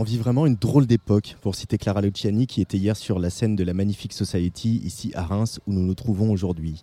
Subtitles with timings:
[0.00, 3.30] On vit vraiment une drôle d'époque, pour citer Clara Luciani, qui était hier sur la
[3.30, 6.82] scène de la Magnifique Society, ici à Reims, où nous nous trouvons aujourd'hui.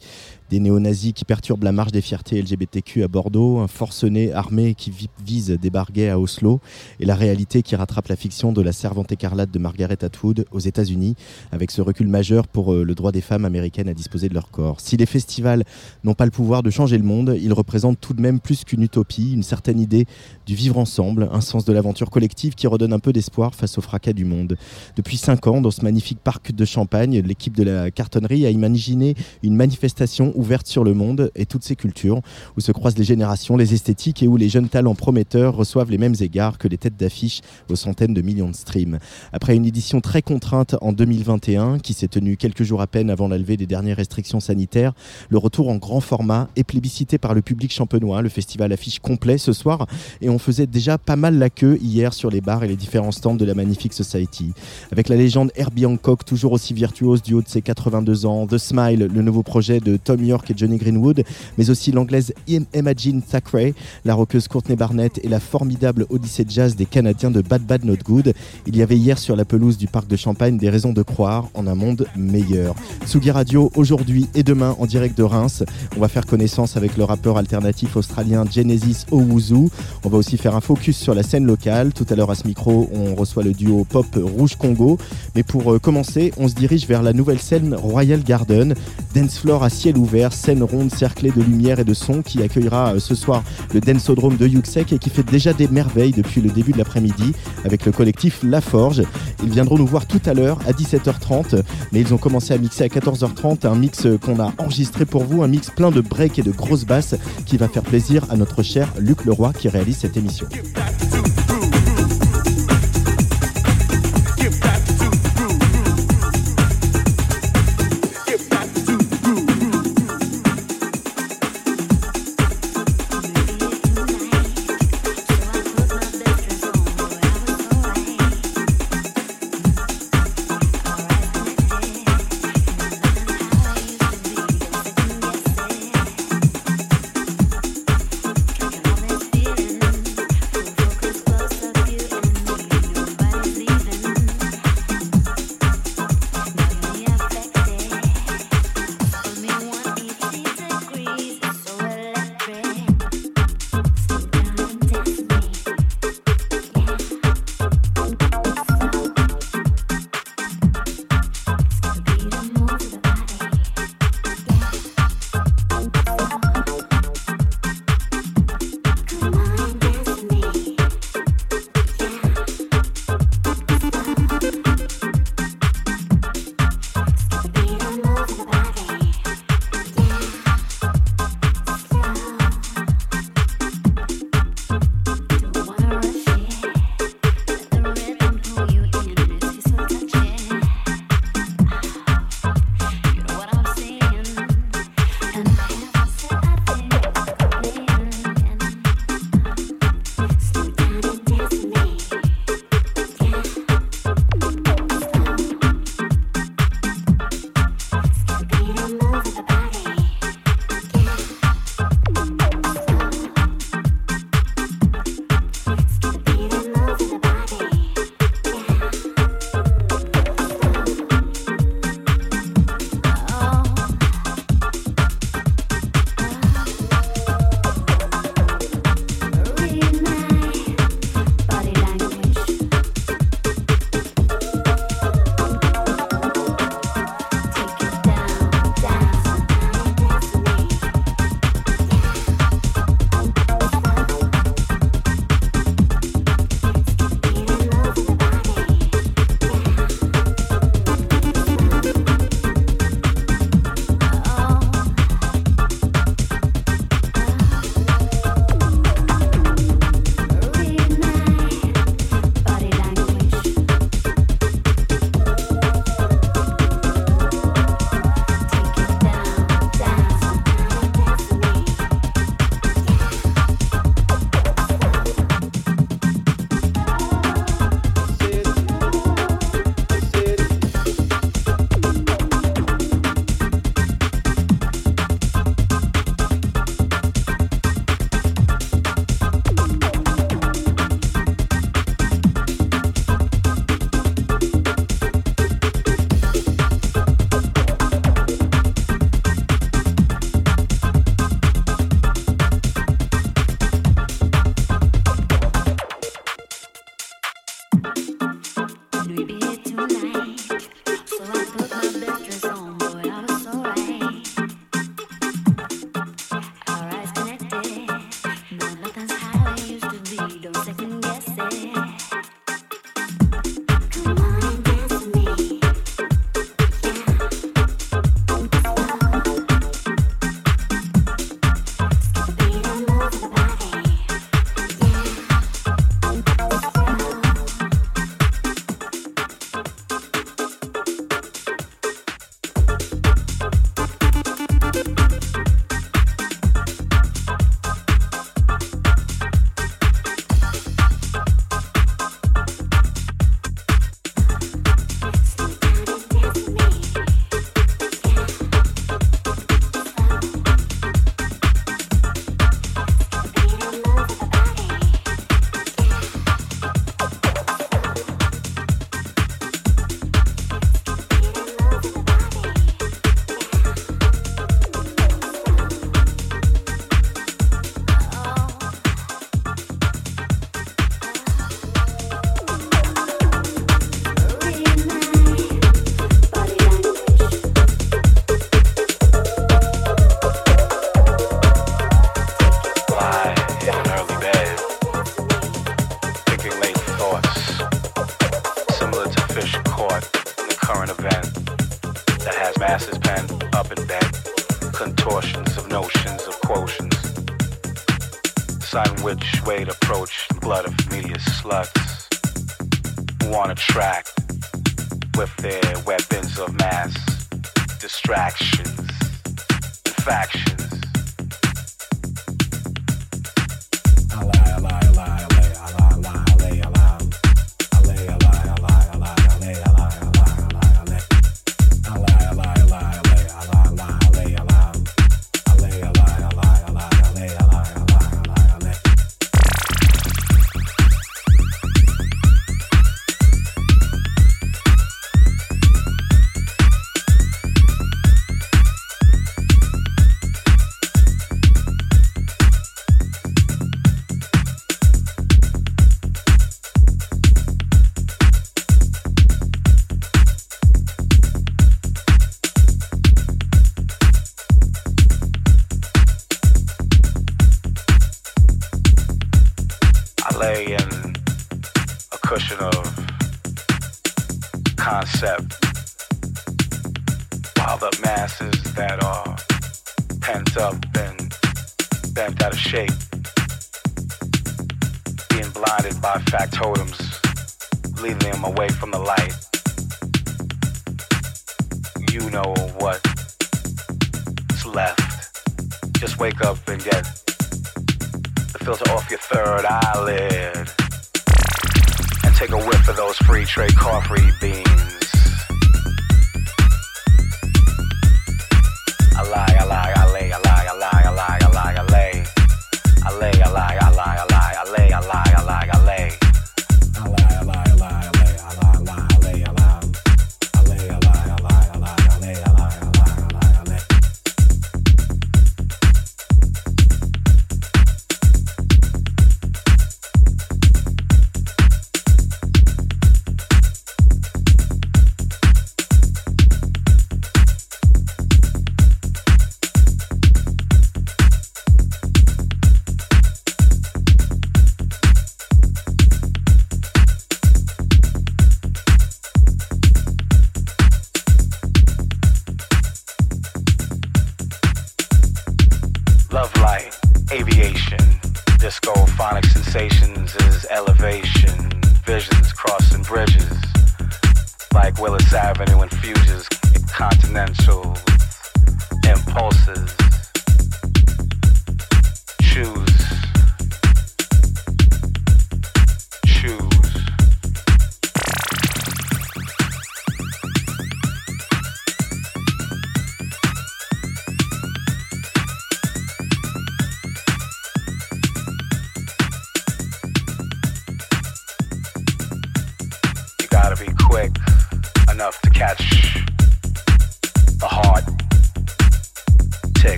[0.50, 4.92] Des néo-nazis qui perturbent la marche des fiertés LGBTQ à Bordeaux, un forcené armé qui
[5.26, 6.60] vise des barguets à Oslo,
[7.00, 10.60] et la réalité qui rattrape la fiction de la servante écarlate de Margaret Atwood aux
[10.60, 11.16] États-Unis,
[11.54, 14.52] avec ce recul majeur pour euh, le droit des femmes américaines à disposer de leur
[14.52, 14.82] corps.
[14.82, 15.64] Si les festivals
[16.04, 18.84] n'ont pas le pouvoir de changer le monde, ils représentent tout de même plus qu'une
[18.84, 20.06] utopie, une certaine idée
[20.46, 24.14] du vivre ensemble, un sens de l'aventure collective qui redonne un d'espoir face au fracas
[24.14, 24.58] du monde.
[24.96, 29.16] Depuis cinq ans, dans ce magnifique parc de Champagne, l'équipe de la cartonnerie a imaginé
[29.44, 32.22] une manifestation ouverte sur le monde et toutes ses cultures,
[32.58, 35.98] où se croisent les générations, les esthétiques et où les jeunes talents prometteurs reçoivent les
[35.98, 39.00] mêmes égards que les têtes d'affiche aux centaines de millions de streams.
[39.34, 43.28] Après une édition très contrainte en 2021, qui s'est tenue quelques jours à peine avant
[43.28, 44.94] la levée des dernières restrictions sanitaires,
[45.30, 48.22] le retour en grand format est plébiscité par le public champenois.
[48.22, 49.88] Le festival affiche complet ce soir
[50.22, 52.95] et on faisait déjà pas mal la queue hier sur les bars et les différents
[53.12, 54.54] stands de la Magnifique Society.
[54.92, 58.58] Avec la légende Herbie Hancock, toujours aussi virtuose du haut de ses 82 ans, The
[58.58, 61.24] Smile, le nouveau projet de Tom York et Johnny Greenwood,
[61.58, 62.34] mais aussi l'anglaise
[62.74, 63.74] Imagine Thackeray,
[64.04, 67.98] la rockeuse Courtney Barnett et la formidable Odyssée Jazz des Canadiens de Bad Bad Not
[68.04, 68.34] Good.
[68.66, 71.50] Il y avait hier sur la pelouse du parc de Champagne des raisons de croire
[71.54, 72.76] en un monde meilleur.
[73.06, 75.64] Sugi Radio aujourd'hui et demain en direct de Reims.
[75.98, 79.70] On va faire connaissance avec le rappeur alternatif australien Genesis Owuzu.
[80.04, 81.94] On va aussi faire un focus sur la scène locale.
[81.94, 84.98] Tout à l'heure à ce micro, on reçoit le duo pop Rouge Congo.
[85.36, 88.74] Mais pour euh, commencer, on se dirige vers la nouvelle scène Royal Garden,
[89.14, 92.96] dance floor à ciel ouvert, scène ronde cerclée de lumière et de son qui accueillera
[92.96, 93.44] euh, ce soir
[93.74, 97.34] le Dansodrome de Yuxek et qui fait déjà des merveilles depuis le début de l'après-midi
[97.64, 99.04] avec le collectif La Forge.
[99.44, 102.84] Ils viendront nous voir tout à l'heure à 17h30, mais ils ont commencé à mixer
[102.84, 106.44] à 14h30 un mix qu'on a enregistré pour vous, un mix plein de breaks et
[106.44, 107.16] de grosses basses
[107.46, 110.48] qui va faire plaisir à notre cher Luc Leroy qui réalise cette émission.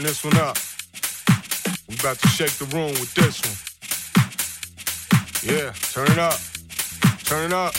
[0.00, 0.56] Turn this one up.
[1.88, 3.56] We about to shake the room with this one.
[5.42, 6.38] Yeah, turn it up.
[7.24, 7.74] Turn it up.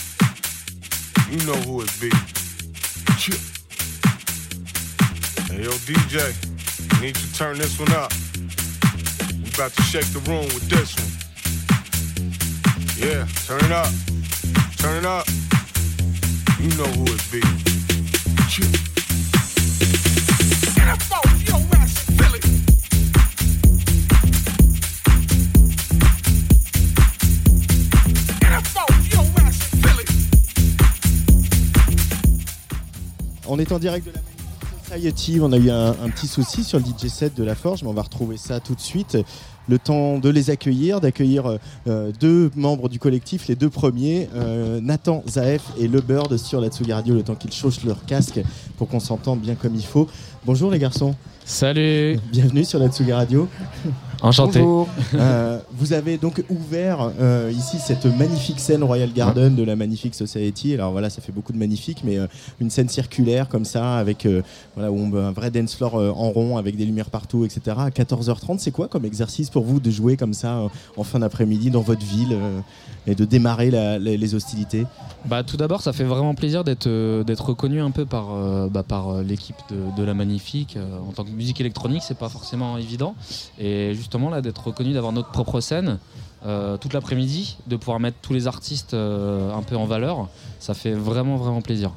[1.31, 2.09] You know who it be.
[5.47, 6.33] Hey, yo, DJ,
[6.93, 8.11] I need you to turn this one up.
[9.41, 11.09] We about to shake the room with this one.
[12.97, 13.91] Yeah, turn it up.
[14.77, 15.27] Turn it up.
[16.59, 17.70] You know who it be.
[33.53, 35.39] On est en direct de la Society.
[35.41, 37.93] On a eu un, petit souci sur le DJ set de la Forge, mais on
[37.93, 39.17] va retrouver ça tout de suite.
[39.69, 44.81] Le temps de les accueillir, d'accueillir euh, deux membres du collectif, les deux premiers, euh,
[44.81, 48.41] Nathan Zaef et Le Bird sur la Tsugi Radio, le temps qu'ils chaussent leur casque
[48.77, 50.07] pour qu'on s'entende bien comme il faut.
[50.45, 51.13] Bonjour les garçons,
[51.45, 53.47] Salut bienvenue sur la Tsugi Radio.
[54.23, 54.61] Enchanté.
[55.15, 60.13] Euh, vous avez donc ouvert euh, ici cette magnifique scène Royal Garden de la Magnifique
[60.13, 60.75] Society.
[60.75, 62.27] Alors voilà, ça fait beaucoup de magnifique, mais euh,
[62.59, 64.43] une scène circulaire comme ça, avec euh,
[64.75, 67.75] voilà, où on- un vrai dance floor euh, en rond, avec des lumières partout, etc.
[67.79, 71.19] À 14h30, c'est quoi comme exercice pour vous de jouer comme ça euh, en fin
[71.19, 72.59] d'après-midi dans votre ville euh,
[73.07, 74.85] et de démarrer la- les, les hostilités
[75.25, 78.25] Bah, tout d'abord, ça fait vraiment plaisir d'être euh, d'être reconnu un peu par,
[78.69, 80.77] bah, par l'équipe de, de La Magnifique.
[81.07, 83.15] En tant que musique électronique, c'est pas forcément évident.
[83.59, 85.99] Et justement, là, d'être reconnu, d'avoir notre propre scène
[86.45, 90.27] euh, toute l'après-midi, de pouvoir mettre tous les artistes euh, un peu en valeur,
[90.59, 91.91] ça fait vraiment, vraiment plaisir.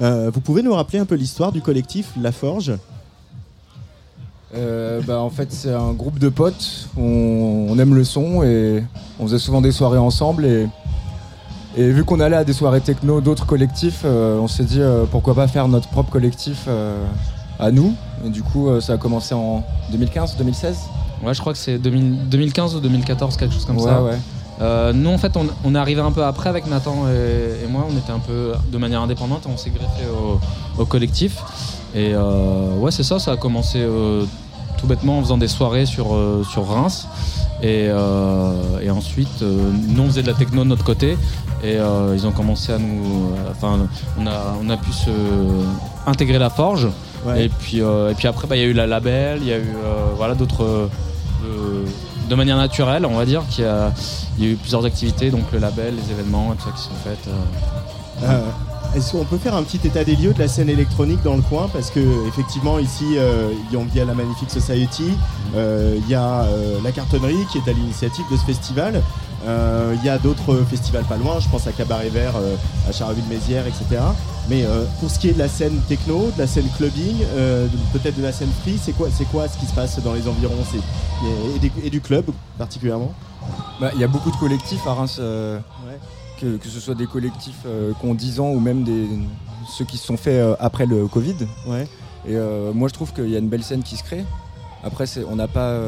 [0.00, 2.72] Euh, Vous pouvez nous rappeler un peu l'histoire du collectif La Forge?
[4.56, 6.88] Euh, bah, en fait, c'est un groupe de potes.
[6.96, 8.84] On, on aime le son et
[9.18, 10.44] on faisait souvent des soirées ensemble.
[10.44, 10.68] Et,
[11.76, 15.04] et vu qu'on allait à des soirées techno d'autres collectifs, euh, on s'est dit euh,
[15.10, 16.68] pourquoi pas faire notre propre collectif
[17.58, 17.94] à nous.
[18.24, 20.76] Et du coup, ça a commencé en 2015, 2016.
[21.24, 24.02] Ouais, je crois que c'est 2000 2015 ou 2014, quelque chose comme ouais, ça.
[24.02, 24.18] ouais.
[24.60, 27.66] Euh, nous, en fait, on, on est arrivé un peu après avec Nathan et, et
[27.68, 27.86] moi.
[27.90, 31.38] On était un peu de manière indépendante et on s'est greffé au, au collectif.
[31.94, 34.24] Et euh, ouais, c'est ça, ça a commencé euh,
[34.78, 37.08] tout bêtement en faisant des soirées sur, euh, sur Reims.
[37.62, 41.16] Et, euh, et ensuite, euh, nous, on faisait de la techno de notre côté.
[41.62, 41.78] Et
[42.14, 43.30] ils ont commencé à nous.
[43.50, 43.88] Enfin,
[44.20, 45.08] on, a, on a pu se
[46.06, 46.88] intégrer la forge.
[47.24, 47.46] Ouais.
[47.46, 49.56] Et, puis, et puis après, bah, il y a eu la label, il y a
[49.56, 49.74] eu
[50.14, 50.90] voilà, d'autres.
[52.28, 55.58] de, manière naturelle, on va dire, qu'il y y a eu plusieurs activités, donc le
[55.58, 57.28] label, les événements, et tout ça qui sont faites.
[57.28, 58.26] euh.
[58.26, 58.40] Euh,
[58.96, 61.42] Est-ce qu'on peut faire un petit état des lieux de la scène électronique dans le
[61.42, 65.10] coin Parce que effectivement ici, euh, il y a- la Magnifique Society,
[65.56, 69.02] euh, il y a euh, la cartonnerie qui est à l'initiative de ce festival.
[69.46, 72.32] Il y a d'autres festivals pas loin, je pense à Cabaret Vert,
[72.88, 74.00] à Charleville-Mézières, etc.
[74.48, 74.64] Mais
[75.00, 77.16] pour ce qui est de la scène techno, de la scène clubbing,
[77.92, 80.54] peut-être de la scène free, c'est quoi, quoi ce qui se passe dans les environs?
[81.84, 82.24] Et du club
[82.56, 83.12] particulièrement?
[83.80, 85.16] Bah, Il y a beaucoup de collectifs à Reims.
[85.20, 85.98] euh, Ouais.
[86.40, 89.06] que, que ce soit des collectifs euh, qui ont 10 ans ou même des,
[89.76, 91.36] ceux qui se sont faits euh, après le Covid.
[91.66, 91.84] Ouais.
[92.26, 94.24] Et euh, moi, je trouve qu'il y a une belle scène qui se crée.
[94.82, 95.78] Après, on n'a pas.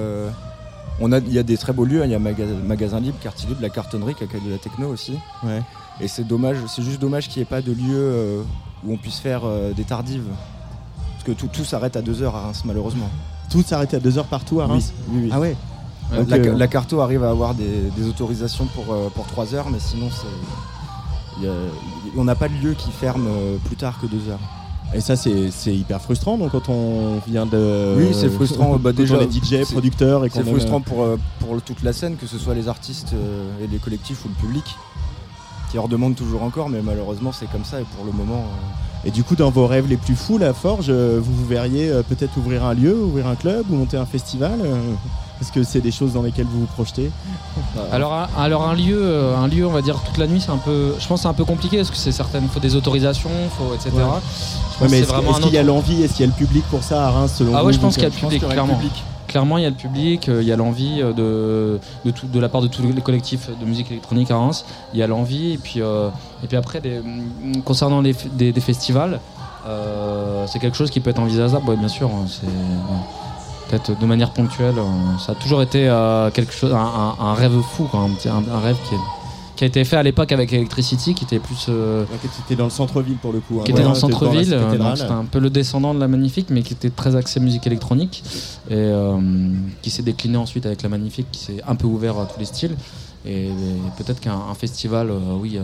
[1.00, 2.02] on a, il y a des très beaux lieux.
[2.02, 2.06] hein.
[2.06, 4.88] Il y a maga- magasin libre, quartier libre, la cartonnerie qui accueille de la techno
[4.88, 5.18] aussi.
[5.42, 5.62] Ouais.
[6.00, 6.56] Et c'est dommage.
[6.68, 8.42] C'est juste dommage qu'il n'y ait pas de lieu
[8.84, 9.42] où on puisse faire
[9.74, 10.24] des tardives.
[11.12, 13.08] Parce que tout, tout s'arrête à 2 heures à Reims, malheureusement.
[13.50, 15.30] Tout s'arrête à 2h partout à Reims Oui, oui, oui.
[15.32, 15.56] Ah ouais
[16.12, 19.70] La, euh, la carto arrive à avoir des, des autorisations pour, euh, pour 3 heures,
[19.70, 21.48] mais sinon, c'est.
[22.16, 24.40] on n'a pas de lieu qui ferme euh, plus tard que 2 heures.
[24.94, 26.38] Et ça, c'est hyper frustrant.
[26.38, 27.94] Donc, quand on vient de.
[27.98, 28.76] Oui, c'est frustrant.
[28.80, 31.04] Bah, déjà, on est DJ, producteur et C'est frustrant pour,
[31.40, 33.14] pour toute la scène, que ce soit les artistes
[33.60, 34.64] et les collectifs ou le public,
[35.70, 38.44] qui en demandent toujours encore, mais malheureusement c'est comme ça et pour le moment.
[39.04, 42.36] Et du coup, dans vos rêves les plus fous, la Forge, vous vous verriez peut-être
[42.36, 44.60] ouvrir un lieu, ouvrir un club ou monter un festival
[45.40, 47.10] Est-ce que c'est des choses dans lesquelles vous vous projetez
[47.92, 50.50] Alors, un- alors un lieu, euh, un lieu, on va dire toute la nuit, c'est
[50.52, 52.74] un peu, je pense, que c'est un peu compliqué parce que c'est certaines, faut des
[52.74, 53.90] autorisations, faut etc.
[53.94, 54.02] Ouais.
[54.82, 57.06] Ouais, mais est-ce qu'il y a l'envie Est-ce qu'il y a le public pour ça
[57.06, 58.74] à Reims selon Ah vous ouais, je pense qu'il y a le public, clairement.
[58.74, 58.92] public.
[59.28, 62.28] Clairement, il y a le public, euh, il y a l'envie euh, de, de, tout-
[62.28, 64.64] de la part de tous les collectifs de musique électronique à Reims.
[64.94, 66.08] Il y a l'envie, et puis, euh,
[66.44, 69.20] et puis après, des- mm, concernant les, des, des festivals,
[69.66, 72.08] euh, c'est quelque chose qui peut être envisageable, ouais, bien sûr.
[72.08, 72.52] hein, c'est ouais.
[73.68, 74.74] Peut-être de manière ponctuelle.
[74.78, 78.94] euh, ça a toujours été euh, quelque chose, un, rêve fou, quoi, un, rêve qui,
[78.94, 78.98] est-
[79.56, 82.64] qui a été fait à l'époque avec Electricity, qui était plus euh, donc, C'était dans
[82.64, 83.58] le centre-ville pour le coup.
[83.60, 83.64] hein.
[83.64, 84.44] qui était dans le centre-ville,
[84.96, 88.22] c'était un peu le descendant de la Magnifique, mais qui était très axé musique électronique,
[88.68, 89.18] et euh,
[89.82, 92.44] qui s'est décliné ensuite avec la Magnifique, qui s'est un peu ouvert à tous les
[92.46, 92.76] styles.
[93.24, 93.50] Et, et
[93.96, 95.58] peut-être qu'un un festival, oui,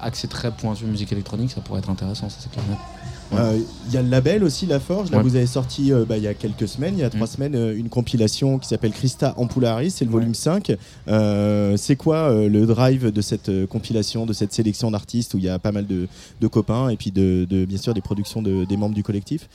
[0.00, 2.64] axé très pointu musique électronique, ça pourrait être intéressant, ça c'est clair.
[3.32, 5.10] Euh, Il y a le label aussi, La Forge.
[5.10, 5.22] Là, Ouais.
[5.22, 7.30] vous avez sorti euh, bah, il y a quelques semaines, il y a trois Mm.
[7.30, 10.76] semaines, euh, une compilation qui s'appelle Christa Ampularis, c'est le volume 5.
[11.08, 15.48] Euh, c'est quoi le drive de cette compilation, de cette sélection d'artistes où il y
[15.48, 16.08] a pas mal de,
[16.40, 19.48] de copains et puis de, de, bien sûr des productions de- des membres du collectif?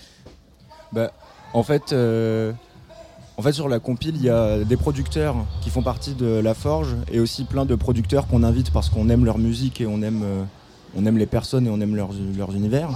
[0.93, 1.11] Bah,
[1.53, 1.93] en fait,
[3.37, 6.53] en fait, sur la compile, il y a des producteurs qui font partie de la
[6.53, 10.01] Forge et aussi plein de producteurs qu'on invite parce qu'on aime leur musique et on
[10.01, 10.23] aime,
[10.95, 12.89] on aime les personnes et on aime leurs, leurs univers.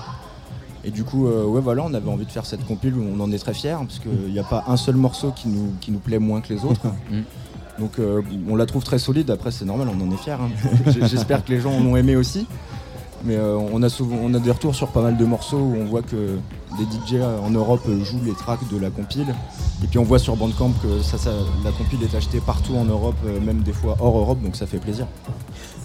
[0.85, 3.19] Et du coup, euh, ouais, voilà, on avait envie de faire cette compile où on
[3.21, 5.91] en est très fiers parce qu'il n'y a pas un seul morceau qui nous, qui
[5.91, 6.81] nous plaît moins que les autres.
[7.11, 7.21] Mm.
[7.81, 10.33] Donc euh, on la trouve très solide, après c'est normal, on en est fiers.
[10.33, 10.49] hein.
[11.07, 12.45] J'espère que les gens en ont aimé aussi.
[13.23, 15.75] Mais euh, on, a souvent, on a des retours sur pas mal de morceaux où
[15.79, 16.37] on voit que
[16.77, 19.33] des DJ en Europe jouent les tracks de la compile.
[19.83, 21.31] Et puis on voit sur Bandcamp que ça, ça-
[21.63, 23.15] la compile est achetée partout en Europe,
[23.45, 25.05] même des fois hors Europe, donc ça fait plaisir.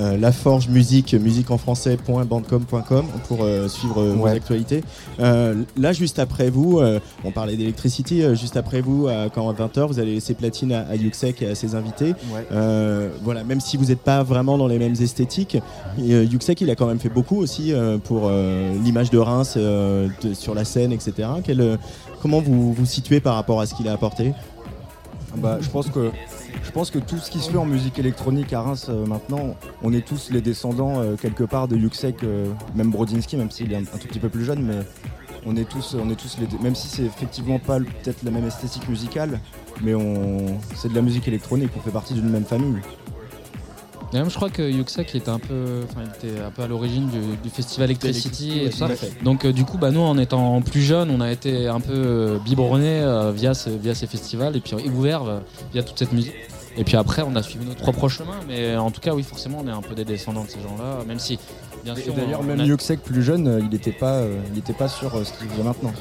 [0.01, 4.33] Euh, La Forge Musique, musique en français.bandcom.com pour euh, suivre euh, vos Ouais.
[4.33, 4.83] actualités.
[5.19, 6.81] Là, juste après vous,
[7.25, 10.73] on parlait d'Electricity, euh, juste après vous, à, quand à 20h, vous allez laisser platine
[10.73, 12.15] à, à Yuxek et à ses invités.
[13.23, 15.59] Voilà, même si vous n'êtes pas vraiment dans les mêmes esthétiques,
[15.99, 17.73] Yuxek, il a quand même fait beaucoup aussi
[18.05, 18.31] pour
[18.83, 21.29] l'image de Reims de- sur la scène, etc.
[21.45, 21.79] Quel,
[22.21, 24.33] comment vous vous situez par rapport à ce qu'il a apporté?
[25.37, 26.11] Bah, je pense que
[26.63, 29.57] je pense que tout ce qui se fait en musique électronique à Reims euh, maintenant,
[29.83, 33.73] on est tous les descendants euh, quelque part de Yuxek, euh, même Brodinski, même s'il
[33.73, 34.79] est un, tout petit peu plus jeune, mais
[35.47, 38.89] on est tous, on est les, même si c'est effectivement pas peut-être la même esthétique
[38.89, 39.41] musicale,
[39.83, 39.93] mais
[40.75, 42.81] c'est de la musique électronique, on fait partie d'une même famille.
[44.15, 46.69] Et même, je crois que il était un peu, enfin, il était un peu à
[46.69, 48.87] l'origine du, du festival Electricity et tout ça.
[49.25, 51.93] Donc euh, du coup, bah, nous, en étant plus jeunes, on a été un peu
[51.93, 55.41] euh, biberonnés euh, via, ce- via ces festivals et puis ouvert euh,
[55.73, 56.33] via toute cette musique.
[56.77, 58.35] Et puis après, on a suivi notre propre chemin.
[58.49, 61.05] Mais en tout cas, oui, forcément, on est un peu des descendants de ces gens-là,
[61.07, 61.39] même si,
[61.85, 64.59] bien Et sûr, d'ailleurs, même a- Yuxek plus jeune, euh, il n'était pas, euh, il
[64.59, 65.93] était pas sur euh, ce qu'il faisait maintenant.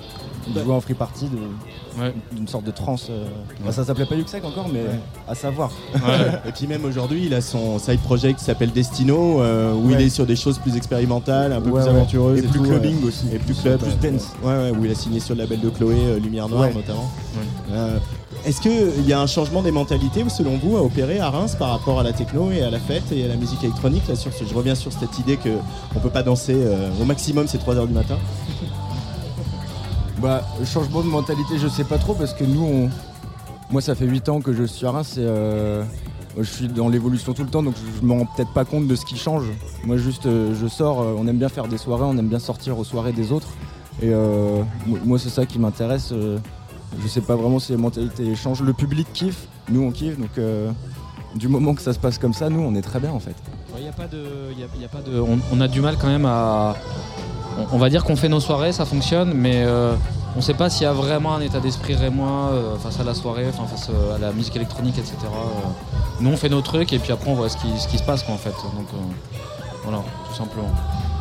[0.48, 2.14] Il jouait en free party de- Ouais.
[2.34, 3.08] d'une sorte de trance.
[3.12, 3.26] euh,
[3.62, 4.82] enfin, ça s'appelait pas Yuxek encore, mais
[5.28, 5.72] à savoir.
[6.48, 9.96] Et puis même aujourd'hui, il a son side project qui s'appelle Destino, euh, où il
[9.96, 10.04] Ouais.
[10.06, 11.96] est sur des choses plus expérimentales, un peu Ouais, plus ouais.
[11.96, 12.40] aventureuses.
[12.40, 13.28] Et plus tout, clubbing aussi.
[13.34, 13.80] Et plus club.
[13.80, 14.32] Plus dance.
[14.44, 16.74] Ouais, ouais, où il a signé sur le label de Chloé, euh, Lumière Noire Ouais.
[16.74, 17.10] notamment.
[18.46, 21.70] Est-ce qu'il y a un changement des mentalités, selon vous, à opérer à Reims par
[21.70, 24.54] rapport à la techno et à la fête et à la musique électronique là, Je
[24.54, 28.18] reviens sur cette idée qu'on peut pas danser euh, au maximum, c'est 3h du matin?
[30.22, 32.90] Bah, changement de mentalité, je sais pas trop parce que nous,
[33.70, 35.84] moi, ça fait 8 ans que je suis à Reims et euh,
[36.38, 38.96] je suis dans l'évolution tout le temps donc je me rends peut-être pas compte de
[38.96, 39.44] ce qui change.
[39.84, 42.80] Moi, juste, euh, je sors, on aime bien faire des soirées, on aime bien sortir
[42.80, 43.50] aux soirées des autres
[44.02, 46.14] et mo- moi, c'est ça qui m'intéresse.
[47.02, 48.62] Je sais pas vraiment si les mentalités changent.
[48.62, 50.72] Le public kiffe, nous, on kiffe donc euh,
[51.36, 53.36] du moment que ça se passe comme ça, nous, on est très bien en fait.
[53.76, 54.24] A pas de,
[54.84, 56.76] a- pas de, on, a du mal quand même à.
[57.72, 59.94] On, va dire qu'on fait nos soirées, ça fonctionne, mais euh,
[60.36, 63.14] on sait pas s'il y a vraiment un état d'esprit rémois euh, face à la
[63.14, 65.16] soirée, face à la musique électronique, etc.
[66.22, 68.04] Nous on fait nos trucs et puis après on voit ce qui, ce qui se
[68.04, 68.52] passe quoi, en fait.
[68.76, 68.88] Donc
[69.84, 70.70] voilà, tout simplement.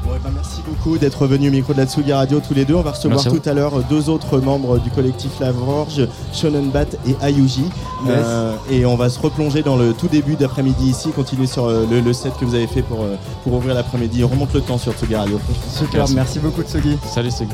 [0.04, 2.74] Bon, ben, merci beaucoup d'être venu au micro de la Tsugi Radio tous les deux.
[2.74, 6.86] On va recevoir tout à l'heure deux autres membres du collectif La Forge, Shonen Bat
[7.06, 7.64] et Ayuji.
[8.08, 11.86] Euh, et on va se replonger dans le tout début d'après-midi ici, continuer sur euh,
[11.90, 14.24] le, le set que vous avez fait pour, euh, pour ouvrir l'après-midi.
[14.24, 15.40] On remonte le temps sur Tsugi Radio.
[15.72, 16.14] Super, Merci.
[16.14, 16.98] merci, beaucoup Tsugi.
[17.04, 17.46] Salut c'est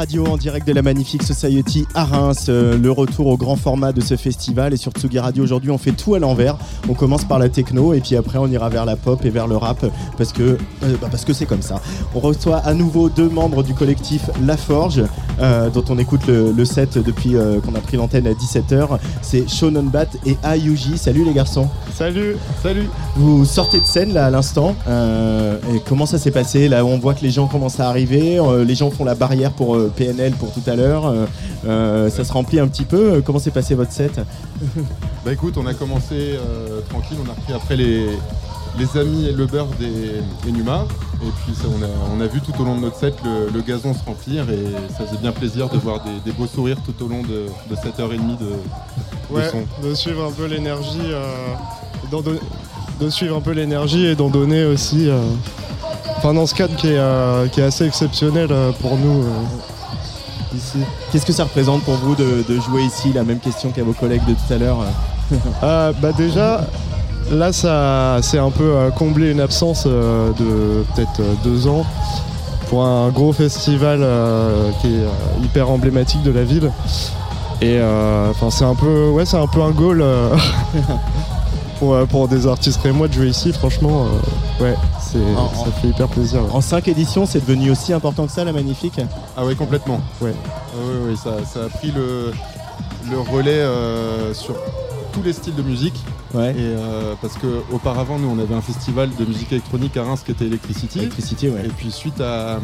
[0.00, 2.46] Radio en direct de la Magnifique Society à Reims.
[2.48, 4.72] Euh, le retour au grand format de ce festival.
[4.72, 6.56] Et sur Tsugi Radio aujourd'hui, on fait tout à l'envers.
[6.88, 9.46] On commence par la techno et puis après, on ira vers la pop et vers
[9.46, 9.84] le rap
[10.16, 11.82] parce que euh, bah, c'est comme ça.
[12.14, 15.04] On reçoit à nouveau deux membres du collectif La Forge,
[15.38, 18.98] euh, dont on écoute le, set depuis qu'on a pris l'antenne à 17h.
[19.20, 20.96] C'est Shonen Bat et Ayuji.
[20.96, 21.68] Salut les garçons.
[22.00, 22.88] Salut, salut.
[23.14, 24.74] Vous sortez de scène là à l'instant.
[24.88, 28.38] Euh, et comment ça s'est passé Là, on voit que les gens commencent à arriver.
[28.38, 31.12] euh, les gens font la barrière pour euh, PNL pour tout à l'heure.
[31.62, 33.20] ça se remplit un petit peu.
[33.22, 34.18] Comment s'est passé votre set?
[35.26, 38.06] Bah écoute, on a commencé euh, tranquille, on a repris après les,
[38.78, 40.86] les amis et le beurre des, des Numa.
[41.22, 43.50] Et puis ça, on, a, on a vu tout au long de notre set le,
[43.52, 44.64] le gazon se remplir et
[44.96, 47.76] ça faisait bien plaisir de voir des, des beaux sourires tout au long de, de
[47.82, 49.86] cette heure et demie de, de Ouais, son.
[49.86, 51.52] de suivre un peu l'énergie, euh,
[52.10, 52.22] don-
[53.00, 55.08] de suivre un peu l'énergie et d'en donner aussi.
[55.08, 55.18] euh,
[56.18, 59.24] Enfin, dans ce cadre qui est, euh, qui est assez exceptionnel euh, pour nous
[60.54, 60.78] ici.
[61.10, 63.12] Qu'est-ce que ça représente pour vous de, de jouer ici?
[63.14, 64.78] La même question qu'à vos collègues de tout à l'heure.
[65.62, 66.66] Euh, bah déjà,
[67.30, 71.86] là, ça, c'est un peu combler une absence de peut-être deux ans
[72.68, 74.06] pour un gros festival
[74.82, 76.70] qui est hyper emblématique de la ville.
[77.62, 80.04] Et euh, enfin, c'est un peu, ouais, c'est un peu un goal
[81.80, 83.52] pour, euh, pour des artistes et moi de jouer ici.
[83.52, 86.42] Franchement, euh, ouais, c'est, En- ça fait hyper plaisir.
[86.42, 86.50] ouais.
[86.52, 89.00] En cinq éditions, c'est devenu aussi important que ça, la magnifique?
[89.36, 90.00] Ah ouais, complètement.
[90.20, 90.34] Ouais.
[90.36, 92.32] Ah ouais, ouais, ça, ça a pris le,
[93.10, 94.54] le relais euh, sur
[95.12, 95.98] tous les styles de musique.
[96.34, 96.50] Ouais.
[96.50, 100.22] Et euh, parce que auparavant, nous, on avait un festival de musique électronique à Reims
[100.24, 100.98] qui était Electricity.
[101.00, 101.62] Electricity, ouais.
[101.64, 102.60] Et puis suite à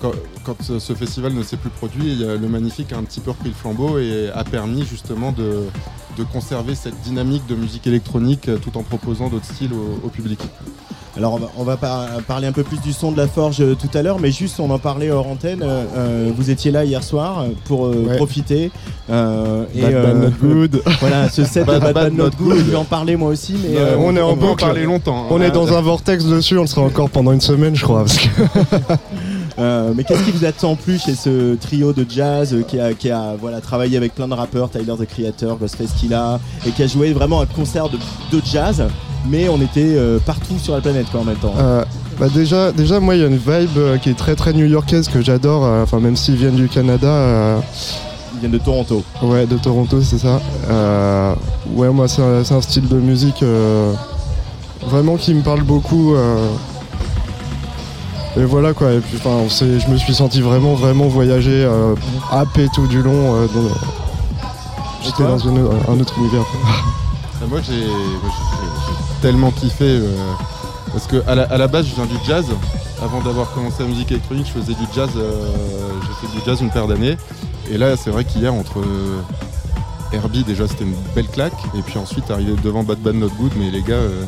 [0.00, 0.12] quand,
[0.44, 3.54] quand ce festival ne s'est plus produit, le Magnifique a un petit peu repris le
[3.54, 5.64] flambeau et a permis justement de,
[6.18, 10.38] de conserver cette dynamique de musique électronique tout en proposant d'autres styles au, au public.
[11.18, 13.62] Alors on va, on va par- parler un peu plus du son de la forge
[13.62, 15.62] euh, tout à l'heure, mais juste on en parlait hors antenne.
[15.62, 18.16] euh, euh, vous étiez là hier soir pour euh, Ouais.
[18.18, 18.70] profiter.
[19.08, 20.82] euh, et, Bad, bad, not good.
[21.00, 22.48] Voilà, ce set de Bad, Bad, bad, Bad, Not not Good.
[22.48, 22.58] good.
[22.58, 24.64] Je vais en parler moi aussi, mais on est en on peut en boucle.
[24.66, 25.22] parler longtemps.
[25.22, 25.28] hein.
[25.30, 27.82] On est Ah, dans un vortex dessus, on le sera encore pendant une semaine, je
[27.82, 28.00] crois.
[28.04, 28.28] parce que-
[29.58, 32.92] Euh, mais qu'est-ce qui vous attend plus chez ce trio de jazz euh, qui a,
[32.92, 36.82] qui a voilà, travaillé avec plein de rappeurs, Tyler the Creator, Ghostface Killa, et qui
[36.82, 38.84] a joué vraiment un concert de, de jazz,
[39.28, 41.54] mais on était euh, partout sur la planète quoi, en même temps.
[42.18, 45.20] Bah déjà, déjà, moi, il y a une vibe qui est très très new-yorkaise que
[45.20, 45.64] j'adore.
[45.82, 47.60] Enfin, même s'ils viennent du Canada,
[48.32, 49.02] Ils viennent de Toronto.
[49.20, 50.40] ouais, de Toronto, c'est ça.
[51.74, 53.44] Ouais, moi, c'est un, style de musique
[54.86, 56.14] vraiment qui me parle beaucoup.
[58.36, 58.42] Euh.
[58.42, 58.92] et voilà quoi.
[58.92, 61.94] Et puis, enfin, je me suis senti vraiment, vraiment voyager, euh,
[62.30, 63.34] happé tout du long.
[63.34, 63.74] euh, dans-
[65.04, 65.58] J'étais dans une-
[65.88, 66.42] un autre univers.
[67.48, 67.86] Moi j'ai
[69.22, 70.16] tellement kiffé euh,
[70.90, 72.46] parce que à la, à la base je viens du jazz.
[73.02, 75.10] Avant d'avoir commencé la musique électronique, je faisais du jazz.
[75.16, 75.52] euh,
[76.02, 77.16] j'ai fait du jazz une paire d'années.
[77.70, 79.20] Et là c'est vrai qu'hier entre euh,
[80.12, 83.52] Herbie déjà c'était une belle claque et puis ensuite arrivé devant Bad Bad Not Good
[83.58, 84.24] mais les gars euh,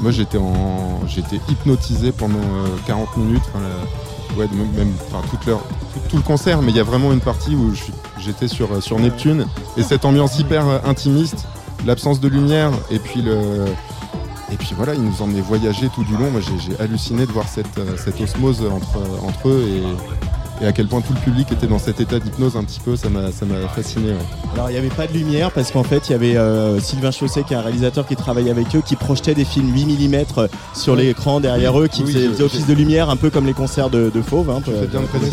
[0.00, 5.44] moi j'étais en j'étais hypnotisé pendant euh, 40 minutes enfin, la- ouais même, enfin toute
[5.46, 5.60] l'heure
[5.92, 7.72] tout, tout le concert mais il y a vraiment une partie où
[8.18, 11.46] j'étais sur euh, sur Neptune et cette ambiance hyper euh, intimiste
[11.84, 13.66] l'absence de lumière et puis le
[14.50, 16.30] et puis voilà, ils nous emmenaient voyager tout du long.
[16.30, 19.82] Moi, j'ai halluciné de voir cette, euh, cette osmose entre, entre eux et,
[20.62, 22.96] et à quel point tout le public était dans cet état d'hypnose un petit peu.
[22.96, 24.08] Ça m'a ça m'a fasciné.
[24.12, 24.16] ouais.
[24.54, 27.10] Alors il n'y avait pas de lumière parce qu'en fait il y avait euh, Sylvain
[27.10, 30.24] Chausset qui est un réalisateur qui travaillait avec eux qui projetait des films 8 mm
[30.74, 33.90] sur l'écran derrière eux qui Oui, faisait, office de lumière un peu comme les concerts
[33.90, 34.50] de, de Fauve.
[34.50, 35.26] Hein, Je fais bien les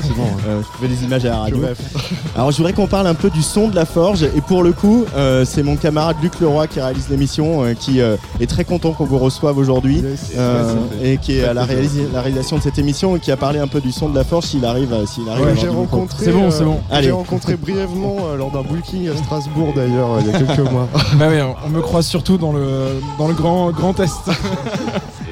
[0.00, 0.10] citer.
[0.48, 1.58] Euh, je fais images à la radio.
[2.36, 4.72] Alors je voudrais qu'on parle un peu du son de la forge et pour le
[4.72, 8.64] coup euh, c'est mon camarade Luc Leroy qui réalise l'émission euh, qui euh, est très
[8.64, 10.02] content qu'on vous reçoive aujourd'hui
[10.36, 13.36] euh, et qui est à la, réalisa- la réalisation de cette émission et qui a
[13.36, 14.44] parlé un peu du son de la forge
[14.76, 16.80] arrive euh, s'il arrive à Ouais, avoir j'ai rencontré, C'est bon, euh, c'est bon.
[16.90, 17.04] Allez.
[17.06, 20.70] J'ai rencontré brièvement euh, lors d'un booking à Strasbourg d'ailleurs euh, il y a quelques
[20.70, 20.86] mois.
[21.14, 24.12] Bah oui, on me croise surtout dans le, dans le grand, grand Est.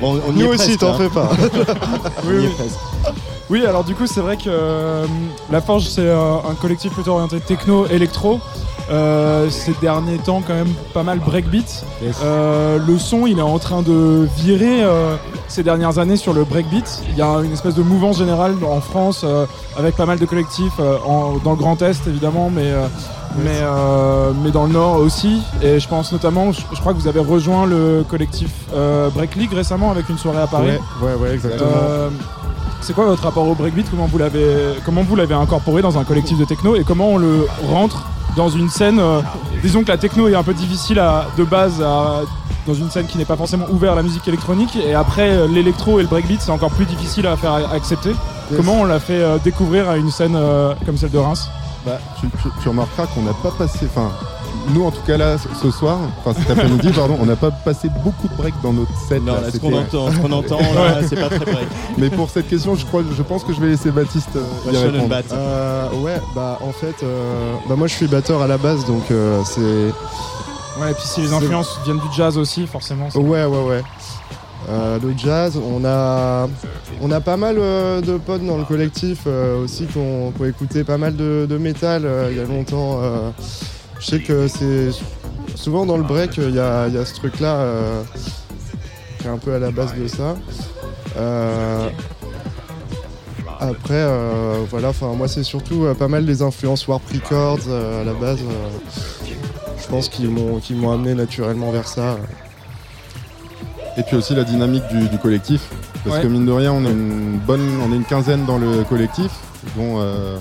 [0.01, 0.99] Bon, on Nous est aussi, t'en hein.
[0.99, 1.31] fais pas.
[2.27, 2.49] Oui,
[3.51, 3.67] oui.
[3.67, 5.07] alors du coup, c'est vrai que euh,
[5.51, 8.41] La Forge, c'est euh, un collectif plutôt orienté techno-électro.
[8.91, 11.85] Euh, ces derniers temps, quand même pas mal breakbeat.
[12.23, 15.17] Euh, le son, il est en train de virer euh,
[15.49, 17.03] ces dernières années sur le breakbeat.
[17.11, 19.47] Il y a une espèce de mouvance générale en France euh,
[19.79, 22.87] avec pas mal de collectifs euh, en- dans le Grand Est évidemment, mais euh,
[23.39, 25.43] mais, euh, mais dans le Nord aussi.
[25.63, 29.35] Et je pense notamment, je, je crois que vous avez rejoint le collectif euh, Break
[29.37, 30.69] League récemment avec une soirée à Paris.
[31.01, 31.71] Ouais, ouais, ouais, exactement.
[31.75, 32.09] Euh,
[32.81, 36.05] c'est quoi votre rapport au breakbeat Comment vous l'avez comment vous l'avez incorporé dans un
[36.05, 38.05] collectif de techno et comment on le rentre
[38.37, 39.01] dans une scène
[39.63, 42.21] Disons que la techno est un peu difficile à- de base à
[42.67, 44.77] dans une scène qui n'est pas forcément ouverte à la musique électronique.
[44.77, 48.13] Et après, l'électro et le breakbeat, c'est encore plus difficile à faire accepter.
[48.57, 50.37] Comment on l'a fait découvrir à une scène
[50.87, 51.49] comme celle de Reims?
[51.85, 53.87] Bah, tu, tu- tu remarqueras qu'on n'a pas passé.
[53.87, 54.11] Enfin,
[54.71, 57.89] nous en tout cas là, ce- soir, enfin cet après-midi, pardon, on n'a pas passé
[58.03, 59.23] beaucoup de breaks dans notre set.
[59.23, 61.69] Non, là, là, ce qu'on entend, ce qu'on entend, là, c'est pas très break.
[61.99, 64.77] Mais pour cette question, je crois, je pense que je vais laisser Baptiste euh, y
[64.77, 65.15] répondre.
[65.33, 69.11] Euh, ouais, bah en fait, euh, bah moi je suis batteur à la base, donc
[69.11, 69.61] euh, c'est.
[70.81, 73.09] Ouais, et puis si les influences viennent du jazz aussi, forcément.
[73.11, 73.83] c'est- Ouais, ouais, ouais.
[74.69, 76.49] Euh, le jazz, on a,
[77.21, 80.85] pas mal euh, de potes dans le collectif euh, aussi qui ont, qui ont écouté
[80.85, 83.01] pas mal de, de métal euh, il y a longtemps.
[84.01, 84.91] je sais que c'est
[85.55, 87.67] souvent dans le break, il y a, y ce truc-là
[89.19, 90.37] qui est un peu à la base de ça.
[93.61, 94.07] Après,
[94.71, 98.41] voilà, moi c'est surtout pas mal des influences Warp Records à la base.
[99.81, 102.17] je pense qu'ils m'ont amené naturellement vers ça.
[103.97, 105.69] Et puis aussi la dynamique du, du collectif.
[106.05, 106.23] Parce Ouais.
[106.23, 109.31] que mine de rien, on est une bonne, on est une quinzaine dans le collectif,
[109.77, 110.37] dont euh,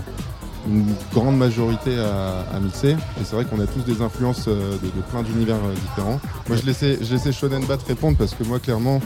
[0.67, 2.91] une grande majorité à, à mixer.
[2.91, 6.19] Et c'est vrai qu'on a tous des influences euh, de, de plein d'univers euh, différents.
[6.49, 8.99] Moi, je laissais, je laissais Shonen Bat répondre parce que moi, clairement,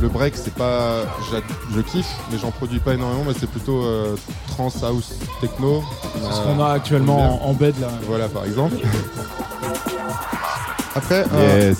[0.00, 1.02] le break, c'est pas,
[1.74, 3.24] je kiffe, mais j'en produis pas énormément.
[3.26, 3.84] Mais c'est plutôt
[4.48, 5.82] trans house techno.
[6.14, 7.88] C'est ce qu'on a actuellement en, en bed là.
[8.06, 8.76] Voilà, par exemple.
[10.94, 11.78] Après, euh, Yes.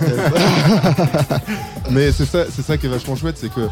[1.90, 3.68] Mais c'est ça, c'est ça qui est vachement chouette, c'est que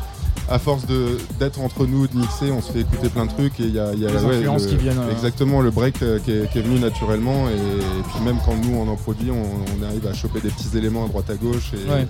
[0.50, 3.58] à force de d'être entre nous, de mixer, on se fait écouter plein de trucs
[3.60, 5.12] et il y a, y a Les ouais, influences le- qui viennent, euh.
[5.12, 8.54] Exactement, le break euh, qui, est, qui est venu naturellement et, et puis même quand
[8.56, 9.36] nous on en produit, on,
[9.80, 12.02] on arrive à choper des petits éléments à droite à gauche et, Ouais.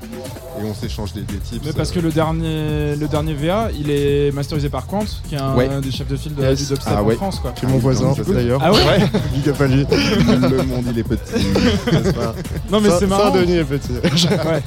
[0.61, 1.64] et on s'échange des, des tips.
[1.66, 5.39] Mais parce que le dernier, le dernier VA, il est masterisé par Quant, qui est
[5.39, 5.68] un Ouais.
[5.81, 6.59] des chefs de file de, Yes.
[6.59, 7.14] du dubstep Ah en ouais.
[7.16, 7.39] France.
[7.41, 7.53] Quoi.
[7.61, 8.61] c'est mon voisin Ça, c'est- d'ailleurs.
[8.62, 8.79] Ah ouais,
[9.35, 9.85] Big up à lui.
[9.89, 11.47] le monde il est petit.
[12.70, 13.31] Non mais c'est marrant.
[13.31, 13.93] Denis est petit.
[14.29, 14.62] Ouais.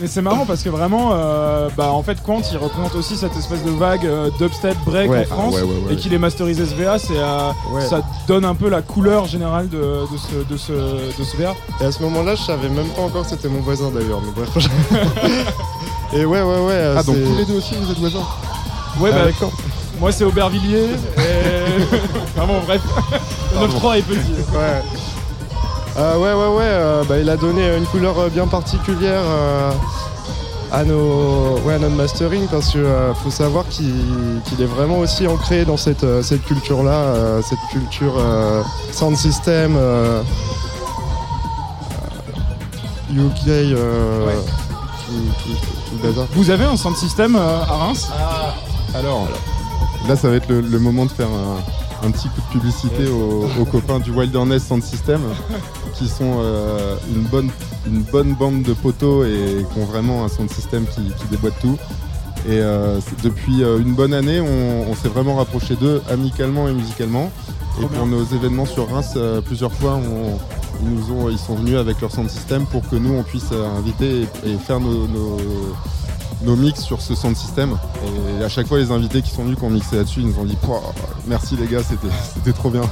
[0.00, 3.36] Mais c'est marrant parce que vraiment, euh, bah en fait, Quant, il représente aussi cette
[3.36, 5.26] espèce de vague euh, dubstep break Ouais.
[5.30, 5.54] en France.
[5.58, 5.92] Ah ouais, ouais, ouais.
[5.94, 7.84] Et qu'il est masterisé ce VA, c'est, euh, Ouais.
[7.86, 10.72] ça donne un peu la couleur générale de, de ce, de, ce,
[11.18, 11.54] de ce VA.
[11.80, 14.20] Et à ce moment-là, je savais même pas encore que c'était mon voisin d'ailleurs.
[14.24, 14.68] Mais bref.
[16.12, 16.72] Et ouais, ouais, ouais.
[16.72, 18.18] euh, Ah donc tous les deux aussi vous êtes voisins
[18.98, 19.50] Ouais, bah, Avec quand
[20.00, 20.90] moi c'est Aubervilliers.
[21.18, 22.36] Et...
[22.36, 22.80] Vraiment, bref.
[23.52, 24.18] Le 9-3 est petit.
[24.52, 24.82] Ouais.
[25.98, 26.64] Euh, ouais, ouais, ouais.
[26.64, 29.70] euh, bah, il a donné une couleur euh, bien particulière euh,
[30.72, 34.98] à, nos, ouais, à notre mastering parce que euh, faut savoir qu'il qu'il est vraiment
[35.00, 38.62] aussi ancré dans cette, euh, cette culture-là, euh, cette culture euh,
[38.92, 39.76] sound system,
[43.12, 44.34] UK, euh, Ouais.
[46.02, 46.26] bazar.
[46.32, 48.08] Vous avez un sound system euh, à Reims?
[48.94, 49.26] Alors,
[50.08, 51.58] là, ça va être le, le moment de faire un,
[52.02, 55.20] un petit coup de publicité aux, aux copains du Wilderness Sound System,
[55.94, 57.50] qui sont euh, une, bonne,
[57.86, 61.58] une bonne bande de poteaux et qui ont vraiment un sound system qui, qui déboîte
[61.60, 61.76] tout.
[62.46, 66.72] Et euh, depuis euh, une bonne année, on, on s'est vraiment rapproché d'eux amicalement et
[66.72, 67.30] musicalement.
[67.82, 70.38] Et pour nos événements sur Reims, plusieurs fois, on-
[70.82, 73.52] ils, nous ont, ils sont venus avec leur sound system pour que nous, on puisse
[73.52, 75.36] inviter et, et faire nos, nos-
[76.42, 77.76] nos mix sur ce sound system.
[78.40, 80.38] Et à chaque fois, les invités qui sont venus, qui ont mixé là-dessus, ils nous
[80.38, 80.56] ont dit
[81.26, 82.82] Merci les gars, c'était c'était trop bien.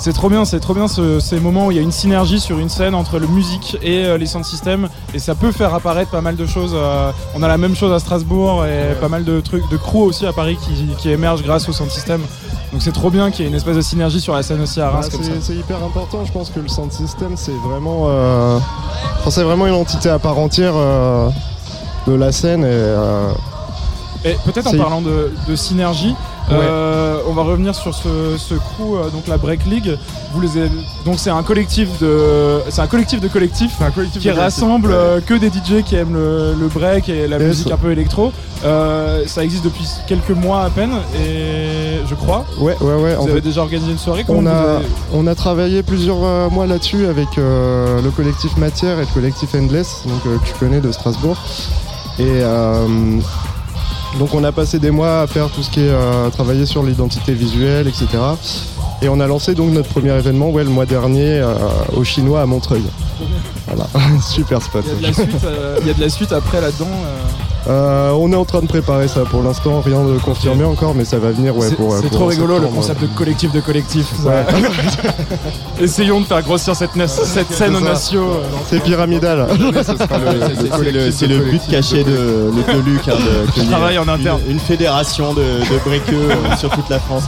[0.00, 2.38] C'est trop bien, c'est trop bien ce- ces moments où il y a une synergie
[2.38, 5.74] sur une scène entre le musique et euh, les sound systems et ça peut faire
[5.74, 6.70] apparaître pas mal de choses.
[6.72, 10.02] euh, on a la même chose à Strasbourg et pas mal de trucs de crew
[10.04, 12.20] aussi à Paris qui, qui émergent grâce au sound system.
[12.72, 14.80] Donc c'est trop bien qu'il y ait une espèce de synergie sur la scène aussi
[14.80, 15.18] à Reims ça.
[15.40, 18.58] c'est hyper important, je pense que le sound system c'est vraiment, euh,
[19.26, 21.28] enfin, vraiment une entité à part entière euh,
[22.08, 23.28] de la scène et euh,
[24.24, 26.14] Et peut-être en parlant de, de synergie,
[26.50, 29.98] euh, on va revenir sur ce, ce crew, euh, donc la Break League.
[30.32, 30.70] Vous les avez-
[31.04, 33.72] donc c'est un collectif de, c'est un collectif de collectifs
[34.18, 37.70] qui de rassemble euh, que des DJ qui aiment le, le break et la musique
[37.70, 38.32] un peu électro.
[38.64, 42.44] Euh, ça existe depuis quelques mois à peine et je crois.
[42.60, 43.14] ouais, ouais, ouais.
[43.14, 46.24] Vous en avez fait, déjà organisé une soirée on a, avez- on a travaillé plusieurs
[46.24, 50.46] euh, mois là-dessus avec euh, le collectif Matière et le collectif Endless, donc euh, que
[50.46, 51.36] tu connais de Strasbourg.
[52.18, 53.20] Et euh,
[54.18, 56.82] donc on a passé des mois à faire tout ce qui est euh, travailler sur
[56.82, 58.06] l'identité visuelle, etc.
[59.02, 61.54] Et on a lancé donc notre premier événement, ouais, le mois dernier, euh,
[61.94, 62.82] au Chinois à Montreuil.
[63.66, 63.86] Voilà,
[64.22, 64.84] super spot.
[64.98, 66.90] Il y a de la suite, euh, il y a de la suite après là-dedans.
[67.66, 68.12] Euh.
[68.12, 71.18] On est en train de préparer ça pour l'instant, rien de confirmé encore, mais ça
[71.18, 71.56] va venir.
[71.56, 74.06] Ouais, c'est c'est trop rigolo le concept de collectif de collectif.
[74.24, 74.44] Ouais.
[75.80, 77.84] Essayons de faire grossir cette, na- cette scène au ça.
[77.92, 78.22] natio.
[78.22, 79.46] euh, C'est pyramidal.
[79.50, 83.06] C'est- le c'est- C'est c'est but caché de, de, de Luc.
[83.08, 83.12] hein,
[83.56, 84.40] de- ait travaille en une- interne.
[84.48, 87.24] Une, fédération de, de breakeux euh, sur toute la France.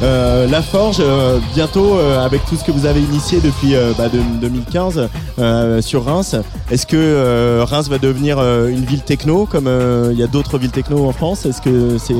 [0.00, 4.08] Euh, la Forge, euh, bientôt, euh, avec tout ce que vous avez initié depuis bah,
[4.08, 5.08] de- 2015
[5.40, 6.36] euh, sur Reims,
[6.70, 9.68] est-ce que Reims va devenir une ville techno comme
[10.12, 11.46] il y a d'autres villes techno en France?
[11.46, 12.14] Est-ce que c'est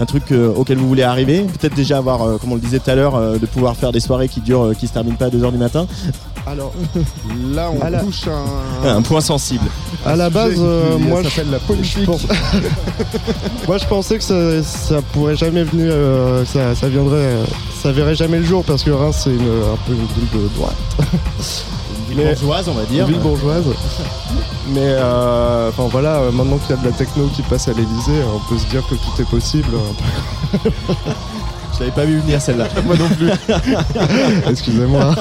[0.00, 0.24] un truc
[0.56, 1.46] auquel vous voulez arriver?
[1.60, 4.28] Peut-être déjà avoir, comme on le disait tout à l'heure, de pouvoir faire des soirées
[4.28, 5.86] qui durent, qui se terminent pas à 2h du matin
[6.46, 6.72] Alors
[7.52, 8.88] là, on la- touche un.
[8.96, 9.64] Un point sensible.
[10.04, 12.00] À la base, euh, moi, je- s'appelle la politique.
[12.00, 12.26] je pense-
[13.66, 17.44] Moi, je pensais que ça, ça pourrait jamais venir, euh, ça, ça viendrait, euh,
[17.82, 20.48] ça verrait jamais le jour parce que Reims c'est une- un peu une ville de
[20.54, 23.06] droite, Une ville Mais- bourgeoise, on va une dire.
[23.06, 23.64] ville bourgeoise.
[24.68, 28.22] Mais euh, enfin voilà, maintenant qu'il y a de la techno qui passe à l'Elysée,
[28.34, 29.68] on peut se dire que tout est possible.
[31.74, 32.68] Je l'avais pas vu venir celle-là.
[32.86, 33.30] Moi non plus.
[34.48, 35.12] Excusez-moi.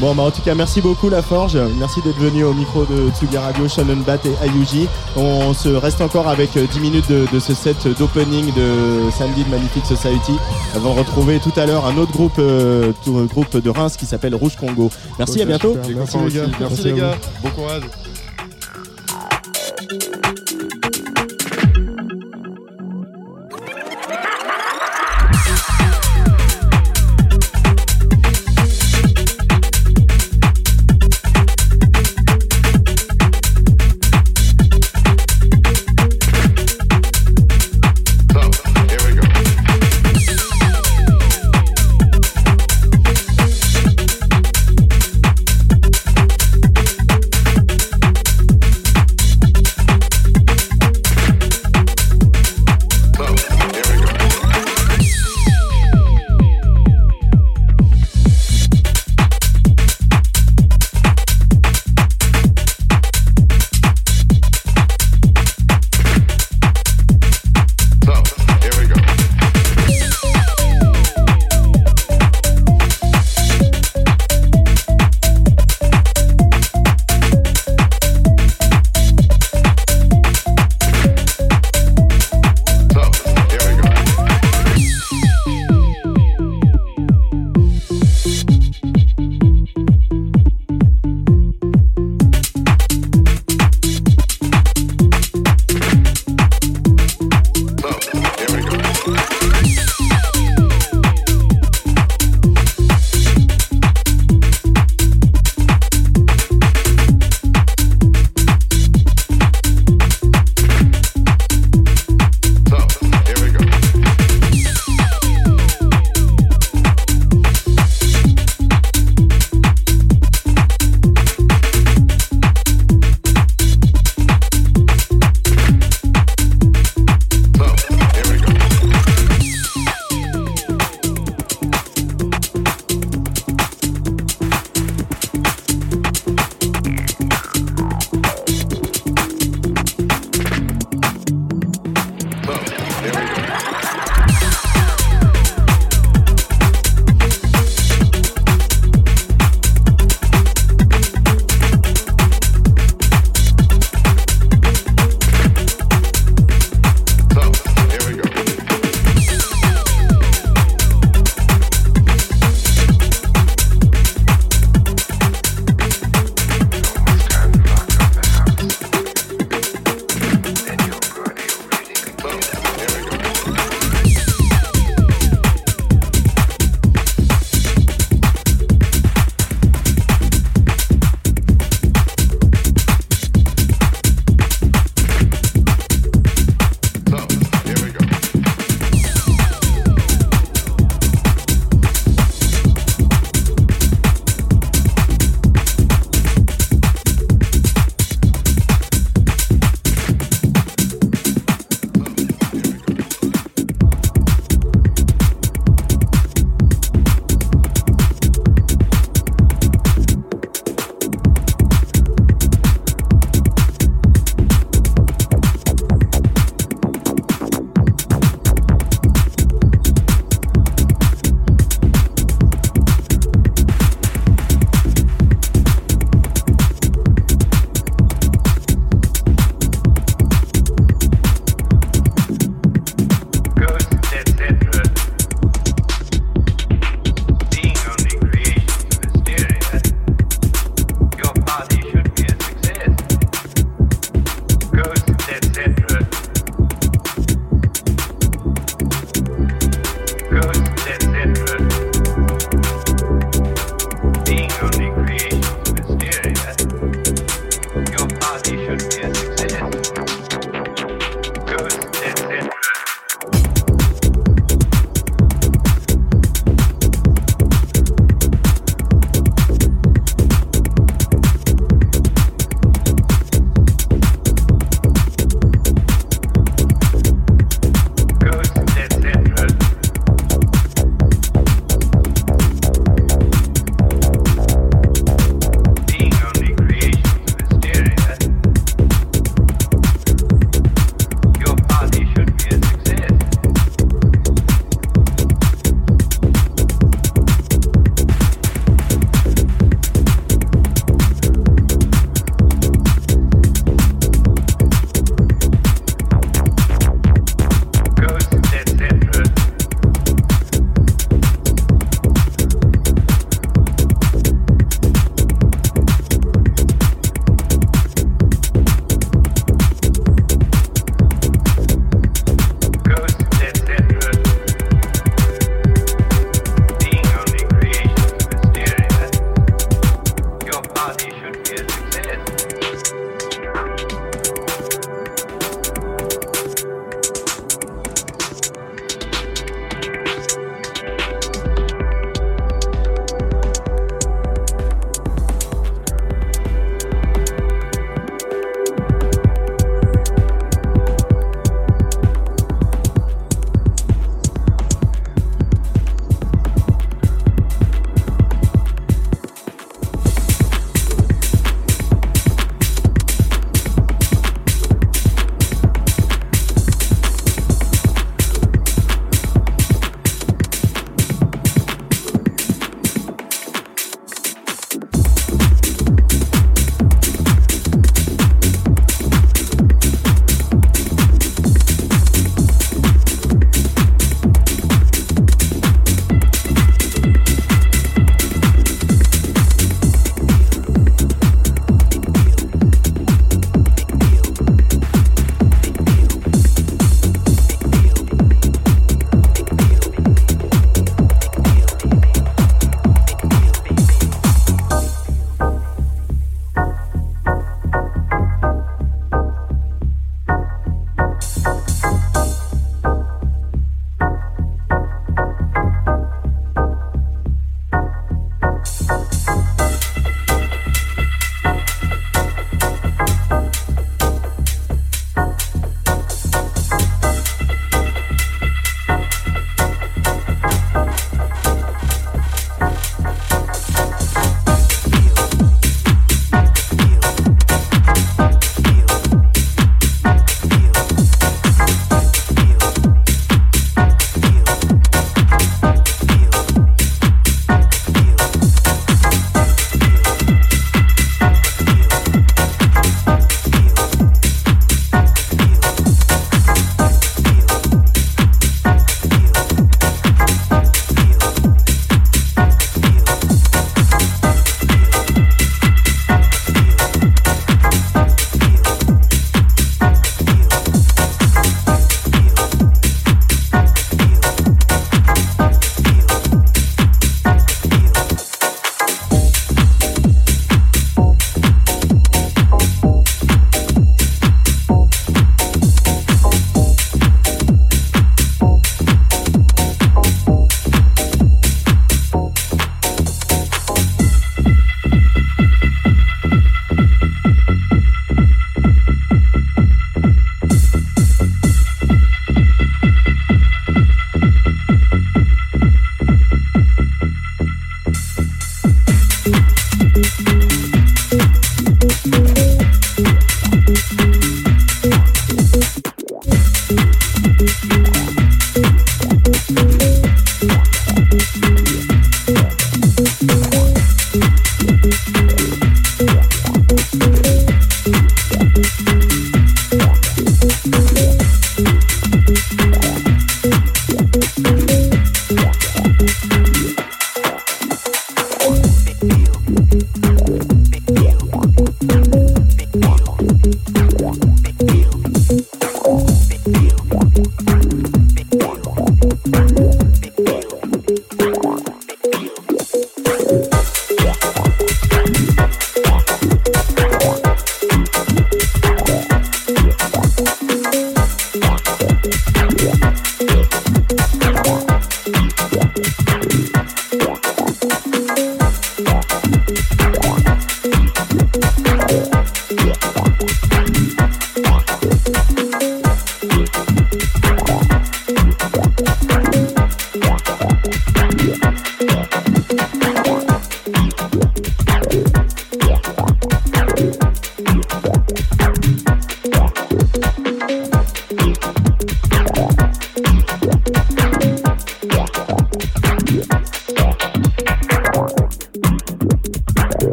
[0.00, 1.56] Bon, bah en tout cas, merci beaucoup La Forge.
[1.78, 4.88] Merci d'être venu au micro de Tsugi Radio, Shannon Bat et Ayuji.
[5.16, 9.44] On se reste encore avec euh, 10 minutes de, de ce set d'opening de samedi
[9.44, 10.32] de Magnifique Society
[10.74, 13.96] avant de retrouver tout à l'heure un autre groupe, euh, tout- euh, groupe de Reims
[13.96, 14.90] qui s'appelle Rouge Congo.
[15.18, 15.76] Merci, à bientôt.
[15.84, 15.96] super.
[15.96, 16.46] Merci les gars.
[16.46, 17.14] Merci, Merci les gars.
[17.44, 17.82] Bon courage.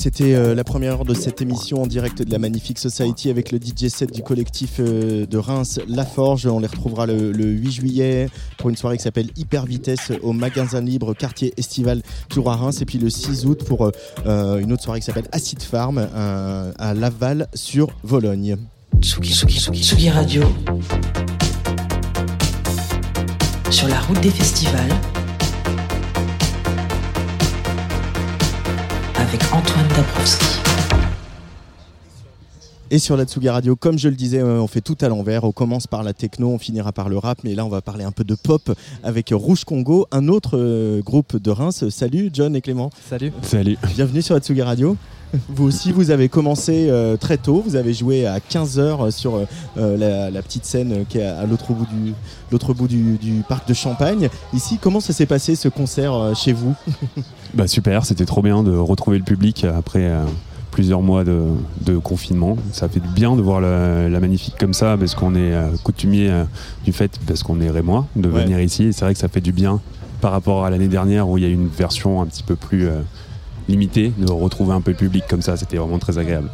[0.00, 3.52] C'était euh, la première heure de cette émission en direct de la Magnifique Society avec
[3.52, 6.46] le DJ set du collectif euh, de Reims La Forge.
[6.46, 10.32] On les retrouvera le, le 8 juillet pour une soirée qui s'appelle Hyper Vitesse au
[10.32, 12.80] magasin libre quartier estival Tour à Reims.
[12.80, 13.90] Et puis le 6 août pour
[14.24, 18.56] euh, une autre soirée qui s'appelle Acid Farm à Laval sur Vologne.
[19.02, 20.42] Tsugi, Tsugi, Tsugi, Tsugi Radio.
[23.70, 25.19] Sur la route des festivals.
[29.30, 30.44] Avec Antoine Dabrowski.
[32.90, 35.44] Et sur la Tsugi Radio, comme je le disais, euh, on fait tout à l'envers.
[35.44, 38.02] On commence par la techno, on finira par le rap, mais là on va parler
[38.02, 38.72] un peu de pop
[39.04, 41.88] avec Rouge Congo, un autre euh, groupe de Reims.
[41.90, 42.90] Salut John et Clément.
[43.08, 43.32] Salut.
[43.42, 43.78] Salut.
[43.94, 44.96] Bienvenue sur la Tsugi Radio.
[45.48, 47.62] Vous aussi, vous avez commencé euh, très tôt.
[47.64, 49.36] Vous avez joué à 15h sur
[49.76, 52.12] euh, la, la petite scène qui est à l'autre bout, du,
[52.50, 54.28] l'autre bout du, du parc de Champagne.
[54.52, 56.74] Ici, comment ça s'est passé ce concert euh, chez vous?
[57.54, 60.08] Bah super, c'était trop bien de retrouver le public après
[60.70, 61.42] plusieurs mois de,
[61.80, 62.56] de confinement.
[62.70, 65.52] Ça fait du bien de voir la, la magnifique comme ça parce qu'on est
[65.82, 66.30] coutumier
[66.84, 68.44] du fait, parce qu'on est rémois, de Ouais.
[68.44, 68.84] venir ici.
[68.84, 69.80] Et c'est vrai que ça fait du bien
[70.20, 72.54] par rapport à l'année dernière où il y a eu une version un petit peu
[72.54, 72.86] plus
[73.70, 75.56] limitée, de retrouver un peu le public comme ça.
[75.56, 76.48] C'était vraiment très agréable.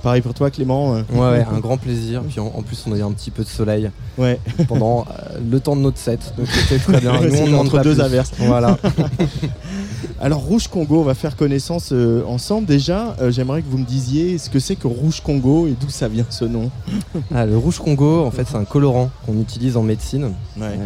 [0.00, 2.22] Pareil pour toi, Clément euh Ouais, ouais, un grand plaisir.
[2.28, 4.38] Puis en, en plus, on a eu un petit peu de soleil Ouais.
[4.68, 6.34] pendant euh, le temps de notre set.
[6.38, 7.20] Donc c'était très bien.
[7.28, 8.00] Nous, on entre deux plus.
[8.00, 8.30] averses.
[8.38, 8.78] Voilà.
[10.20, 12.66] Alors Rouge Congo, on va faire connaissance euh, ensemble.
[12.66, 15.88] Déjà, euh, j'aimerais que vous me disiez ce que c'est que Rouge Congo et d'où
[15.90, 16.70] ça vient ce nom.
[17.34, 20.76] Ah, le rouge Congo, en fait, c'est un colorant qu'on utilise en médecine euh,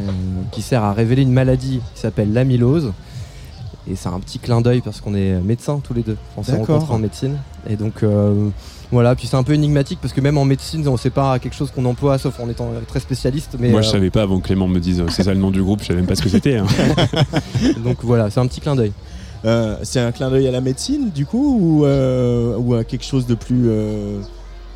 [0.51, 2.93] qui sert à révéler une maladie qui s'appelle l'amylose.
[3.91, 6.17] Et c'est un petit clin d'œil parce qu'on est médecins tous les deux.
[6.37, 7.37] On s'est rencontrés en médecine.
[7.69, 8.49] Et donc, euh,
[8.93, 9.17] voilà.
[9.17, 11.71] Puis c'est un peu énigmatique parce que même en médecine, on sait pas quelque chose
[11.73, 13.57] qu'on emploie sauf en étant très spécialiste.
[13.59, 15.41] Mais, Moi, euh, je savais pas avant que Clément me dise euh, c'est ça le
[15.41, 16.59] nom du groupe, je savais même pas ce que c'était.
[16.59, 16.67] hein.
[17.85, 18.93] donc voilà, c'est un petit clin d'œil.
[19.45, 23.05] Euh, c'est un clin d'œil à la médecine, du coup, ou, euh, ou à quelque
[23.05, 23.69] chose de plus,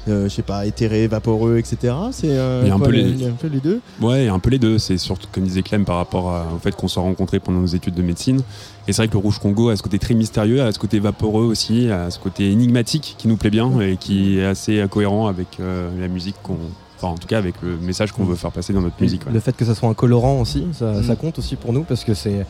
[0.08, 1.94] euh, je sais pas, éthéré, vaporeux, etc.
[2.12, 3.60] C'est euh, Il y a un quoi, peu les- il y a un peu les
[3.60, 3.80] deux.
[4.00, 4.78] Ouais, et un peu les deux.
[4.78, 7.66] C'est surtout, comme disait Clem, par rapport à- au fait qu'on s'est rencontrés pendant nos
[7.66, 8.40] études de médecine.
[8.88, 11.00] Et c'est vrai que le Rouge Congo a ce côté très mystérieux, a ce côté
[11.00, 15.26] vaporeux aussi, a ce côté énigmatique qui nous plaît bien et qui est assez cohérent
[15.26, 16.56] avec euh, la musique qu'on.
[16.98, 19.26] Enfin, en tout cas, avec le message qu'on veut faire passer dans notre musique.
[19.26, 19.32] ouais.
[19.32, 21.02] Le fait que ça soit un colorant aussi, ça, Mm.
[21.04, 22.46] ça compte aussi pour nous parce que c'est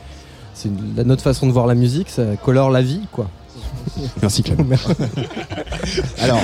[1.04, 3.28] notre façon de voir la musique, ça colore la vie, quoi.
[4.22, 4.66] Merci Clem.
[6.20, 6.40] Alors,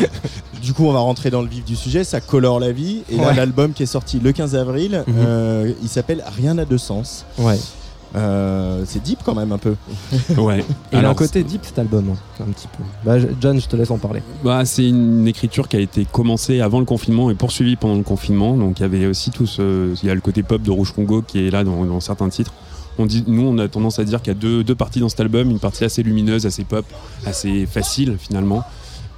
[0.62, 2.04] du coup, on va rentrer dans le vif du sujet.
[2.04, 3.02] Ça colore la vie.
[3.10, 3.34] Et là, Ouais.
[3.34, 5.14] l'album qui est sorti le 15 avril, Mhm.
[5.18, 7.24] euh, il s'appelle Rien n'a de sens.
[7.38, 7.58] Ouais.
[8.14, 9.74] Euh, c'est deep quand même un peu.
[10.36, 10.58] Ouais.
[10.60, 12.82] Et il a un Alors, côté deep cet album, hein, un petit peu.
[13.04, 14.22] Bah, John, je te laisse en parler.
[14.44, 18.02] Bah, c'est une écriture qui a été commencée avant le confinement et poursuivie pendant le
[18.02, 18.54] confinement.
[18.58, 20.92] Donc il y avait aussi tout ce, il y a le côté pop de Rouge
[20.92, 22.52] Congo qui est là dans, dans certains titres.
[22.98, 25.08] On dit, nous, on a tendance à dire qu'il y a deux, deux parties dans
[25.08, 26.84] cet album, une partie assez lumineuse, assez pop,
[27.26, 28.62] assez facile finalement,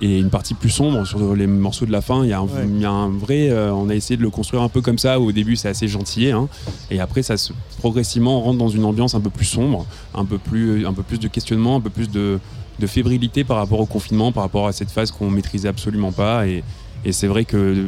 [0.01, 2.25] et une partie plus sombre sur les morceaux de la fin.
[2.25, 2.67] Il y a un, Ouais.
[2.69, 4.99] il y a un vrai, euh, on a essayé de le construire un peu comme
[4.99, 5.19] ça.
[5.19, 6.49] Au début, c'est assez gentil, hein,
[6.91, 10.39] et après, ça se progressivement rentre dans une ambiance un peu plus sombre, un peu
[10.39, 12.39] plus, un peu plus de questionnement, un peu plus de
[12.81, 16.49] de fébrilité par rapport au confinement, par rapport à cette phase qu'on maîtrisait absolument pas.
[16.49, 16.65] Et,
[17.05, 17.87] et c'est vrai que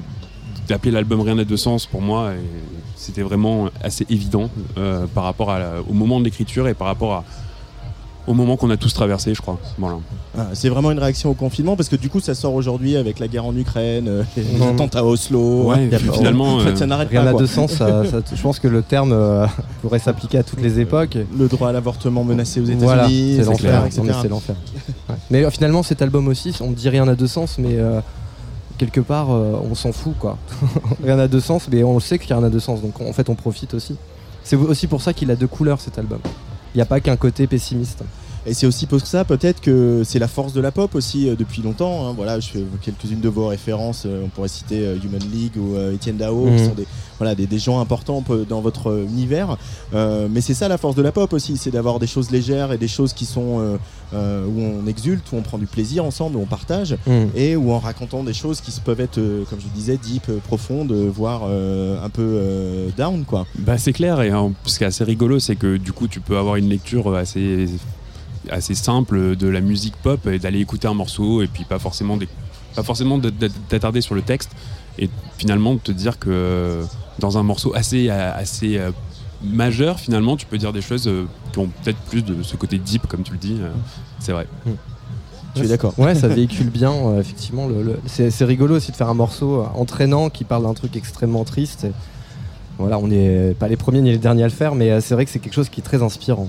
[0.69, 2.39] d'appeler l'album Rien n'a de sens pour moi, et
[2.97, 6.87] c'était vraiment assez évident euh, par rapport à la- au moment de l'écriture et par
[6.89, 7.25] rapport à,
[8.27, 9.57] au moment qu'on a tous traversé, je crois.
[9.79, 9.99] Voilà.
[10.37, 13.21] Ah, c'est vraiment une réaction au confinement parce que du coup, ça sort aujourd'hui avec
[13.21, 15.71] la guerre en Ukraine, euh, les attentats à Oslo.
[15.71, 17.33] Ouais, a- finalement, en fait, euh, ça n'arrête Rien pas.
[17.35, 19.47] n'a de sens, ça- ça- je pense que le terme euh,
[19.83, 21.17] pourrait s'appliquer à toutes les époques.
[21.39, 23.87] Le droit à l'avortement menacé aux États-Unis, Voilà, c'est etc., l'enfer.
[23.87, 24.03] etc.
[24.29, 24.55] Non, mais.
[25.09, 25.17] Ouais.
[25.31, 28.01] Mais finalement, cet album aussi, on dit rien n'a de sens, mais euh,
[28.77, 30.39] quelque part, euh, on s'en fout, quoi.
[31.03, 33.29] rien n'a de sens, mais on sait qu'il rien n'a de sens, donc en fait,
[33.29, 33.97] on profite aussi.
[34.45, 36.21] C'est aussi pour ça qu'il a deux couleurs, cet album.
[36.75, 38.05] Il n'y a pas qu'un côté pessimiste.
[38.49, 41.35] Et c'est aussi pour ça peut-être que c'est la force de la pop aussi euh,
[41.37, 42.07] depuis longtemps.
[42.09, 42.13] hein.
[42.17, 44.05] Voilà, je fais quelques-unes de vos références.
[44.07, 46.59] euh, on pourrait citer euh, Human League ou euh, Etienne Dao, qui Mhm.
[46.69, 46.87] sont des,
[47.19, 49.57] voilà, des, des gens importants dans votre univers.
[49.95, 52.71] Euh, mais c'est ça la force de la pop aussi, c'est d'avoir des choses légères
[52.73, 53.77] et des choses qui sont euh,
[54.15, 57.31] euh, où on exulte, où on prend du plaisir ensemble, où on partage, Mhm.
[57.35, 60.93] et où en racontant des choses qui peuvent être, euh, comme je disais, deep, profondes,
[60.93, 63.45] voire euh, un peu euh, down, quoi.
[63.59, 66.21] Bah, c'est clair, et en- ce qui est assez rigolo, c'est que du coup, tu
[66.21, 67.67] peux avoir une lecture assez,
[68.51, 72.17] assez simple de la musique pop et d'aller écouter un morceau et puis pas forcément,
[72.17, 72.29] des-
[72.75, 73.21] pas forcément
[73.69, 74.51] t'attarder sur le texte
[74.99, 76.83] et finalement de te dire que
[77.19, 78.91] dans un morceau assez, assez euh,
[79.43, 82.79] majeur, finalement, tu peux dire des choses euh, qui ont peut-être plus de ce côté
[82.79, 83.57] deep, comme tu le dis.
[83.61, 83.71] euh,
[84.19, 84.47] c'est vrai.
[85.55, 87.67] Tu es d'accord Ouais, ça véhicule bien, euh, effectivement.
[87.69, 90.97] Le, le- c'est, c'est rigolo aussi de faire un morceau entraînant qui parle d'un truc
[90.97, 91.85] extrêmement triste.
[91.85, 91.93] Et
[92.79, 95.25] voilà, on n'est pas les premiers ni les derniers à le faire, mais c'est vrai
[95.25, 96.49] que c'est quelque chose qui est très inspirant.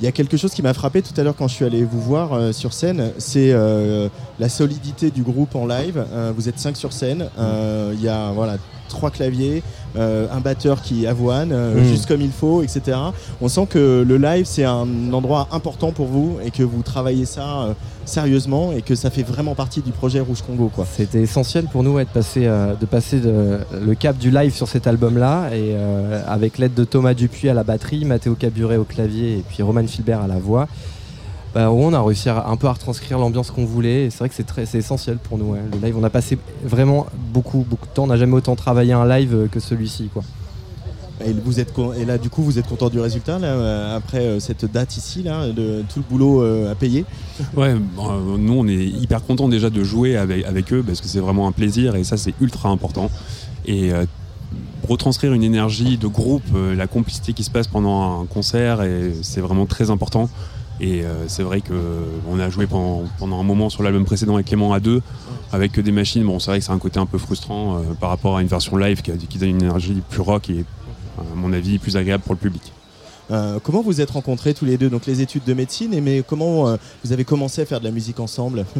[0.00, 1.84] Il y a quelque chose qui m'a frappé tout à l'heure quand je suis allé
[1.84, 6.02] vous voir euh, sur scène, c'est euh, la solidité du groupe en live.
[6.12, 8.56] Euh, vous êtes cinq sur scène, il y a voilà
[8.90, 9.62] trois claviers,
[9.96, 11.84] euh, un batteur qui avoine euh, Mm.
[11.84, 12.96] juste comme il faut, etc.
[13.40, 17.24] On sent que le live c'est un endroit important pour vous et que vous travaillez
[17.24, 17.72] ça euh,
[18.04, 20.86] sérieusement et que ça fait vraiment partie du projet Rouge Congo, quoi.
[20.96, 24.66] C'était essentiel pour nous ouais, de passer, de passer de- le cap du live sur
[24.68, 25.76] cet album-là, et
[26.26, 29.86] avec l'aide de Thomas Dupuis à la batterie, Mathéo Caburet au clavier et puis Roman
[29.86, 30.66] Filbert à la voix.
[31.54, 34.28] Bah, on a réussi à, un peu à retranscrire l'ambiance qu'on voulait, et c'est vrai
[34.28, 35.46] que c'est très- c'est essentiel pour nous.
[35.52, 35.58] ouais.
[35.72, 38.92] Le live, on a passé vraiment beaucoup, beaucoup de temps, on n'a jamais autant travaillé
[38.92, 40.10] un live euh, que celui-ci.
[40.12, 40.22] Quoi.
[41.26, 43.96] Et, vous êtes con- et là, du coup, vous êtes content du résultat là, euh,
[43.96, 47.04] après euh, cette date ici, là, de tout le boulot euh, à payer?
[47.56, 51.00] Ouais, bon, euh, nous on est hyper contents déjà de jouer avec, avec eux parce
[51.00, 53.10] que c'est vraiment un plaisir et ça c'est ultra important.
[53.66, 54.06] Et euh,
[54.88, 59.12] retranscrire une énergie de groupe, euh, la complicité qui se passe pendant un concert, et
[59.22, 60.30] c'est vraiment très important.
[60.80, 64.34] Et euh, c'est vrai que euh, on a joué pendant, un moment sur l'album précédent
[64.34, 65.02] avec Clément à deux,
[65.52, 66.24] avec des machines.
[66.24, 68.48] Bon, c'est vrai que c'est un côté un peu frustrant euh, par rapport à une
[68.48, 70.64] version live qui, donne une énergie plus rock et,
[71.18, 72.72] à mon avis, plus agréable pour le public.
[73.30, 74.88] Euh, comment vous êtes rencontrés tous les deux?
[74.88, 77.92] Donc les études de médecine, et mais comment vous avez commencé à faire de la
[77.92, 78.64] musique ensemble?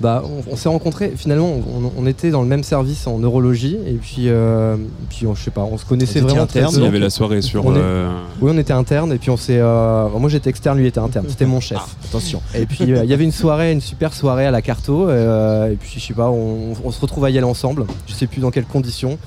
[0.00, 3.76] Bah, on, on s'est rencontrés, finalement, on, on était dans le même service en neurologie,
[3.84, 4.76] et puis, euh,
[5.10, 7.42] puis on, je sais pas, on se connaissait vraiment interne Il y avait la soirée
[7.42, 7.66] sur.
[7.66, 8.08] On est- euh,
[8.40, 9.58] Oui, on était interne, et puis on s'est.
[9.58, 11.78] euh, moi j'étais externe, lui était interne, c'était mon chef.
[12.08, 12.40] Attention.
[12.54, 15.94] Et puis il y avait une soirée, une super soirée à la Carto, et puis
[15.96, 18.52] je sais pas, on, on se retrouve à y aller ensemble, je sais plus dans
[18.52, 19.18] quelles conditions.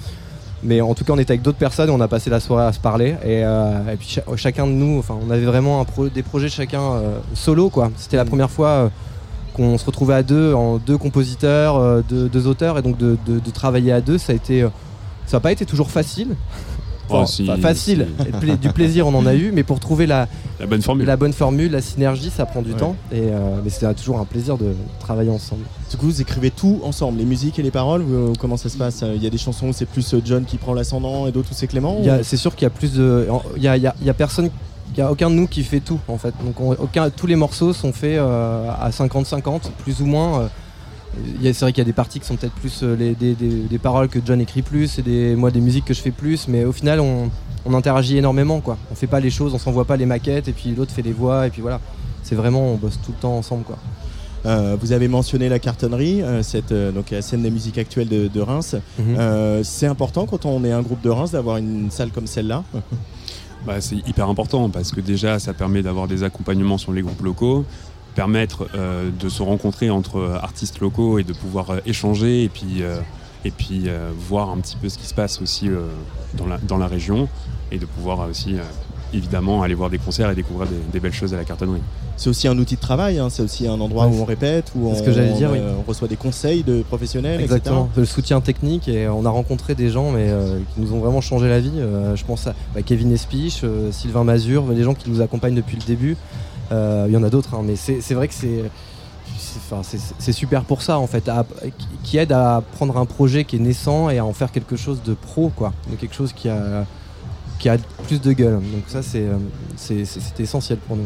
[0.64, 2.66] Mais en tout cas, on était avec d'autres personnes et on a passé la soirée
[2.68, 3.16] à se parler.
[3.26, 6.50] Et, et puis cha- chacun de nous, enfin, on avait vraiment un pro- des projets
[6.50, 6.82] chacun
[7.34, 7.90] solo, quoi.
[7.98, 8.92] C'était la première fois
[9.62, 13.18] qu'on se retrouvait à deux, en deux compositeurs, euh, deux, deux auteurs, et donc de,
[13.26, 14.70] de- de travailler à deux, ça a été, euh,
[15.28, 16.36] ça n'a pas été toujours facile.
[17.10, 18.08] Oh, Enfin, si, pas facile,
[18.62, 20.30] du plaisir on en a eu, mais pour trouver la,
[20.62, 21.06] la bonne formule.
[21.06, 22.78] la bonne formule, la synergie, ça prend du Ouais.
[22.78, 22.96] temps.
[23.12, 25.64] Et, euh, mais c'est toujours un plaisir de travailler ensemble.
[25.90, 28.02] Du coup, vous écrivez tout ensemble, les musiques et les paroles.
[28.02, 29.04] vous- comment ça se passe?
[29.14, 31.54] Il y a des chansons où c'est plus John qui prend l'ascendant et d'autres où
[31.54, 33.28] c'est Clément ou- C'est sûr qu'il y a plus de.
[33.58, 34.50] Il y a, il y a- il y a personne.
[34.94, 36.34] Il y a aucun de nous qui fait tout en fait.
[36.44, 40.42] Donc on- aucun, tous les morceaux sont faits euh, à 50-50, plus ou moins.
[40.42, 40.48] euh.
[41.44, 43.64] C'est vrai qu'il y a des parties qui sont peut-être plus euh, les- des, des-
[43.64, 46.48] des paroles que John écrit plus et des, moi des musiques que je fais plus,
[46.48, 47.30] mais au final on,
[47.66, 48.78] on interagit énormément quoi.
[48.92, 51.12] On fait pas les choses, on s'envoie pas les maquettes et puis l'autre fait les
[51.12, 51.80] voix et puis voilà.
[52.24, 53.78] C'est vraiment on bosse tout le temps ensemble quoi.
[54.46, 58.08] Euh, vous avez mentionné la cartonnerie, euh, cette, euh, donc la scène des musiques actuelles
[58.10, 58.76] de, de Reims.
[58.98, 59.64] Mhm.
[59.64, 62.64] C'est important quand on est un groupe de Reims d'avoir une salle comme celle-là?
[63.66, 67.22] Bah, c'est hyper important parce que déjà ça permet d'avoir des accompagnements sur les groupes
[67.22, 67.64] locaux,
[68.16, 72.50] permettre euh, de se rencontrer entre euh, artistes locaux et de pouvoir euh, échanger et
[72.50, 73.00] puis, euh,
[73.46, 75.70] et puis euh, voir un petit peu ce qui se passe aussi
[76.34, 77.30] dans, la, dans la région
[77.72, 78.56] et de pouvoir aussi
[79.14, 81.82] évidemment aller voir des concerts et découvrir des, des belles choses à la cartonnerie.
[82.18, 84.72] C'est aussi un outil de travail, hein, c'est aussi un endroit Ouais, où on répète,
[84.76, 85.58] où c'est on, ce que j'allais dire, oui.
[85.60, 87.94] euh, on reçoit des conseils de professionnels, Exactement, etc.
[87.98, 91.22] le soutien technique et on a rencontré des gens mais euh, qui nous ont vraiment
[91.22, 91.72] changé la vie.
[91.78, 95.56] Euh, je pense à bah, Kevin Espiche, euh, Sylvain Mazur, des gens qui nous accompagnent
[95.56, 96.16] depuis le début.
[96.72, 98.64] Euh, Il y en a d'autres, hein, mais c'est vrai que c'est
[100.20, 101.46] c'est- super pour ça en fait, à-
[102.04, 105.02] qui aide à prendre un projet qui est naissant et à en faire quelque chose
[105.04, 106.86] de pro, quoi, de quelque chose qui a
[107.62, 107.78] qui a
[108.08, 108.56] plus de gueule.
[108.56, 109.38] Donc ça c'est euh,
[109.78, 111.06] c'est- essentiel pour nous.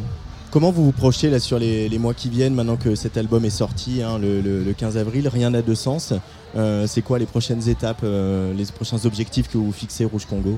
[0.51, 3.43] Comment vous vous projetez là sur les, les mois qui viennent maintenant que cet album
[3.43, 6.13] est sorti hein, le, le- le 15 avril Rien n'a de sens.
[6.55, 10.57] Euh, c'est quoi les prochaines étapes, euh, les prochains objectifs que vous fixez Rouge Congo?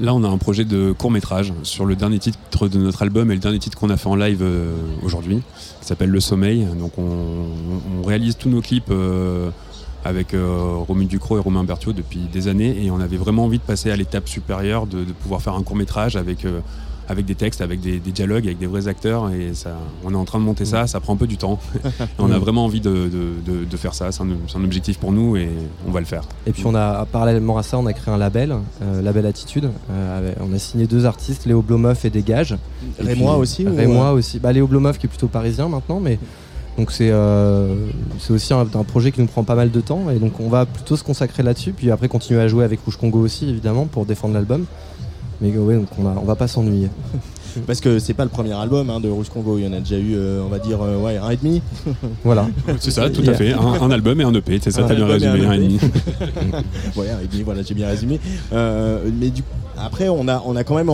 [0.00, 3.30] Là, on a un projet de court métrage sur le dernier titre de notre album
[3.30, 4.72] et le dernier titre qu'on a fait en live euh,
[5.04, 5.40] aujourd'hui,
[5.80, 6.66] qui s'appelle Le Sommeil.
[6.76, 7.04] Donc, on,
[8.02, 9.50] on réalise tous nos clips euh,
[10.04, 13.58] avec euh, Romu Ducrot et Romain Berthiaud depuis des années et on avait vraiment envie
[13.58, 16.60] de passer à l'étape supérieure, de, de pouvoir faire un court métrage avec, euh,
[17.08, 19.30] avec des textes, avec des, des dialogues, avec des vrais acteurs.
[19.30, 19.70] Et ça,
[20.04, 21.58] on est en train de monter ça, ça prend un peu du temps.
[21.84, 21.88] Et
[22.18, 24.98] on a vraiment envie de, de- de- de faire ça, c'est un, c'est un objectif
[24.98, 25.48] pour nous et
[25.86, 26.22] on va le faire.
[26.46, 29.70] Et puis on a parallèlement à ça, on a créé un label, euh, label Attitude.
[29.90, 32.56] Euh, on a signé deux artistes, Léo Blomoff et Dégage.
[33.00, 34.38] Et Rémois puis- aussi, Rémois aussi.
[34.38, 36.18] Bah, Léo Blomoff qui est plutôt parisien maintenant, mais
[36.78, 37.74] donc c'est euh,
[38.18, 40.48] c'est aussi un, un projet qui nous prend pas mal de temps et donc on
[40.48, 41.72] va plutôt se consacrer là-dessus.
[41.72, 44.64] Puis après continuer à jouer avec Rouge Congo aussi évidemment pour défendre l'album.
[45.40, 46.88] Mais ouais, donc on, a- on va pas s'ennuyer.
[47.66, 49.80] Parce que c'est pas le premier album hein, de Rouge Congo, il y en a
[49.80, 51.62] déjà eu, euh, on va dire, euh, ouais, un et demi.
[52.24, 52.46] Voilà.
[52.78, 53.52] C'est ça, tout à fait.
[53.52, 55.44] Un, un album et un EP, c'est ça, t'as bien résumé.
[55.46, 55.78] un un et demi.
[56.96, 58.20] ouais, un et demi, voilà, j'ai bien résumé.
[58.52, 59.42] Euh, mais du
[59.80, 60.90] après, on a, on a quand même,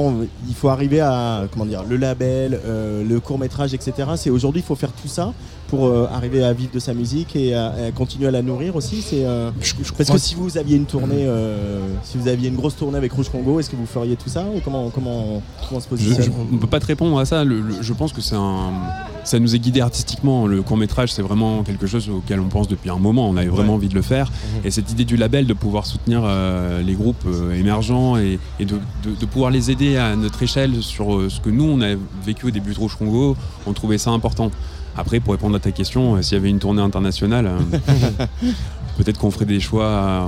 [0.47, 3.93] il faut arriver à, comment dire, le label, euh, le court métrage, etc.
[4.17, 5.33] C'est aujourd'hui, il faut faire tout ça
[5.69, 8.77] pour euh, arriver à vivre de sa musique et à, à continuer à la nourrir
[8.77, 9.03] aussi.
[9.03, 9.51] C'est euh,
[9.97, 13.13] parce que si vous aviez une tournée, euh, si vous aviez une grosse tournée avec
[13.13, 15.89] Rouge Congo, est-ce que vous feriez tout ça ou comment, comment, comment on se Je,
[15.89, 17.45] positionne je- on peut pas te répondre à ça.
[17.45, 18.73] Le- le- je pense que c'est un,
[19.25, 20.47] ça nous est guidé artistiquement.
[20.47, 23.29] Le court métrage, c'est vraiment quelque chose auquel on pense depuis un moment.
[23.29, 23.75] On avait vraiment Ouais.
[23.77, 24.31] envie de le faire.
[24.31, 24.67] Mhm.
[24.67, 28.65] Et cette idée du label, de pouvoir soutenir euh, les groupes euh, émergents et, et
[28.65, 28.75] de,
[29.05, 31.95] de- de pouvoir les aider à notre échelle sur euh, ce que nous on a
[32.25, 33.37] vécu au début de Rouge Congo,
[33.67, 34.51] on trouvait ça important.
[34.97, 38.27] Après, pour répondre à ta question, euh, s'il y avait une tournée internationale, euh,
[38.99, 39.85] peut-être qu'on ferait des choix.
[39.87, 40.21] euh,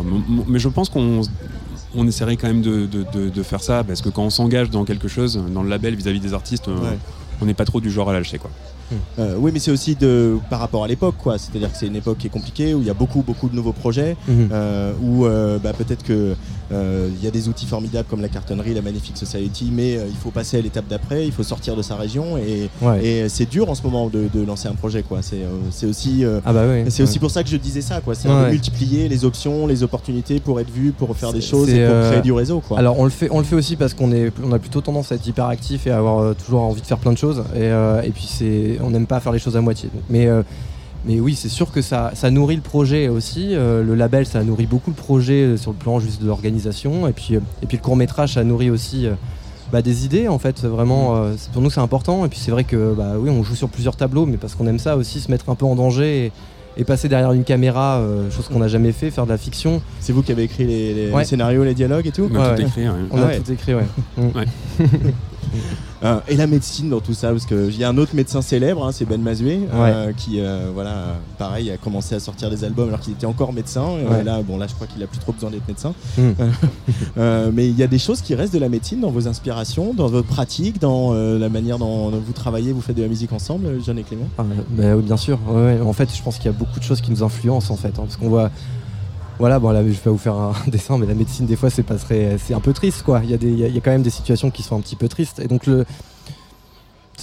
[0.49, 1.23] mais je pense qu'on
[1.95, 4.69] on essaierait quand même de, de- de- de faire ça parce que quand on s'engage
[4.71, 6.99] dans quelque chose, dans le label vis-à-vis des artistes, Ouais.
[7.41, 8.51] on n'est pas trop du genre à lâcher quoi.
[9.19, 11.39] Euh, oui, mais c'est aussi de, par rapport à l'époque, quoi.
[11.39, 13.57] C'est-à-dire que c'est une époque qui est compliquée, où il y a beaucoup, beaucoup de
[13.57, 14.49] nouveaux projets, Mhm.
[14.53, 16.37] euh, où euh, bah, peut-être que
[16.71, 20.17] il y a des outils formidables comme la cartonnerie, la Magnifique Society, mais euh, il
[20.17, 23.05] faut passer à l'étape d'après, il faut sortir de sa région, et, Ouais.
[23.05, 25.19] et c'est dur en ce moment de, de lancer un projet, quoi.
[25.23, 26.85] C'est euh, c'est aussi, euh, Ah bah oui.
[26.91, 27.09] c'est Ouais.
[27.09, 28.15] aussi pour ça que je disais ça, quoi.
[28.15, 31.85] C'est Ouais, multiplier les options, les opportunités pour être vu, pour faire des choses et
[31.87, 32.79] pour euh, créer du réseau, quoi.
[32.79, 35.13] Alors on le fait, on le fait aussi parce qu'on est, on a plutôt tendance
[35.13, 37.41] à être hyper actif et à avoir euh, toujours envie de faire plein de choses.
[37.55, 39.89] Et, euh, et puis c'est, on n'aime pas faire les choses à moitié.
[39.93, 40.43] Donc, mais euh,
[41.07, 43.55] mais oui, c'est sûr que ça, ça nourrit le projet aussi.
[43.55, 47.07] Euh, le label, ça nourrit beaucoup le projet euh, sur le plan juste de l'organisation.
[47.09, 49.07] Et puis euh, et puis le court métrage, ça nourrit aussi.
[49.07, 49.13] euh,
[49.73, 52.53] bah, des idées en fait vraiment euh, c'est- pour nous c'est important et puis c'est
[52.53, 55.19] vrai que bah oui on joue sur plusieurs tableaux mais parce qu'on aime ça aussi
[55.19, 56.33] se mettre un peu en danger et,
[56.81, 59.83] et passer derrière une caméra euh, chose qu'on n'a jamais fait faire de la fiction
[59.99, 61.23] C'est vous qui avez écrit les, les- Ouais.
[61.23, 62.69] les scénarios, les dialogues et tout On a Ouais, tout ouais.
[62.69, 62.85] écrit.
[62.85, 62.95] ouais.
[63.11, 64.23] on Ah a tout écrit ouais Mm.
[64.39, 64.45] Ouais.
[66.05, 68.85] Euh, et la médecine dans tout ça, parce qu'il y a un autre médecin célèbre,
[68.85, 72.89] hein, c'est Ben Mazoué, euh, qui, euh, voilà, pareil, a commencé à sortir des albums
[72.89, 73.87] alors qu'il était encore médecin.
[74.11, 74.23] Ouais.
[74.23, 75.95] là, bon, là, je crois qu'il a plus trop besoin d'être médecin.
[76.19, 76.31] Mm.
[77.19, 79.95] Euh, mais il y a des choses qui restent de la médecine dans vos inspirations,
[79.95, 83.81] dans votre pratique, dans la manière dont vous travaillez, vous faites de la musique ensemble,
[83.85, 84.29] John et Clément?
[84.39, 84.45] Ah,
[84.79, 85.39] oui, bien sûr.
[85.49, 85.81] Ouais.
[85.81, 87.89] En fait, je pense qu'il y a beaucoup de choses qui nous influencent en fait,
[87.89, 88.51] hein, parce qu'on voit.
[89.39, 91.83] Voilà, bon là, je vais vous faire un dessin, mais la médecine des fois c'est
[91.83, 93.21] pas très, c'est un peu triste quoi.
[93.23, 95.09] Il y a des, il y quand même des situations qui sont un petit peu
[95.09, 95.85] tristes, et donc le,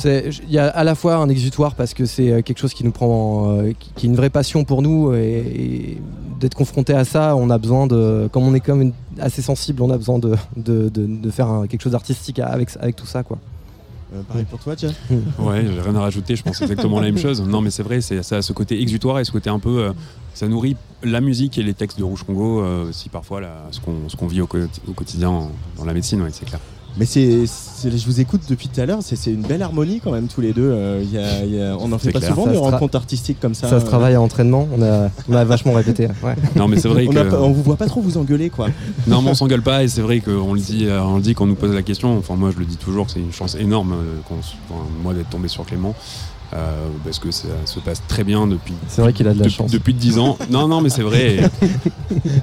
[0.06, 2.84] il y a à la fois un exutoire parce que c'est euh, quelque chose qui
[2.84, 5.98] nous prend, euh, qui, est une vraie passion pour nous, et,
[6.40, 9.82] d'être confronté à ça, on a besoin de, comme on est quand même assez sensible,
[9.82, 13.38] on a besoin de, de, de- faire quelque chose d'artistique avec, avec tout ça quoi.
[14.14, 14.94] Euh, pareil pour toi, John
[15.40, 17.42] Ouais, j'ai rien à rajouter, je pense exactement la même chose.
[17.42, 19.80] Non, mais c'est vrai, ça ce côté exutoire et ce côté un peu.
[19.86, 19.94] euh,
[20.36, 23.42] ça nourrit la musique et les textes de Rouge Congo, euh, aussi parfois
[23.72, 23.80] ce
[24.16, 24.50] qu'on vit au,
[24.88, 26.60] au quotidien en- dans la médecine, ouais, c'est clair.
[26.98, 30.00] Mais c'est, c'est- je vous écoute depuis tout à l'heure, c'est, c'est une belle harmonie
[30.04, 30.70] quand même tous les deux.
[30.72, 32.36] Euh, il y a- il y a- on n'en fait pas clair.
[32.36, 33.68] souvent des rencontres artistiques comme ça.
[33.68, 36.08] Ça se euh, travaille à entraînement, on a, on a vachement répété.
[36.24, 36.36] Ouais.
[36.56, 37.18] Non, mais c'est vrai on, que.
[37.18, 38.68] a pas- on vous voit pas trop vous engueuler, quoi.
[39.08, 41.34] Non, mais on s'engueule pas et c'est vrai qu'on le dit, euh, on le dit
[41.34, 42.16] quand on nous pose la question.
[42.18, 43.96] Enfin, moi, je le dis toujours, c'est une chance énorme,
[44.28, 45.96] qu'on enfin, moi, d'être tombé sur Clément.
[46.54, 48.76] Euh, parce que ça se passe très bien depuis.
[48.88, 49.72] C'est vrai qu'il a de la depuis, chance.
[49.72, 50.38] Depuis 10 ans.
[50.50, 51.38] Non, non, mais c'est vrai.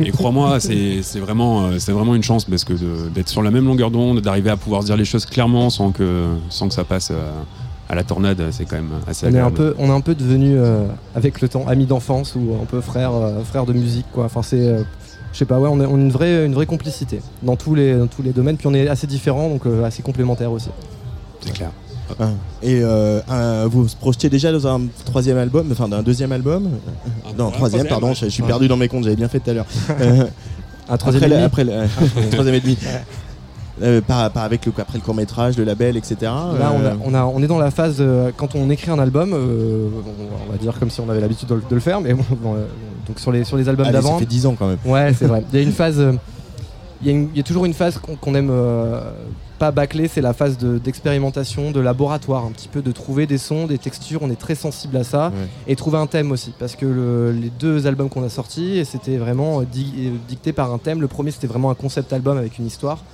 [0.01, 2.75] Et, et crois-moi, c'est vraiment, euh, c'est vraiment une chance parce que
[3.09, 6.27] d'être sur la même longueur d'onde, d'arriver à pouvoir dire les choses clairement sans que,
[6.49, 7.31] sans que ça passe euh,
[7.89, 10.15] à la tornade, c'est quand même assez On est un peu, on est un peu
[10.15, 14.07] devenu euh, avec le temps amis d'enfance ou un peu frères, euh, frères de musique
[14.13, 14.25] quoi.
[14.25, 14.77] Enfin c'est,
[15.33, 18.07] je sais pas, ouais, on a, une vraie, une vraie complicité dans tous les, dans
[18.07, 18.57] tous les domaines.
[18.57, 20.71] Puis on est assez différents donc assez complémentaires aussi.
[21.41, 21.71] C'est clair.
[22.19, 22.29] Ah.
[22.63, 23.21] Et euh,
[23.71, 26.65] vous vous projetiez déjà dans un troisième album, enfin d'un deuxième album?
[26.65, 28.15] Non, ouais, troisième, troisième, pardon, ouais.
[28.15, 29.67] je, je suis perdu dans mes comptes, j'avais bien fait tout à l'heure.
[30.89, 31.87] Un troisième après, et le- demi?
[31.87, 32.77] après le- troisième et demi.
[33.83, 36.17] Euh, par, par avec le, après le court métrage, le label, etc.
[36.23, 38.91] Là, on, a- Euh, on, a- on est dans la phase euh, quand on écrit
[38.91, 41.75] un album, euh, on, on va dire comme si on avait l'habitude de, le- de
[41.75, 42.67] le faire, mais bon, bon, euh,
[43.07, 44.19] donc sur les sur les albums allez, ça d'avant.
[44.19, 44.79] fait 10 ans quand même.
[44.85, 45.45] Ouais, c'est vrai.
[45.53, 46.03] Il y a une phase.
[47.03, 49.01] Il y, a y toujours une phase qu'on aime euh,
[49.61, 53.37] pas bâcler, c'est la phase de- d'expérimentation, de, laboratoire, un petit peu de trouver des
[53.39, 54.21] sons, des textures.
[54.23, 55.47] On est très sensible à ça Ouais.
[55.69, 59.19] et trouver un thème aussi, parce que le- les deux albums qu'on a sortis, c'était
[59.19, 61.01] vraiment euh, di- euh, dicté par un thème.
[61.03, 63.05] Le premier, c'était vraiment un concept album avec une histoire.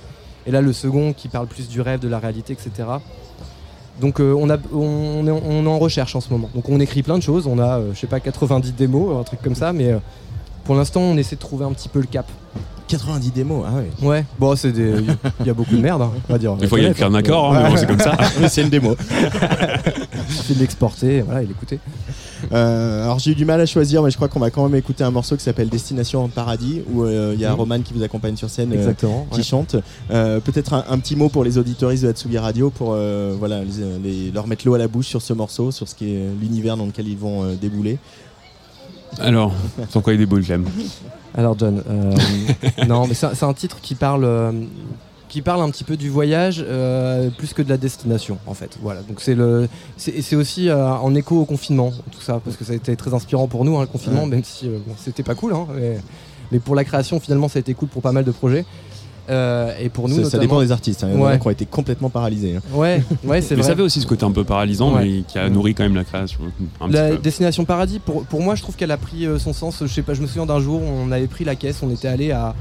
[0.45, 2.87] Et là, le second qui parle plus du rêve, de la réalité, etc.
[3.99, 6.49] Donc euh, on, a, on, est, on est en recherche en ce moment.
[6.55, 7.45] Donc on écrit plein de choses.
[7.47, 9.73] On a, euh, je sais pas, 90 démos, un truc comme ça.
[9.73, 9.97] Mais euh,
[10.63, 12.27] pour l'instant, on essaie de trouver un petit peu le cap.
[12.87, 14.07] 90 démos, ah ouais.
[14.07, 14.93] Ouais, bon, c'est des.
[15.41, 16.55] Il y a beaucoup de merde, hein, on va dire.
[16.55, 18.15] Des fois, il y a écrit un accord, hein, mais bon, c'est comme ça.
[18.39, 18.95] Mais c'est une démo.
[20.29, 21.79] Il suffit de l'exporter, voilà, et l'écouter.
[22.53, 24.75] Euh, alors j'ai eu du mal à choisir, mais je crois qu'on va quand même
[24.77, 27.55] écouter un morceau qui s'appelle Destination en paradis, où euh, il y a Mhm.
[27.59, 29.43] Roman qui vous accompagne sur scène, euh, Exactement, qui ouais.
[29.43, 29.75] chante.
[30.11, 33.61] Euh, Peut-être un, un petit mot pour les auditoristes de Hatsugi Radio pour euh, voilà
[33.63, 36.19] les- les- leur mettre l'eau à la bouche sur ce morceau, sur ce qui est
[36.39, 37.97] l'univers dans lequel ils vont euh, débouler.
[39.19, 39.51] Alors,
[39.89, 40.65] sans quoi il déboule, j'aime.
[41.37, 42.15] Alors John, euh,
[42.87, 44.51] non, mais c'est un- titre qui parle, euh,
[45.29, 48.77] qui parle un petit peu du voyage euh, plus que de la destination, en fait.
[48.81, 49.01] Voilà.
[49.03, 49.69] Donc c'est le,
[50.35, 53.63] aussi en écho au confinement, tout ça, parce que ça a été très inspirant pour
[53.65, 54.29] nous, hein, le confinement, Ouais.
[54.29, 55.99] même si bon, c'était pas cool, hein, mais,
[56.51, 58.65] mais pour la création, finalement, ça a été cool pour pas mal de projets.
[59.29, 61.09] Euh, et pour nous, ça, dépend des artistes, hein.
[61.11, 61.39] il y en a Ouais.
[61.39, 62.55] qui ont été complètement paralysés.
[62.55, 62.61] hein.
[62.73, 65.03] Ouais, ouais, c'est Mais ça fait aussi ce côté un peu paralysant, Ouais.
[65.05, 66.39] mais qui a nourri quand même la création.
[66.79, 67.21] Un La petit peu.
[67.23, 69.79] destination paradis, pour, pour moi, je trouve qu'elle a pris euh, son sens.
[69.81, 72.07] Je sais pas, je me souviens d'un jour, on avait pris la caisse, on était
[72.07, 72.55] allé à,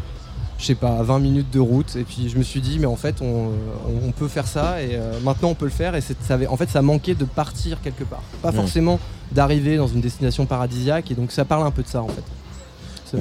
[0.58, 2.86] je sais pas, à 20 minutes de route, et puis je me suis dit, mais
[2.86, 5.94] en fait, on, on- on peut faire ça, et euh, maintenant on peut le faire,
[5.94, 8.54] et ça avait- en fait, ça manquait de partir quelque part, pas Ouais.
[8.56, 8.98] forcément
[9.32, 12.22] d'arriver dans une destination paradisiaque, et donc ça parle un peu de ça en fait.
[13.10, 13.18] C'est-.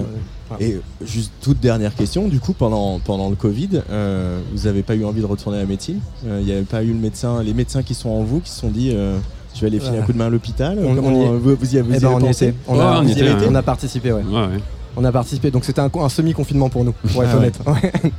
[0.60, 4.84] Et euh, juste toute dernière question, du coup, pendant, pendant le Covid, euh, vous n'avez
[4.84, 6.00] pas eu envie de retourner à la médecine?
[6.28, 8.50] Euh, Il n'y avait pas eu le médecin, les médecins qui sont en vous, qui
[8.52, 9.18] se sont dit euh,
[9.56, 10.78] je vais aller filer un coup de main à l'hôpital?
[10.80, 11.28] On- y est.
[11.28, 12.46] euh, vous, vous y, vous Eh ben, avez on y pensé?
[12.48, 12.58] était.
[12.68, 14.22] On, a, on y était, avez on participé, ouais.
[14.24, 14.60] Ouais, ouais.
[14.98, 17.38] On a participé, donc c'était un, un semi-confinement pour nous, pour être Ah ouais.
[17.38, 17.60] honnête.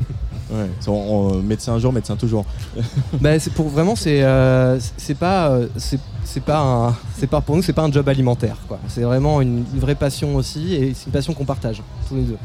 [0.50, 0.70] Ouais.
[0.86, 2.44] On- on- médecin un jour, médecin toujours.
[3.20, 7.40] Bah, c'est pour vraiment c'est euh, c'est pas euh, c'est c'est pas un c'est pas
[7.40, 8.78] pour nous c'est pas un job alimentaire quoi.
[8.88, 12.22] C'est vraiment une, une vraie passion aussi et c'est une passion qu'on partage tous les
[12.22, 12.38] deux.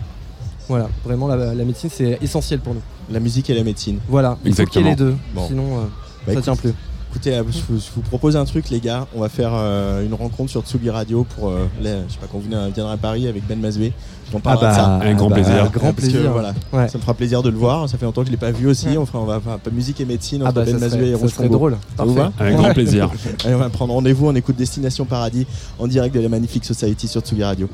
[0.67, 2.81] Voilà, vraiment la, la médecine c'est essentiel pour nous.
[3.11, 3.99] La musique et la médecine.
[4.07, 5.15] Voilà, il faut qu'il y ait les deux.
[5.35, 5.45] Bon.
[5.47, 5.87] Sinon euh, Bah,
[6.27, 6.73] ça écoute, tient plus.
[7.11, 9.05] Écoutez, je vous, je vous propose un truc, les gars.
[9.13, 11.49] On va faire euh, une rencontre sur Tsugi Radio pour.
[11.49, 11.83] euh, je
[12.13, 13.91] sais pas, quand vous viendra à Paris avec Ben Mazoué.
[14.33, 14.95] On parlera de ça.
[14.95, 15.69] Avec grand bah, plaisir.
[15.73, 16.31] grand Parce que, plaisir.
[16.31, 16.87] voilà, Ouais.
[16.87, 17.89] ça me fera plaisir de le voir.
[17.89, 18.87] Ça fait longtemps que je l'ai pas vu aussi.
[18.87, 18.97] Ouais.
[18.97, 21.09] On fera, on va faire un peu musique et médecine Ah entre bah Ben Mazoué
[21.09, 21.77] et Rouge drôle.
[21.97, 22.31] Ça vous Parfait.
[22.37, 23.09] va Avec grand plaisir.
[23.43, 24.27] Allez, on va prendre rendez-vous.
[24.27, 25.45] On écoute Destination Paradis
[25.79, 27.67] en direct de la Magnifique Society sur Tsugi Radio.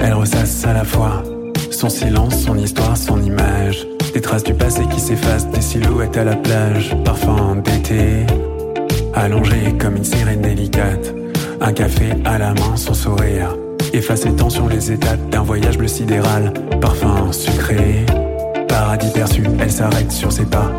[0.00, 1.22] Elle ressasse à la fois
[1.70, 3.86] son silence, son histoire, son image.
[4.14, 8.24] Des traces du passé qui s'effacent, des silhouettes à la plage, parfum d'été.
[9.12, 11.14] Allongé comme une sirène délicate,
[11.60, 13.54] un café à la main, son sourire.
[13.92, 18.06] Efface les tensions, les étapes d'un voyage bleu sidéral, parfum sucré.
[18.66, 20.72] Paradis perçu, elle s'arrête sur ses pas.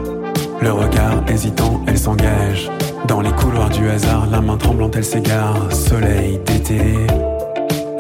[0.59, 2.71] Le regard hésitant, elle s'engage.
[3.07, 5.71] Dans les couloirs du hasard, la main tremblante, elle s'égare.
[5.71, 6.95] Soleil d'été.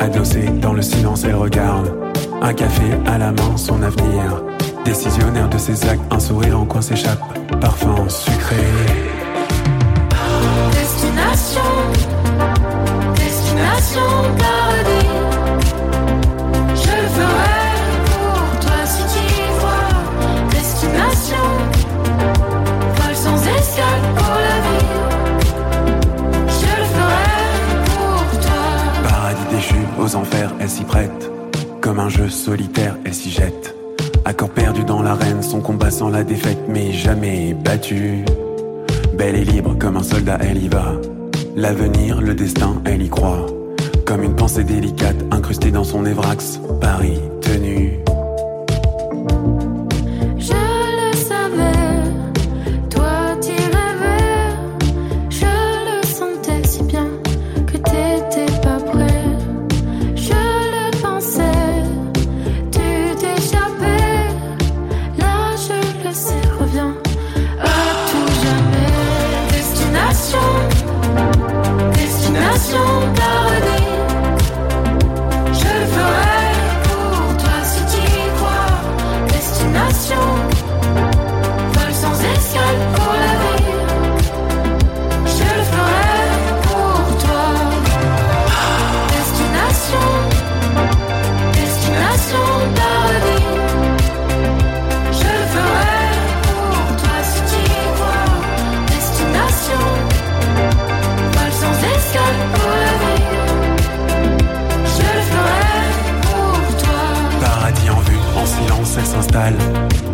[0.01, 1.93] Adossée dans le silence, elle regarde.
[2.41, 4.41] Un café à la main, son avenir.
[4.83, 7.21] Décisionnaire de ses actes, un sourire en coin s'échappe.
[7.59, 8.55] Parfum sucré.
[10.71, 11.61] Destination,
[13.13, 14.01] destination
[14.39, 15.30] paradis.
[30.11, 31.31] Aux enfers, elle s'y prête.
[31.79, 33.75] Comme un jeu solitaire, elle s'y jette.
[34.25, 38.25] Accord perdu dans l'arène, son combat sans la défaite, mais jamais battu.
[39.13, 40.93] Belle et libre comme un soldat, elle y va.
[41.55, 43.45] L'avenir, le destin, elle y croit.
[44.05, 47.90] Comme une pensée délicate incrustée dans son évrax, Paris tenu.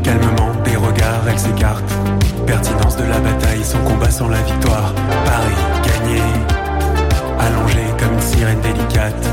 [0.03, 1.83] Calmement, des regards, elle s'écarte.
[2.45, 4.93] Pertinence de la bataille, son combat sans la victoire.
[5.25, 6.21] Paris, gagné.
[7.37, 9.27] Allongé comme une sirène délicate.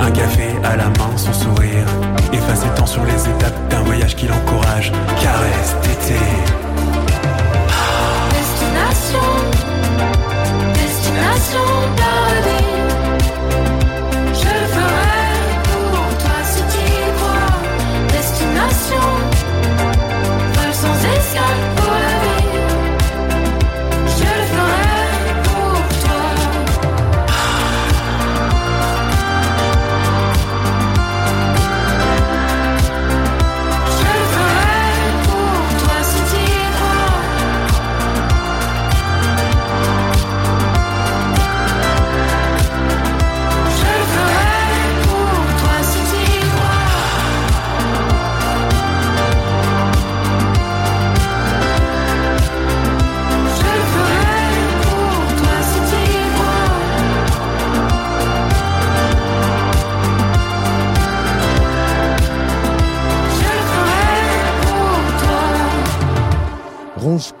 [0.00, 1.86] Un café à la main, son sourire.
[2.32, 4.92] Efface tant sur les étapes d'un voyage qui l'encourage.
[5.20, 6.33] Caresse, tétée.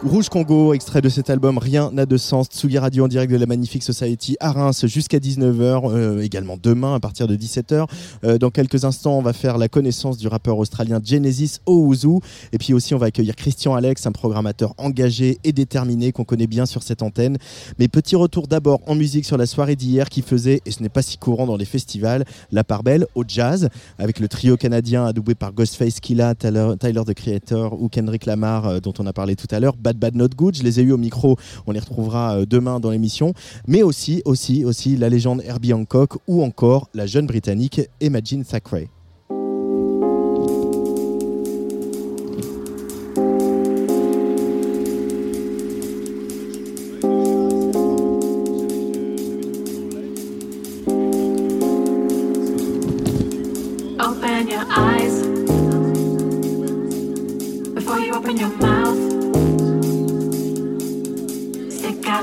[0.04, 2.48] Rouge, Congo, extrait de cet album Rien n'a de sens.
[2.48, 6.94] Tsugi Radio en direct de la Magnifique Society à Reims jusqu'à 19h, euh, également demain
[6.94, 7.86] à partir de 17h.
[8.22, 12.18] Euh, dans quelques instants, on va faire la connaissance du rappeur australien Genesis Owuzu.
[12.52, 16.46] Et puis aussi, on va accueillir Christian Alex, un programmateur engagé et déterminé qu'on connaît
[16.46, 17.38] bien sur cette antenne.
[17.78, 20.90] Mais petit retour d'abord en musique sur la soirée d'hier qui faisait, et ce n'est
[20.90, 25.06] pas si courant dans les festivals, la part belle au jazz avec le trio canadien
[25.06, 29.14] adoubé par Ghostface Killa, Tyler, Tyler the Creator ou Kendrick Lamar euh, dont on a
[29.14, 29.76] parlé tout à l'heure.
[29.94, 32.90] Bad Not Good, je les ai eu au micro, on les retrouvera euh, demain dans
[32.90, 33.34] l'émission.
[33.66, 38.88] Mais aussi, aussi, aussi la légende Herbie Hancock ou encore la jeune britannique Imagine Thackeray.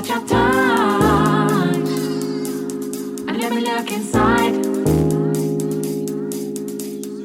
[0.02, 1.88] Stick out your tongue
[3.28, 4.54] and let me look inside.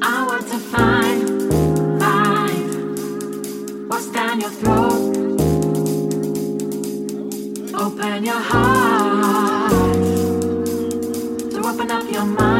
[0.00, 1.50] I want to find,
[2.00, 5.16] find what's down your throat.
[7.74, 9.72] Open your heart
[11.50, 12.57] to open up your mind.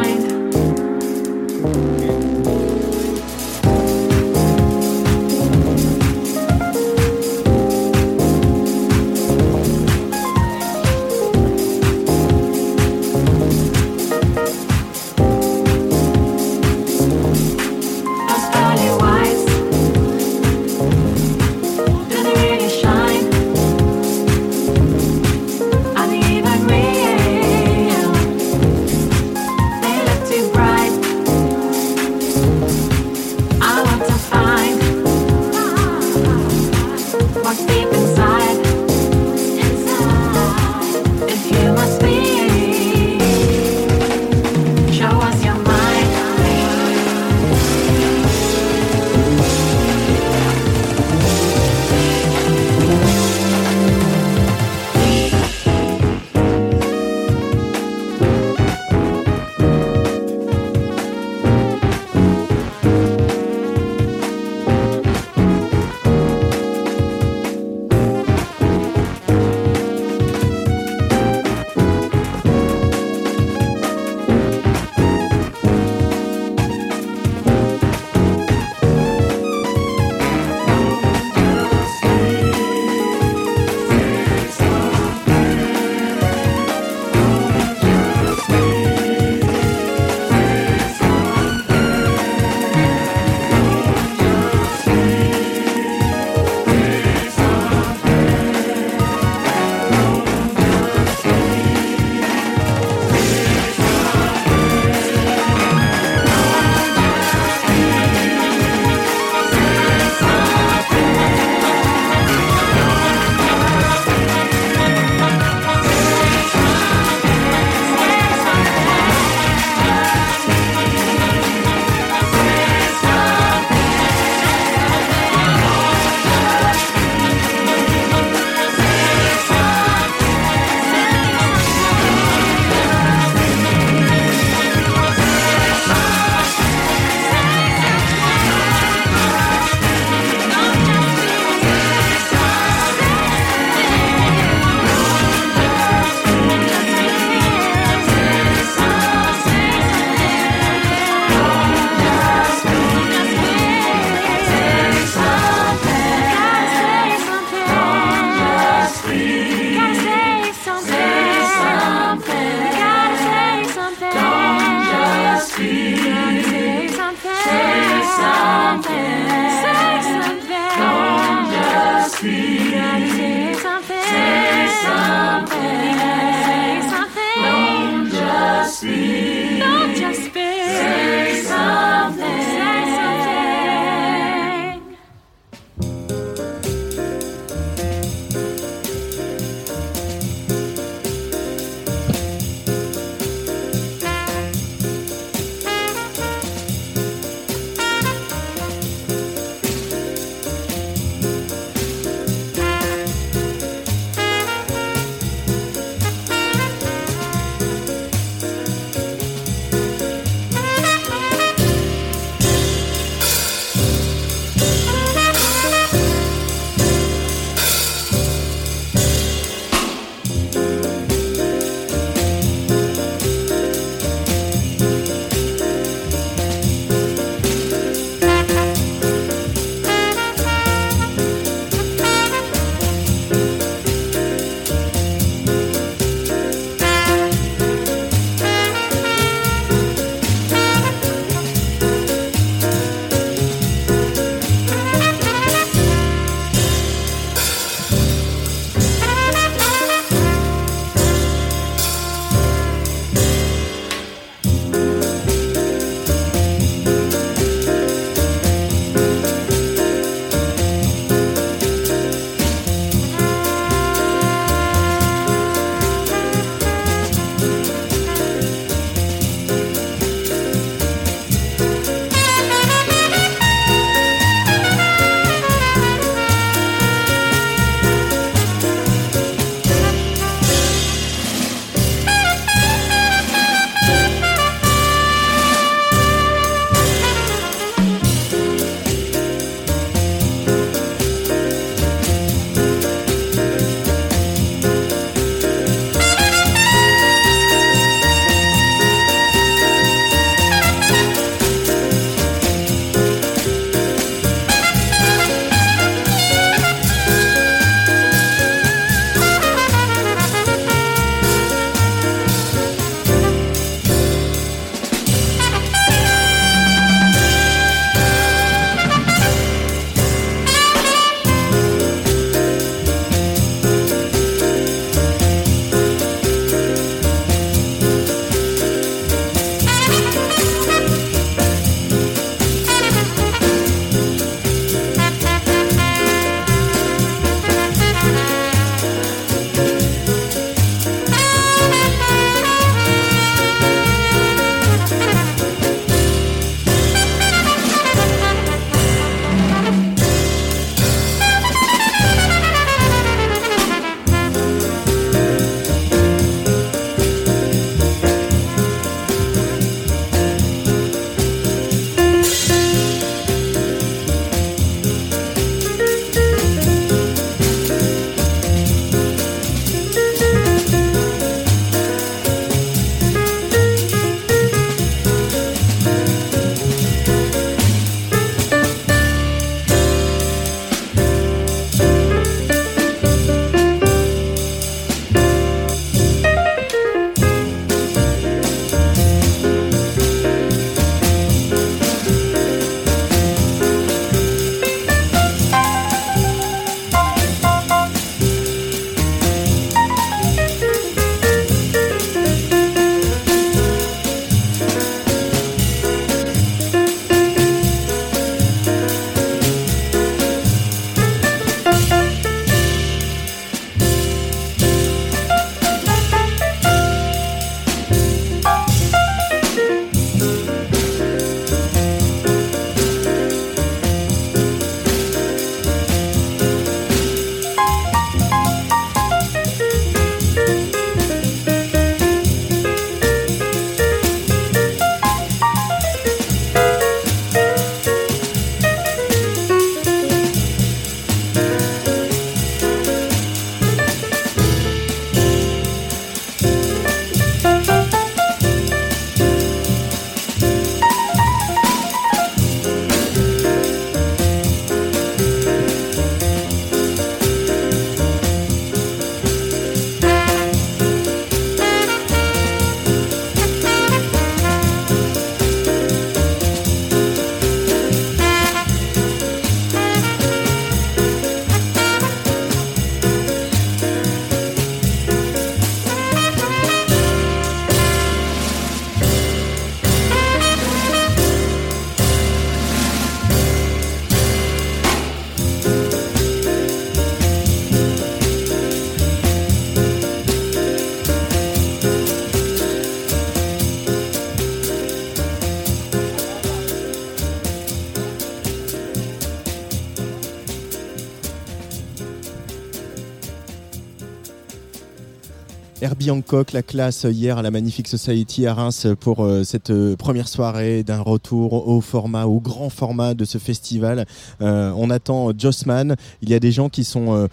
[506.09, 510.27] Hancock, la classe hier à la Magnifique Society à Reims pour euh, cette euh, première
[510.27, 514.05] soirée d'un retour au format, au grand format de ce festival.
[514.41, 515.95] Euh, on attend Jossman.
[516.21, 517.27] Il y a des gens qui sont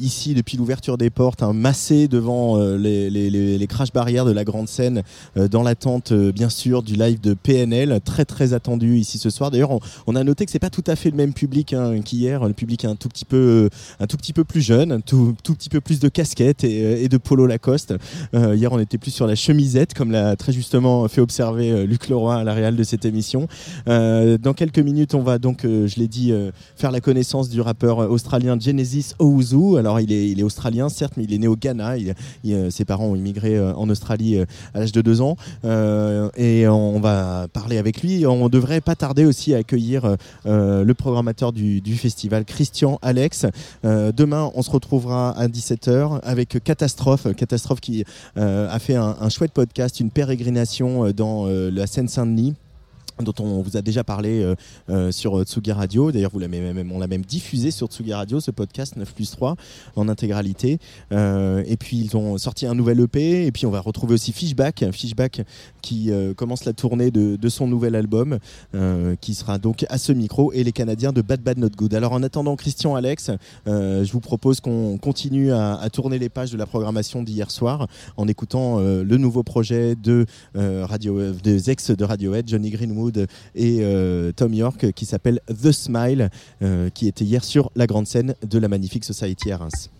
[0.00, 5.02] ici depuis l'ouverture des portes, hein, massés devant les, crash barrières de la grande scène,
[5.36, 9.50] dans l'attente bien sûr du live de PNL, très très attendu ici ce soir.
[9.50, 12.46] D'ailleurs, on, a noté que c'est pas tout à fait le même public hein, qu'hier.
[12.46, 13.68] Le public un tout petit peu,
[14.00, 17.08] un tout petit peu plus jeune, un tout, petit peu plus de casquettes et, et
[17.08, 17.91] de polo Lacoste.
[18.34, 21.86] Euh, hier, on était plus sur la chemisette, comme l'a très justement fait observer euh,
[21.86, 23.48] Luc Leroy à la réal de cette émission.
[23.88, 26.32] Euh, dans quelques minutes, on va donc, je l'ai dit,
[26.76, 29.78] faire la connaissance du rappeur australien Genesis Owuzu.
[29.78, 31.94] Alors, il est, australien, certes, mais il est né au Ghana.
[32.70, 34.38] Ses parents ont immigré en Australie
[34.74, 35.36] à l'âge de deux ans.
[35.64, 38.26] Et on va parler avec lui.
[38.26, 43.46] On devrait pas tarder aussi à accueillir le programmateur du, du festival, Christian Alex.
[43.84, 47.26] Demain, on se retrouvera à 17h avec Catastrophe.
[47.34, 48.04] Catastrophe qui
[48.38, 52.54] euh, a fait un, un chouette podcast, une pérégrination euh, dans euh, la Seine-Saint-Denis
[53.22, 54.54] dont on vous a déjà parlé euh,
[54.90, 56.12] euh, sur euh, Tsugi Radio.
[56.12, 59.56] D'ailleurs, vous même, on l'a même diffusé sur Tsugi Radio, ce podcast 9 plus 3
[59.96, 60.78] en intégralité.
[61.10, 63.46] Et puis, ils ont sorti un nouvel EP.
[63.46, 65.42] Et puis, on va retrouver aussi Fishback, Fishback
[65.80, 68.38] qui commence la tournée de, son nouvel album,
[69.20, 71.94] qui sera donc à ce micro, et les Canadiens de Bad Bad Not Good.
[71.94, 73.30] Alors, en attendant Christian Alex,
[73.66, 77.86] je vous propose qu'on continue à, tourner les pages de la programmation d'hier soir
[78.16, 83.11] en écoutant le nouveau projet de Radio, des ex de Radiohead, Johnny Greenwood
[83.54, 86.30] et euh, Tom York, qui s'appelle The Smile,
[86.62, 89.90] euh, qui était hier sur la grande scène de la Magnifique Society à Reims.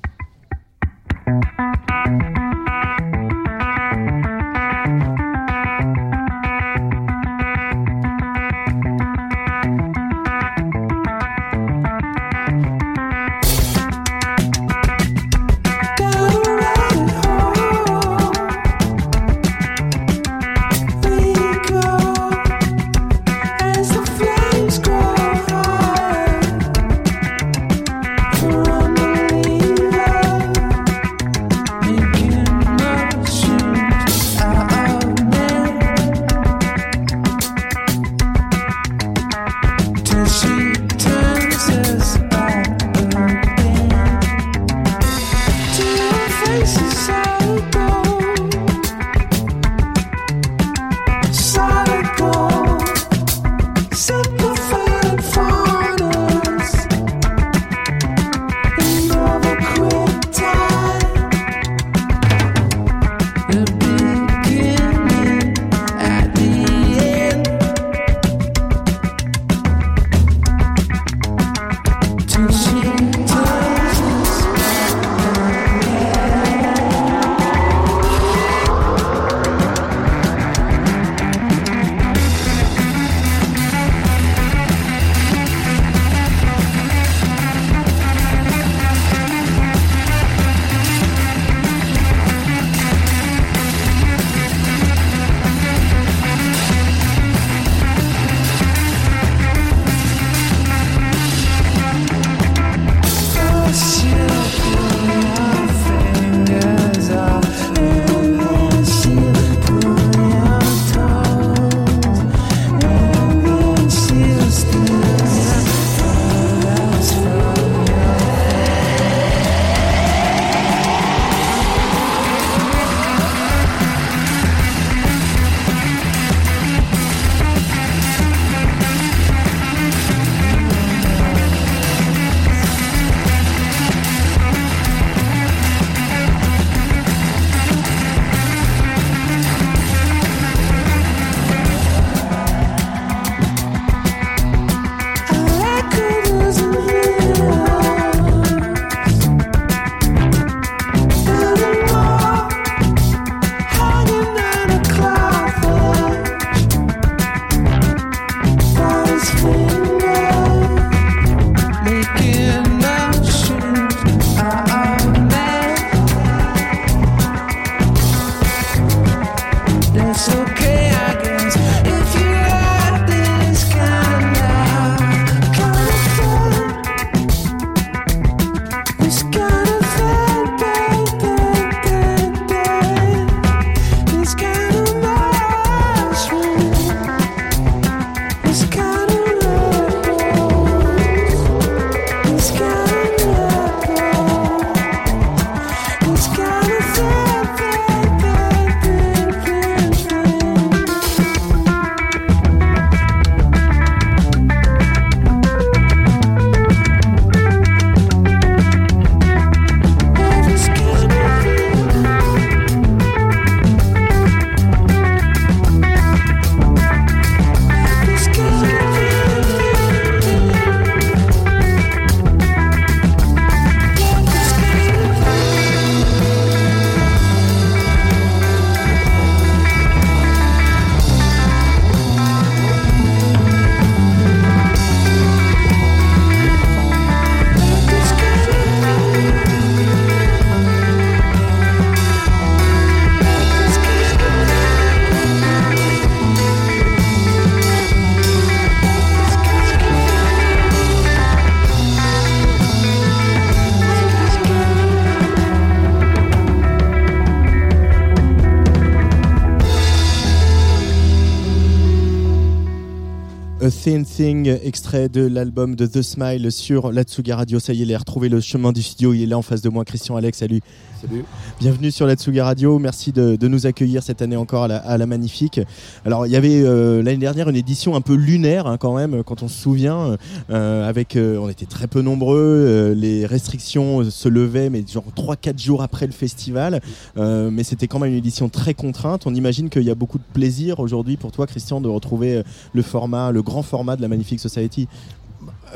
[264.00, 267.60] Thing, extrait de l'album de The Smile sur la Tsuga Radio.
[267.60, 269.12] Ça y est, il a retrouvé le chemin du studio.
[269.12, 270.38] Il est là en face de moi, Christian Alex.
[270.38, 270.62] Salut.
[271.02, 271.24] Salut.
[271.60, 272.78] Bienvenue sur la Tsuga Radio.
[272.78, 275.60] Merci de, de nous accueillir cette année encore à la, à la Magnifique.
[276.06, 279.22] Alors, il y avait euh, l'année dernière une édition un peu lunaire hein, quand même,
[279.24, 280.16] quand on se souvient.
[280.50, 282.94] euh, avec, euh, on était très peu nombreux.
[282.96, 286.80] les restrictions se levaient, mais genre 3-4 jours après le festival.
[287.16, 289.26] Mais c'était quand même une édition très contrainte.
[289.26, 292.42] On imagine qu'il y a beaucoup de plaisir aujourd'hui pour toi, Christian, de retrouver
[292.72, 294.88] le format, le grand format de la Magnifique Society.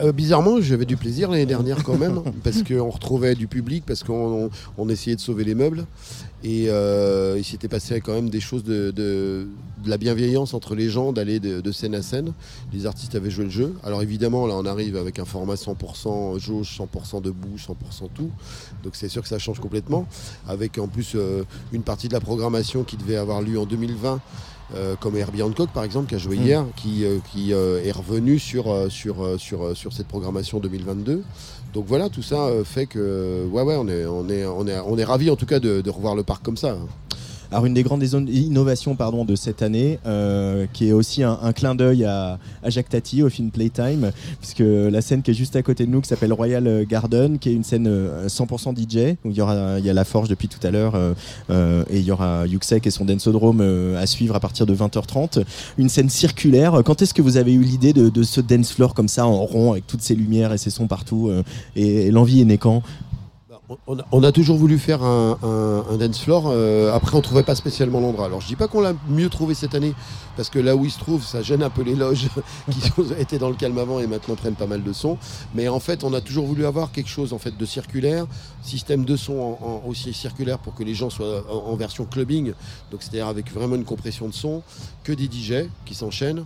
[0.01, 4.03] Euh, bizarrement, j'avais du plaisir l'année dernière quand même, parce qu'on retrouvait du public, parce
[4.05, 5.87] qu'on on- on essayait de sauver les meubles.
[6.45, 9.49] Et euh, il s'était passé quand même des choses de,
[9.87, 12.33] la bienveillance entre les gens, d'aller de, de scène à scène.
[12.73, 13.75] Les artistes avaient joué le jeu.
[13.85, 18.31] Alors évidemment, là, on arrive avec un format 100% jauge, 100% debout, 100% tout.
[18.85, 20.07] Donc c'est sûr que ça change complètement.
[20.49, 21.43] Avec en plus euh,
[21.73, 24.21] une partie de la programmation qui devait avoir lieu en 2020.
[24.75, 26.43] Euh, comme Herbie Hancock par exemple qui a joué Mm.
[26.43, 31.23] hier, qui, euh, qui euh, est revenu sur, sur, sur, sur cette programmation 2022.
[31.73, 34.97] Donc voilà, tout ça fait que ouais ouais on est on est on est on
[34.99, 36.77] est ravi en tout cas de, de revoir le parc comme ça.
[37.51, 38.97] Alors une des grandes innovations
[39.27, 43.29] de cette année, euh, qui est aussi un, clin d'œil à, à Jacques Tati au
[43.29, 44.11] film Playtime,
[44.41, 47.51] puisque la scène qui est juste à côté de nous, qui s'appelle Royal Garden, qui
[47.51, 50.29] est une scène euh, 100% DJ, où il y, aura, il y a la Forge
[50.29, 51.15] depuis tout à l'heure, euh,
[51.51, 54.75] euh, et il y aura Yuxek et son Dancodrome euh, à suivre à partir de
[54.75, 55.45] 20h30.
[55.79, 56.81] Une scène circulaire.
[56.85, 59.73] Quand est-ce que vous avez eu l'idée de, ce dance floor comme ça, en rond,
[59.73, 61.43] avec toutes ces lumières et ces sons partout, euh,
[61.75, 62.83] et, et l'envie est née quand?
[64.13, 66.45] On a, toujours voulu faire un, un- dance floor.
[66.47, 68.27] euh, après, on trouvait pas spécialement l'endroit.
[68.27, 69.93] Alors, je dis pas qu'on l'a mieux trouvé cette année,
[70.37, 72.29] parce que là où il se trouve, ça gêne un peu les loges
[72.71, 72.81] qui
[73.19, 75.19] étaient dans le calme avant et maintenant prennent pas mal de sons.
[75.55, 78.27] Mais en fait, on a toujours voulu avoir quelque chose en fait de circulaire,
[78.63, 82.53] système de son aussi circulaire pour que les gens soient en, en version clubbing,
[82.93, 84.63] donc c'est-à-dire avec vraiment une compression de son,
[85.03, 86.45] que des DJ qui s'enchaînent.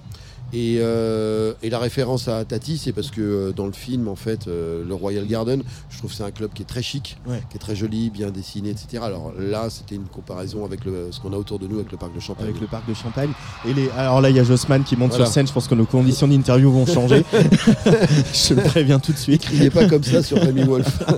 [0.53, 4.17] Et, euh, et la référence à Tati, c'est parce que euh, dans le film, en
[4.17, 7.17] fait, euh, le Royal Garden, je trouve que c'est un club qui est très chic,
[7.29, 7.41] Ouais.
[7.51, 9.03] qui est très joli, bien dessiné, etc.
[9.05, 11.99] Alors là, c'était une comparaison avec le, ce qu'on a autour de nous, avec le
[11.99, 12.49] parc de Champagne.
[12.49, 13.31] Avec le parc de Champagne.
[13.69, 13.89] Et les...
[13.97, 15.27] Alors là, il y a Jossman qui monte Voilà.
[15.27, 15.47] sur scène.
[15.47, 17.25] Je pense que nos conditions d'interview vont changer.
[17.33, 19.43] je le préviens tout de suite.
[19.43, 20.99] Criez pas comme ça sur Rémi Wolf.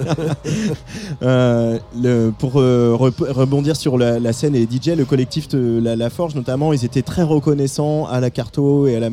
[1.23, 5.81] Euh, le- pour euh, rebondir sur la, la scène et les DJ, le collectif de
[5.83, 9.11] la, La Forge notamment, ils étaient très reconnaissants à la Carto et à la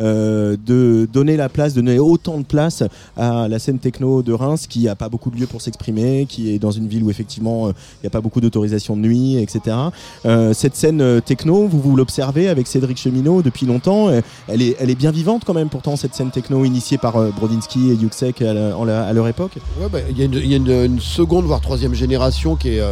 [0.00, 2.82] Euh, de donner la place, de donner autant de place
[3.16, 6.52] à la scène techno de Reims qui a pas beaucoup de lieux pour s'exprimer, qui
[6.52, 9.38] est dans une ville où effectivement euh, il n'y a pas beaucoup d'autorisation de nuit,
[9.38, 9.76] etc.
[10.26, 14.10] Euh, cette scène techno, vous vous l'observez avec Cédric Cheminot depuis longtemps,
[14.48, 17.90] elle est, elle est bien vivante quand même pourtant cette scène techno initiée par Brodinski
[17.90, 19.52] et Yuxek à, leur époque?
[19.92, 20.22] Bah, Il y
[20.54, 22.82] a, une, seconde, voire troisième génération qui est,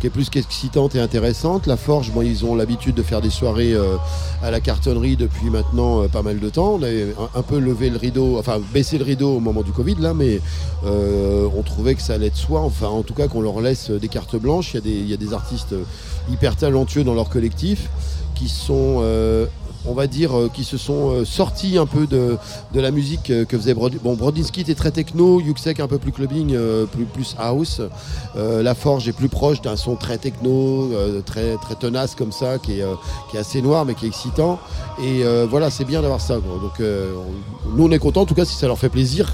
[0.00, 1.66] qui est plus qu'excitante et intéressante.
[1.66, 3.96] La Forge, bon, ils ont l'habitude de faire des soirées euh,
[4.42, 6.74] à la cartonnerie depuis maintenant euh, pas mal de temps.
[6.74, 9.96] On avait un, peu levé le rideau, enfin baissé le rideau au moment du Covid,
[9.98, 10.40] là, mais
[10.84, 12.60] euh, on trouvait que ça allait de soi.
[12.60, 14.74] Enfin, en tout cas, qu'on leur laisse des cartes blanches.
[14.74, 15.74] Il y a des, il y a des artistes
[16.30, 17.88] hyper talentueux dans leur collectif
[18.34, 19.02] qui sont.
[19.88, 22.36] On va dire, euh, qui se sont euh, sortis un peu de,
[22.74, 26.12] la musique euh, que faisait Brod Bon, Brodinski était très techno, Yuxek un peu plus
[26.12, 26.56] clubbing,
[27.12, 27.80] plus, house.
[28.36, 30.90] La Forge est plus proche d'un son très techno,
[31.24, 34.58] très, tenace comme ça, qui est, assez noir mais qui est excitant.
[35.02, 36.34] Et voilà, c'est bien d'avoir ça.
[36.34, 39.32] Donc, on- nous, on est contents, en tout cas, si ça leur fait plaisir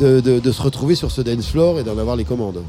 [0.00, 2.62] de- de se retrouver sur ce dance floor et d'en avoir les commandes.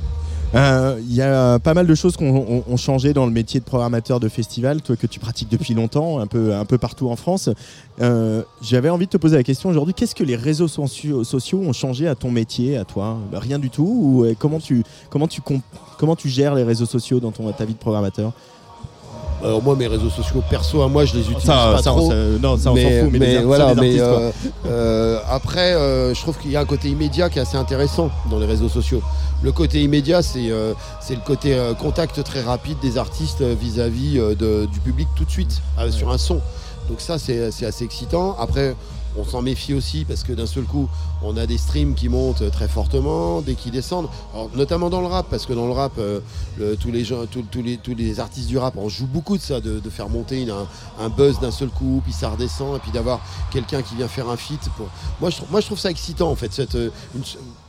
[0.54, 3.66] Euh, Il y a pas mal de choses qui ont, changé dans le métier de
[3.66, 7.16] programmateur de festival, toi que tu pratiques depuis longtemps, un peu, un peu partout en
[7.16, 7.50] France.
[8.02, 11.74] Euh, J'avais envie de te poser la question aujourd'hui, qu'est-ce que les réseaux sociaux ont
[11.74, 13.18] changé à ton métier, à toi?
[13.32, 15.42] Bah, Rien du tout ou euh, comment tu, comment, tu
[15.98, 18.34] comment tu gères les réseaux sociaux dans ton, ta vie de programmateur?
[19.44, 22.10] Alors moi, mes réseaux sociaux perso, à moi, je les utilise Ça, pas ça, trop.
[22.12, 24.30] s'en- non, ça, on s'en fout, mais les voilà, mais euh,
[24.68, 28.12] euh, après, euh, je trouve qu'il y a un côté immédiat qui est assez intéressant
[28.30, 29.02] dans les réseaux sociaux.
[29.42, 33.56] Le côté immédiat, c'est euh, c'est le côté euh, contact très rapide des artistes euh,
[33.60, 36.40] vis-à-vis euh, du public tout de suite euh, sur un son.
[36.88, 38.36] Donc ça, c'est c'est assez excitant.
[38.40, 38.76] Après,
[39.18, 40.88] on s'en méfie aussi parce que d'un seul coup,
[41.24, 44.08] on a des streams qui montent très fortement, dès qu'ils descendent.
[44.34, 46.20] Alors, notamment dans le rap, parce que dans le rap, euh,
[46.58, 49.38] le- tous, les gens, tous, tous les, tous les artistes du rap, on joue beaucoup
[49.38, 50.68] de ça, de, de faire monter une- un,
[51.00, 53.22] un buzz d'un seul coup, puis ça redescend, et puis d'avoir
[53.52, 54.62] quelqu'un qui vient faire un feat.
[54.78, 54.88] Pour...
[55.20, 56.52] Moi, je, trouve- moi, je trouve ça excitant en fait.
[56.52, 57.22] Cette, euh, une-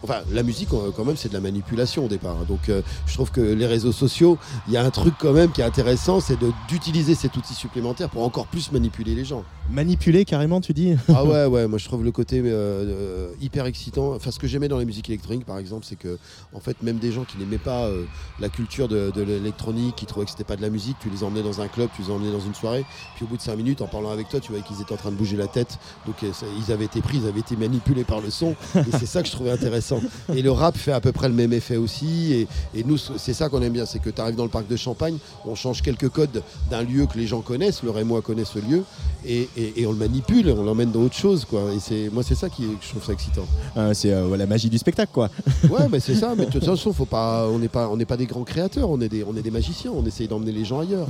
[0.03, 2.37] enfin, la musique, euh, quand même, c'est de la manipulation au départ.
[2.41, 2.45] hein.
[2.49, 4.39] Donc, euh, je trouve que les réseaux sociaux,
[4.69, 6.39] il y a un truc quand même qui est intéressant, c'est
[6.69, 9.45] d'utiliser cet outil supplémentaire pour encore plus manipuler les gens.
[9.71, 10.95] Manipuler carrément, tu dis?
[11.15, 14.15] Ah ouais, Ouais, moi je trouve le côté euh, hyper excitant.
[14.15, 16.19] Enfin, ce que j'aimais dans la musique électronique, par exemple, c'est que,
[16.55, 18.05] en fait, même des gens qui n'aimaient pas euh,
[18.41, 21.43] la culture de, l'électronique, qui trouvaient que c'était pas de la musique, tu les emmenais
[21.43, 22.85] dans un club, tu les emmenais dans une soirée,
[23.17, 24.97] puis au bout de 5 minutes, en parlant avec toi, tu voyais qu'ils étaient en
[24.97, 25.79] train de bouger la tête.
[26.07, 28.55] Donc, euh, ils avaient été pris, ils avaient été manipulés par le son.
[28.77, 30.01] Et c'est ça que je trouvais intéressant.
[30.35, 32.47] Et le rap fait à peu près le même effet aussi.
[32.75, 34.77] Et, nous, c'est ça qu'on aime bien, c'est que tu arrives dans le parc de
[34.77, 38.59] Champagne, on change quelques codes d'un lieu que les gens connaissent, le Rémois connaît ce
[38.59, 38.85] lieu,
[39.25, 39.49] et,
[39.87, 41.45] on le manipule, on l'emmène dans autre chose.
[41.45, 41.73] Quoi.
[41.75, 43.32] Et c'est, moi, c'est ça qui, je trouve ça excitant.
[43.77, 45.31] Euh, c'est euh, la magie du spectacle, quoi.
[45.71, 46.35] Ouais, mais c'est ça.
[46.37, 48.91] Mais de toute façon, faut pas, on n'est pas, on n'est pas des grands créateurs.
[48.91, 49.93] On est des, on est des magiciens.
[49.95, 51.09] On essaye d'emmener les gens ailleurs.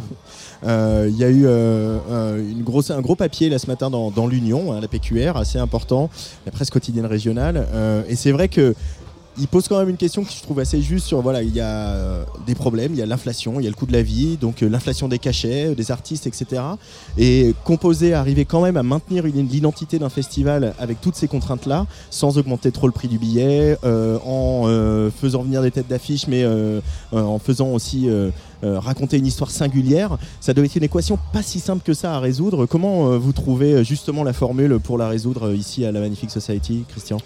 [0.65, 4.11] Euh, Il y a eu euh, une grosse, un gros papier là ce matin dans,
[4.11, 6.11] dans l'Union, hein, la PQR, assez important,
[6.47, 7.67] la presse quotidienne régionale.
[8.09, 8.75] Et c'est vrai que
[9.39, 11.61] il pose quand même une question que je trouve assez juste sur voilà il y
[11.61, 14.03] a euh, des problèmes il y a l'inflation il y a le coût de la
[14.03, 16.63] vie donc euh, l'inflation des cachets euh, des artistes etc
[17.17, 21.87] et composer arriver quand même à maintenir l'identité d'un festival avec toutes ces contraintes là
[22.11, 26.45] sans augmenter trop le prix du billet en faisant venir des têtes d'affiche mais
[27.13, 28.09] en faisant aussi
[28.63, 32.21] raconter une histoire singulière ça doit être une équation pas si simple que ça à
[32.21, 32.67] résoudre.
[32.67, 37.19] Comment vous trouvez justement la formule pour la résoudre ici à la Magnifique Society Christian?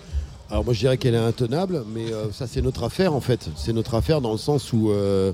[0.50, 3.48] Alors moi je dirais qu'elle est intenable, mais euh, ça c'est notre affaire en fait.
[3.56, 5.32] C'est notre affaire dans le sens où euh,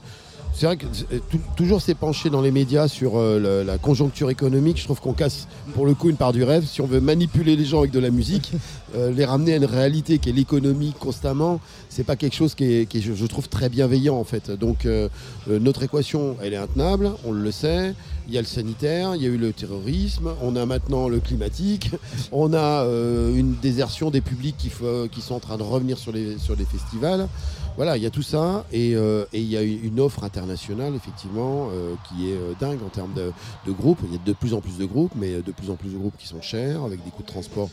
[0.55, 4.31] c'est vrai que euh, tou- toujours s'est penché dans les médias sur euh, la conjoncture
[4.31, 4.79] économique.
[4.79, 6.65] Je trouve qu'on casse pour le coup une part du rêve.
[6.67, 8.53] Si on veut manipuler les gens avec de la musique,
[8.97, 11.61] euh, les ramener à une réalité qui est l'économie constamment,
[11.91, 14.51] c'est pas quelque chose qui est, qui est, je, trouve très bienveillant en fait.
[14.51, 15.11] Donc euh,
[15.47, 17.95] notre équation elle est intenable, on le sait.
[18.29, 21.19] Il y a le sanitaire, il y a eu le terrorisme, on a maintenant le
[21.19, 21.91] climatique,
[22.33, 26.37] on a euh, une désertion des publics qui, sont en train de revenir sur les,
[26.71, 27.29] festivals.
[27.77, 31.71] Voilà, il y a tout ça et, euh, il y a une offre internationale effectivement
[31.73, 34.01] euh, qui est dingue en termes de, groupes.
[34.05, 35.99] Il y a de plus en plus de groupes, mais de plus en plus de
[35.99, 37.71] groupes qui sont chers, avec des coûts de transport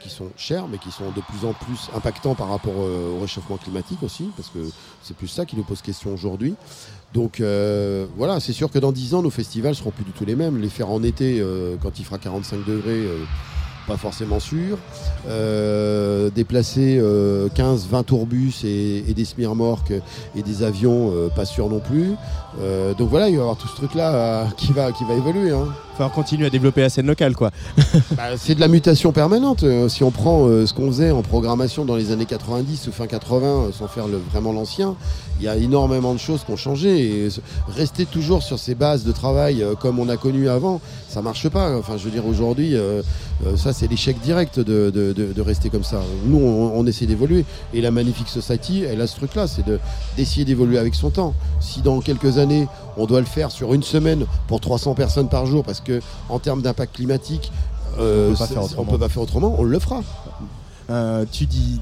[0.00, 3.58] qui sont chers, mais qui sont de plus en plus impactants par rapport au réchauffement
[3.58, 4.58] climatique aussi, parce que
[5.02, 6.54] c'est plus ça qui nous pose question aujourd'hui.
[7.14, 10.24] Donc euh, voilà, c'est sûr que dans 10 ans, nos festivals seront plus du tout
[10.24, 10.60] les mêmes.
[10.60, 13.24] Les faire en été, euh, quand il fera 45 degrés, euh,
[13.86, 14.78] pas forcément sûr.
[16.34, 17.00] Déplacer
[17.56, 19.92] 15-20 tourbus et, et des smirmorques
[20.36, 22.12] et des avions, pas sûr non plus.
[22.60, 25.14] Euh, donc voilà, il va y avoir tout ce truc-là euh, qui, va, qui va
[25.14, 25.50] évoluer.
[25.52, 25.68] Hein.
[25.92, 27.50] Falloir continuer à développer la scène locale quoi.
[28.16, 29.62] Bah, c'est de la mutation permanente.
[29.62, 33.06] Euh, si on prend ce qu'on faisait en programmation dans les années 90 ou fin
[33.06, 34.96] 80, euh, sans faire le- vraiment l'ancien,
[35.38, 37.24] il y a énormément de choses qui ont changé.
[37.26, 37.28] Et
[37.68, 41.76] rester toujours sur ces bases de travail comme on a connu avant, ça marche pas.
[41.78, 42.74] Enfin, je veux dire, aujourd'hui,
[43.56, 46.00] ça, c'est l'échec direct de, de- de- de rester comme ça.
[46.26, 47.44] Nous, on, on essaie d'évoluer.
[47.72, 49.78] Et la Magnifique Society, elle a ce truc-là, c'est de-
[50.16, 51.34] d'essayer d'évoluer avec son temps.
[51.60, 52.39] Si dans quelques années,
[52.96, 56.38] on doit le faire sur une semaine pour 300 personnes par jour, parce que en
[56.38, 57.50] termes d'impact climatique,
[57.98, 58.92] euh, On peut pas c'est- faire on autrement.
[58.92, 60.02] peut pas faire autrement, on le fera.
[60.90, 61.80] Euh, tu dis.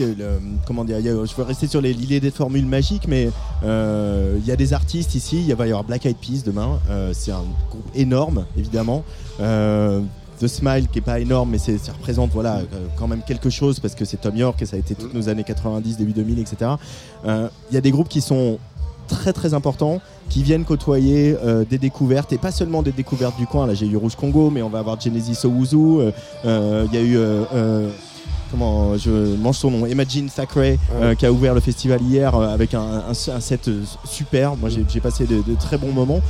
[0.00, 3.28] le- comment dire Je veux rester sur les- l'idée des formules magiques, mais
[3.64, 5.44] euh, il y a des artistes ici.
[5.46, 6.78] Il va y avoir Black Eyed Peas demain.
[6.88, 9.04] Euh, c'est un groupe énorme, évidemment.
[9.40, 10.00] Euh,
[10.40, 12.60] The Smile, qui est pas énorme, mais c'est- ça représente voilà,
[12.96, 15.28] quand même quelque chose parce que c'est Tom York et ça a été toutes nos
[15.28, 16.72] années 90, début 2000, etc.
[17.26, 18.58] Il y a des groupes qui sont
[19.06, 20.00] très très importants
[20.30, 23.66] qui viennent côtoyer euh, des découvertes et pas seulement des découvertes du coin.
[23.66, 25.76] Là, j'ai eu Rouge Congo, mais on va avoir Genesis Owuzu.
[25.76, 26.10] euh,
[26.44, 27.18] euh, Il y a eu.
[28.50, 32.72] Comment je mange son nom Imagine euh, qui a ouvert le festival hier euh, avec
[32.74, 34.54] un, un- un set euh, super.
[34.56, 36.20] Moi j'ai passé de, de très bons moments.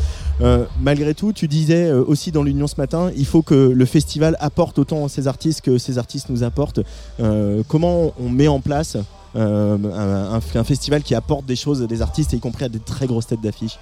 [0.81, 4.79] Malgré tout, tu disais aussi dans l'Union ce matin, il faut que le festival apporte
[4.79, 6.81] autant à ces artistes que ces artistes nous apportent.
[7.69, 8.97] Comment on met en place
[9.37, 13.07] euh, un, festival qui apporte des choses à des artistes, y compris à des très
[13.07, 13.79] grosses têtes d'affiche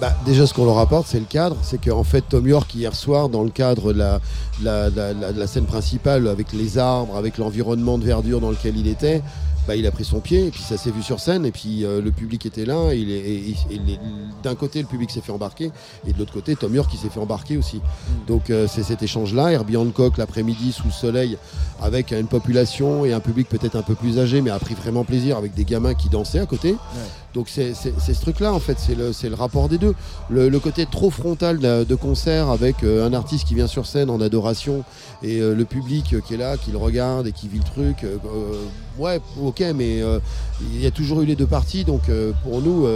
[0.00, 1.56] Bah, déjà, ce qu'on leur apporte, c'est le cadre.
[1.62, 6.52] C'est qu'en fait, Tom York, hier soir, dans le cadre de la scène principale, avec
[6.52, 9.22] les arbres, avec l'environnement de verdure dans lequel il était,
[9.66, 11.84] bah, il a pris son pied, et puis ça s'est vu sur scène, et puis
[11.84, 12.92] euh, le public était là.
[12.92, 13.98] Et- et- et les-
[14.42, 15.70] D'un côté, le public s'est fait embarquer,
[16.06, 17.80] et de l'autre côté, Tom York, il s'est fait embarquer aussi.
[18.26, 19.52] Donc, euh, c'est cet échange-là.
[19.52, 21.38] Herbie Hancock, l'après-midi, sous le soleil,
[21.80, 25.04] avec une population et un public peut-être un peu plus âgé, mais a pris vraiment
[25.04, 26.74] plaisir avec des gamins qui dansaient à côté.
[27.34, 29.94] Donc c'est ce truc-là en fait, c'est le, le rapport des deux.
[30.28, 33.86] Le, le côté trop frontal de, de concert avec euh, un artiste qui vient sur
[33.86, 34.84] scène en adoration
[35.22, 37.64] et euh, le public euh, qui est là, qui le regarde et qui vit le
[37.64, 38.04] truc.
[38.04, 38.64] euh, euh,
[38.98, 40.18] ouais, ok, mais euh,
[40.74, 41.84] il y a toujours eu les deux parties.
[41.84, 42.02] Donc
[42.44, 42.86] pour nous,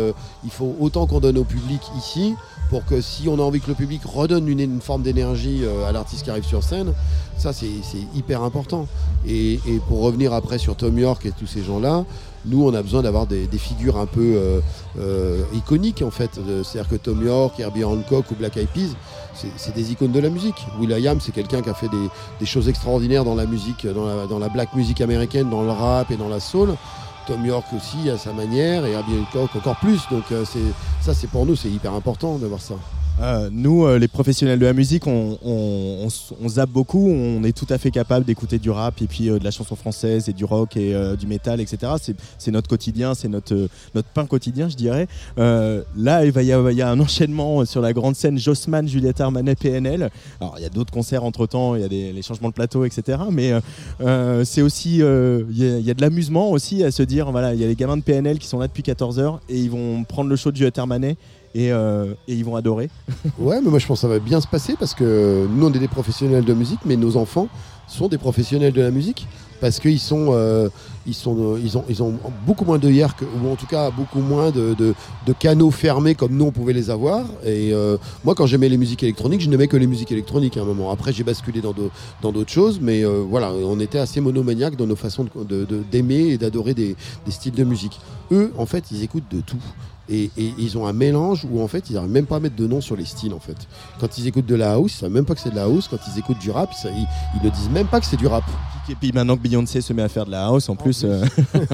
[0.44, 2.34] il faut autant qu'on donne au public ici
[2.70, 5.92] pour que si on a envie que le public redonne une, une forme d'énergie à
[5.92, 6.92] l'artiste qui arrive sur scène,
[7.38, 8.86] ça c'est c'est hyper important.
[9.26, 12.04] Et, et pour revenir après sur Tom York et tous ces gens-là,
[12.46, 14.60] Nous, on a besoin d'avoir des, figures un peu euh,
[14.98, 16.38] euh, iconiques en fait.
[16.38, 18.94] Euh, C'est-à-dire que Tom York, Herbie Hancock ou Black Eyed Peas,
[19.34, 20.66] c'est- des icônes de la musique.
[20.78, 21.88] Will.i.am, c'est quelqu'un qui a fait
[22.40, 26.16] des, choses extraordinaires dans la musique, dans la, black music américaine, dans le rap et
[26.16, 26.74] dans la soul.
[27.26, 30.00] Tom York aussi à sa manière et Herbie Hancock encore plus.
[30.10, 30.24] Donc
[31.00, 32.74] ça, c'est pour nous, c'est hyper important de voir ça.
[33.18, 36.06] Euh, nous, euh, les professionnels de la musique, on, on,
[36.42, 37.08] on zappe beaucoup.
[37.08, 39.74] On est tout à fait capable d'écouter du rap et puis euh, de la chanson
[39.74, 41.92] française et du rock et euh, du métal, etc.
[42.38, 45.08] C'est- notre quotidien, c'est notre, notre pain quotidien, je dirais.
[45.36, 48.86] Là, il va y avoir il y a un enchaînement sur la grande scène Jossman,
[48.86, 50.10] Juliette Armanet, PNL.
[50.40, 52.54] Alors, il y a d'autres concerts entre temps, il y a des, les changements de
[52.54, 53.18] plateau, etc.
[53.32, 53.52] Mais
[54.44, 55.02] c'est aussi, il y,
[55.64, 57.74] a- il y a de l'amusement aussi à se dire, voilà, il y a les
[57.74, 60.50] gamins de PNL qui sont là depuis 14 heures et ils vont prendre le show
[60.52, 61.16] de Juliette Armanet
[61.56, 62.88] et, euh, et ils vont adorer.
[63.38, 65.72] Ouais, mais moi je pense que ça va bien se passer parce que nous on
[65.72, 67.48] est des professionnels de musique, mais nos enfants
[67.88, 69.26] sont des professionnels de la musique
[69.58, 70.68] parce qu'ils sont, euh,
[71.06, 72.12] ils sont, euh, ils ont, ils ont
[72.46, 74.94] beaucoup moins de que, ou en tout cas beaucoup moins de, de-
[75.32, 77.24] canaux fermés comme nous on pouvait les avoir.
[77.46, 77.72] Et
[78.22, 80.90] moi quand j'aimais les musiques électroniques, je n'aimais que les musiques électroniques à un moment.
[80.90, 84.86] Après j'ai basculé dans d'au- dans d'autres choses, mais voilà, on était assez monomaniaques dans
[84.86, 85.24] nos façons
[85.64, 87.98] de- d'aimer et d'adorer des, des styles de musique.
[88.32, 89.56] Eux, en fait, ils écoutent de tout.
[90.08, 92.54] Et, et ils ont un mélange où en fait ils n'arrivent même pas à mettre
[92.56, 93.56] de nom sur les styles en fait.
[93.98, 95.88] Quand ils écoutent de la house, ils savent même pas que c'est de la house.
[95.88, 97.06] Quand ils écoutent du rap, ils, ils,
[97.40, 98.44] ils ne disent même pas que c'est du rap.
[98.88, 101.02] Et puis maintenant que Beyoncé se met à faire de la house, en plus.
[101.04, 101.24] euh,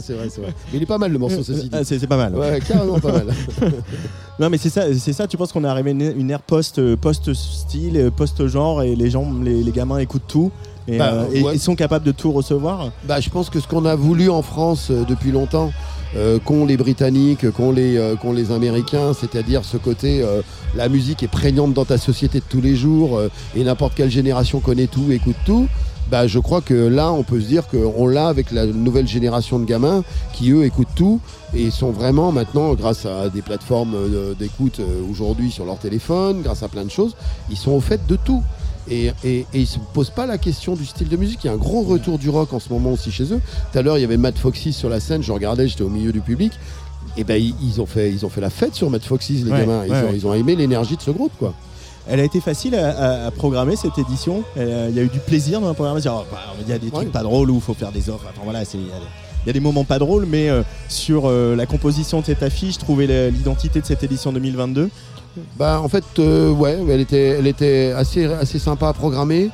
[0.00, 0.54] c'est vrai, c'est vrai.
[0.70, 1.70] Mais il est pas mal le morceau, ceci dit.
[1.72, 2.34] Ah, c'est pas mal.
[2.36, 3.26] Ouais, carrément pas mal.
[4.38, 5.26] non, mais c'est ça, c'est ça.
[5.26, 8.46] Tu penses qu'on est arrivé à une, une ère post, euh, post style, euh, post
[8.46, 10.50] genre, et les gens, les, les gamins écoutent tout.
[10.88, 12.90] Et, Bah, euh, et ils sont capables de tout recevoir?
[13.04, 15.70] Bah, je pense que ce qu'on a voulu en France euh, depuis longtemps,
[16.16, 20.42] euh, qu'ont les Britanniques, qu'ont les, euh, les Américains, c'est-à-dire ce côté, euh,
[20.74, 24.10] la musique est prégnante dans ta société de tous les jours, euh, et n'importe quelle
[24.10, 25.68] génération connaît tout, écoute tout.
[26.10, 29.58] Bah, je crois que là, on peut se dire qu'on l'a avec la nouvelle génération
[29.58, 30.02] de gamins
[30.34, 31.20] qui, eux, écoutent tout
[31.54, 33.96] et sont vraiment maintenant, grâce à des plateformes
[34.38, 37.16] d'écoute aujourd'hui sur leur téléphone, grâce à plein de choses,
[37.48, 38.42] ils sont au fait de tout.
[38.90, 41.44] Et, et, et ils se posent pas la question du style de musique.
[41.44, 43.40] Il y a un gros retour du rock en ce moment aussi chez eux.
[43.72, 45.22] Tout à l'heure, il y avait Matt Foxy sur la scène.
[45.22, 46.52] Je regardais, j'étais au milieu du public.
[47.16, 49.60] Et ben ils, ont fait, ils ont fait la fête sur Matt Foxy, les Ouais,
[49.60, 49.82] gamins.
[49.86, 50.16] Ils, ouais, ont, ouais.
[50.16, 51.52] ils ont aimé l'énergie de ce groupe, quoi.
[52.08, 52.88] Elle a été facile à,
[53.22, 54.42] à- à programmer cette édition.
[54.56, 56.12] Elle- Il y a eu du plaisir dans la programmation.
[56.20, 58.24] Oh, bah, Il y a des trucs pas drôles où il faut faire des offres.
[58.30, 61.66] Enfin, voilà, c'est- il y a des- moments pas drôles, mais euh, sur euh, la
[61.66, 64.88] composition de cette affiche, trouver l'identité de cette édition 2022.
[65.58, 69.50] Bah en fait euh, ouais elle était, elle était assez, assez sympa à programmer.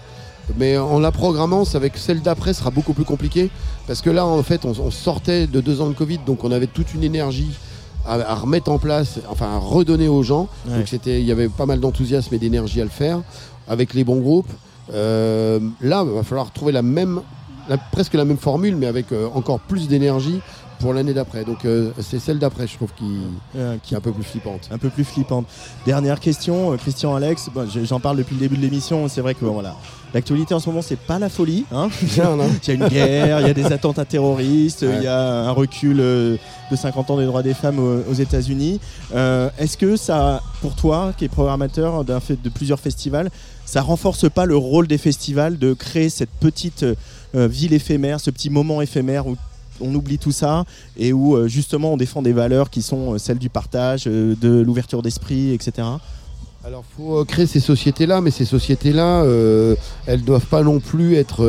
[0.58, 3.50] Mais en la programmant c'est avec celle d'après sera beaucoup plus compliqué.
[3.86, 6.50] Parce que là en fait on, on sortait de deux ans de Covid donc on
[6.52, 7.50] avait toute une énergie
[8.06, 10.48] à, à remettre en place enfin à redonner aux gens.
[10.68, 10.78] Ouais.
[10.78, 13.20] donc c'était il y avait pas mal d'enthousiasme et d'énergie à le faire
[13.68, 14.50] avec les bons groupes.
[14.94, 17.20] Euh, là il va falloir trouver la même
[17.68, 20.40] la- presque la même formule mais avec euh, encore plus d'énergie
[20.80, 23.04] pour l'année d'après donc euh, c'est celle d'après je trouve qui,
[23.56, 25.46] Euh, qui est un peu plus flippante un peu plus flippante.
[25.86, 27.48] Dernière question, euh, Christian Alex.
[27.54, 29.08] Bon, J'en parle depuis le début de l'émission.
[29.08, 29.74] C'est vrai que bon, voilà,
[30.14, 31.64] l'actualité en ce moment c'est pas la folie.
[31.72, 31.88] hein.
[32.18, 32.44] Non, non.
[32.62, 35.50] il y a une guerre, il y a des attentats terroristes, il y a un
[35.50, 36.36] recul euh,
[36.70, 38.80] de 50 ans des droits des femmes aux, aux États-Unis.
[39.14, 43.30] Est-ce que ça, pour toi, qui est programmateur d'un fait de plusieurs festivals,
[43.64, 46.84] ça renforce pas le rôle des festivals de créer cette petite
[47.34, 49.36] ville éphémère, ce petit moment éphémère où
[49.80, 50.64] on oublie tout ça
[50.96, 54.34] et où euh, justement on défend des valeurs qui sont euh, celles du partage, euh,
[54.40, 55.86] de l'ouverture d'esprit, etc.
[56.64, 59.76] Alors, faut euh, créer ces sociétés-là, mais ces sociétés-là, euh,
[60.06, 61.44] elles doivent pas non plus être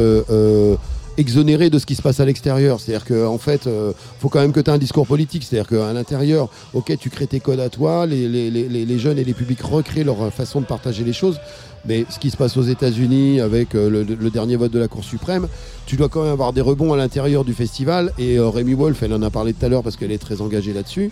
[1.19, 2.79] exonérées de ce qui se passe à l'extérieur.
[2.79, 5.43] C'est-à-dire qu'en fait, euh, faut quand même que tu aies un discours politique.
[5.43, 9.61] C'est-à-dire qu'à l'intérieur, ok, tu crées tes codes à toi, les, jeunes et les publics
[9.61, 11.39] recréent leur façon de partager les choses.
[11.85, 15.03] Mais ce qui se passe aux États-Unis avec euh, le, dernier vote de la Cour
[15.03, 15.47] suprême,
[15.85, 18.13] tu dois quand même avoir des rebonds à l'intérieur du festival.
[18.17, 20.41] Et euh, Rémi Wolf, elle en a parlé tout à l'heure parce qu'elle est très
[20.41, 21.11] engagée là-dessus.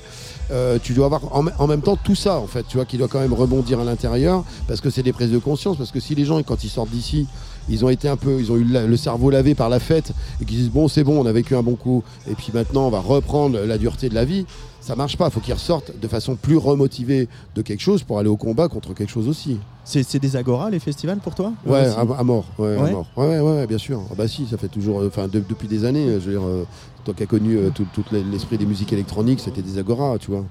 [0.51, 2.97] Euh, tu dois avoir en, en même temps tout ça, en fait, tu vois, qui
[2.97, 5.77] doit quand même rebondir à l'intérieur parce que c'est des prises de conscience.
[5.77, 7.27] Parce que si les gens, quand ils sortent d'ici,
[7.69, 10.11] ils ont été un peu, ils ont eu le cerveau lavé par la fête
[10.41, 12.87] et qu'ils disent bon, c'est bon, on a vécu un bon coup, et puis maintenant
[12.87, 14.45] on va reprendre la dureté de la vie.
[14.79, 15.29] Ça marche pas.
[15.29, 18.93] Faut qu'ils ressortent de façon plus remotivée de quelque chose pour aller au combat contre
[18.93, 19.57] quelque chose aussi.
[19.83, 21.51] C'est des agoras les festivals pour toi?
[21.65, 22.45] Ouais, à, à mort.
[22.57, 23.05] Ouais, à mort.
[23.17, 24.01] Ouais, ouais, ouais, bien sûr.
[24.09, 25.01] Ah bah si, ça fait toujours.
[25.01, 26.05] euh, Enfin, de- depuis des années.
[26.07, 26.63] euh, Je veux dire, euh,
[27.03, 30.31] toi qui as connu euh, tout, tout l'esprit des musiques électroniques, c'était des agoras, tu
[30.31, 30.45] vois.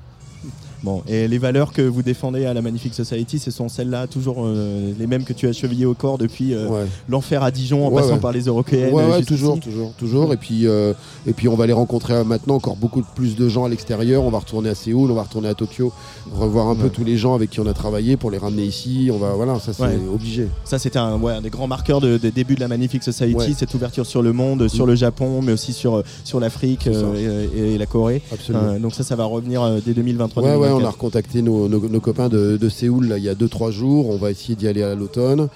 [0.82, 4.44] Bon, et les valeurs que vous défendez à la Magnifique Society, ce sont celles-là, toujours
[4.44, 6.84] euh, les mêmes que tu as chevillées au corps depuis euh, Ouais.
[7.08, 8.20] l'enfer à Dijon en Ouais, passant ouais.
[8.20, 8.92] par les européennes.
[8.92, 9.26] Ouais, jusqu'ici.
[9.26, 10.32] toujours, toujours, toujours.
[10.32, 10.92] Et puis, euh,
[11.26, 14.22] et puis, on va aller rencontrer euh, maintenant encore beaucoup plus de gens à l'extérieur.
[14.24, 15.92] On va retourner à Séoul, on va retourner à Tokyo,
[16.34, 19.10] revoir un peu tous les gens avec qui on a travaillé pour les ramener ici.
[19.12, 20.48] On va, voilà, ça c'est obligé.
[20.64, 24.06] Ça, c'était un, des grands marqueurs de- des débuts de la Magnifique Society, cette ouverture
[24.06, 27.78] sur le monde, sur le Japon, mais aussi sur, euh, sur l'Afrique euh, et, et
[27.78, 28.22] la Corée.
[28.32, 28.64] Absolument.
[28.64, 30.42] Euh, donc ça, ça va revenir euh, dès 2023.
[30.66, 30.94] Ouais, on a 2024.
[30.94, 34.10] recontacté nos, nos- nos copains de, de Séoul là, il y a 2-3 jours.
[34.10, 35.48] On va essayer d'y aller à l'automne.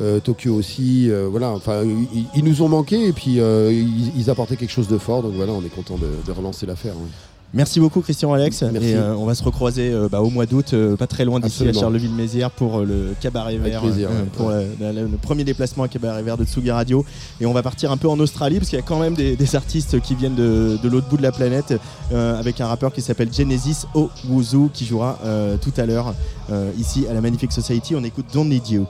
[0.00, 1.10] Euh, Tokyo aussi.
[1.10, 4.70] euh, voilà, enfin, ils, ils nous ont manqué et puis euh, ils, ils apportaient quelque
[4.72, 5.22] chose de fort.
[5.22, 6.94] Donc voilà, on est content de, de relancer l'affaire.
[6.96, 7.08] oui.
[7.54, 8.62] Merci beaucoup Christian Alex.
[8.62, 8.88] Merci.
[8.88, 11.38] Et euh, on va se recroiser euh, bah, au mois d'août, euh, pas très loin
[11.38, 11.72] d'ici à.
[11.80, 14.16] Charleville-Mézières pour le cabaret Avec vert, plaisir, ouais.
[14.36, 17.04] pour la- la- le premier déplacement à cabaret vert de Tsugi Radio.
[17.42, 19.36] Et on va partir un peu en Australie parce qu'il y a quand même des,
[19.36, 21.74] des artistes qui viennent de, de l'autre bout de la planète
[22.12, 26.14] euh, avec un rappeur qui s'appelle Genesis Owuzu qui jouera euh, tout à l'heure
[26.50, 27.94] euh, ici à la Magnifique Society.
[27.94, 28.86] On écoute Don't Need You.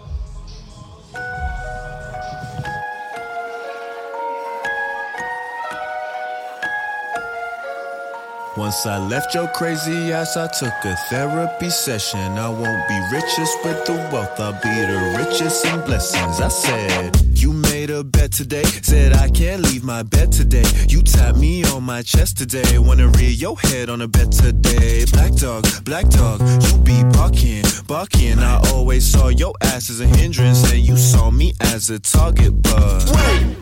[8.57, 12.37] Once I left your crazy ass, I took a therapy session.
[12.37, 16.39] I won't be richest with the wealth, I'll be the richest in blessings.
[16.39, 20.65] I said, You made a bet today, said I can't leave my bed today.
[20.87, 25.07] You tapped me on my chest today, wanna rear your head on a bet today.
[25.12, 28.39] Black dog, black dog, you be barking, barking.
[28.39, 32.61] I always saw your ass as a hindrance, and you saw me as a target,
[32.61, 33.05] but.
[33.15, 33.57] Wait,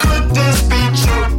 [0.00, 1.31] could this be true?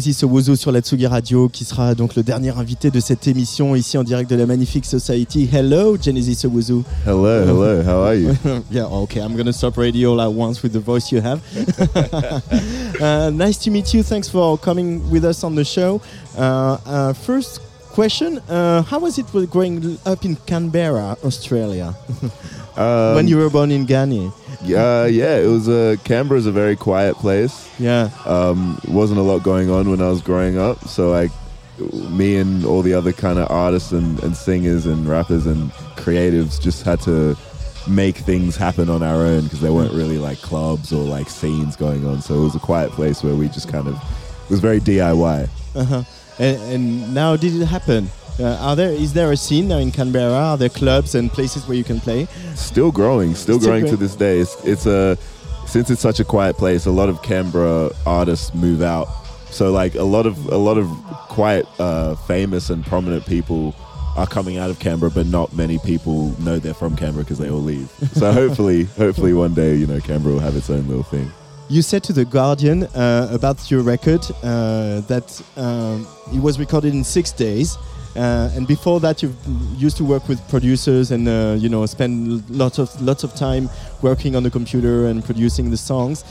[0.00, 3.76] Genesis Owuzu sur la Tsugi Radio qui sera donc le dernier invité de cette émission
[3.76, 5.46] ici en direct de la Magnifique Society.
[5.52, 6.84] Hello Genesis Owuzu.
[7.04, 8.34] Hello, hello, how are you?
[8.70, 11.42] yeah, okay, I'm gonna stop radio all at once with the voice you have.
[13.02, 14.02] uh, nice to meet you.
[14.02, 16.00] Thanks for coming with us on the show.
[16.34, 17.60] Uh, uh, first
[17.90, 21.94] question: uh, How was it growing up in Canberra, Australia,
[22.80, 24.26] Um, when you were born in Ghana?
[24.26, 25.68] Uh, yeah, it was.
[25.68, 27.68] a Uh, Canberra's a very quiet place.
[27.78, 28.10] Yeah.
[28.24, 31.28] Um, wasn't a lot going on when I was growing up, so I,
[32.08, 36.60] me and all the other kind of artists and, and singers and rappers and creatives
[36.60, 37.36] just had to
[37.88, 41.76] make things happen on our own because there weren't really like clubs or like scenes
[41.76, 42.22] going on.
[42.22, 45.48] So it was a quiet place where we just kind of it was very DIY.
[45.74, 46.02] Uh-huh.
[46.38, 48.10] And, and now, did it happen?
[48.40, 50.32] Uh, are there is there a scene now in Canberra?
[50.32, 52.26] Are there clubs and places where you can play?
[52.54, 54.38] Still growing, still, Still growing to this day.
[54.38, 55.18] It's, it's a
[55.66, 56.86] since it's such a quiet place.
[56.86, 59.08] A lot of Canberra artists move out,
[59.50, 60.86] so like a lot of a lot of
[61.28, 63.74] quite uh, famous and prominent people
[64.16, 67.50] are coming out of Canberra, but not many people know they're from Canberra because they
[67.50, 67.90] all leave.
[68.12, 71.30] So hopefully, hopefully one day you know Canberra will have its own little thing.
[71.70, 76.92] You said to the Guardian uh, about your record uh, that um, it was recorded
[76.92, 77.76] in six days,
[78.16, 79.32] uh, and before that you
[79.76, 83.70] used to work with producers and uh, you know spend lots of lots of time
[84.02, 86.24] working on the computer and producing the songs.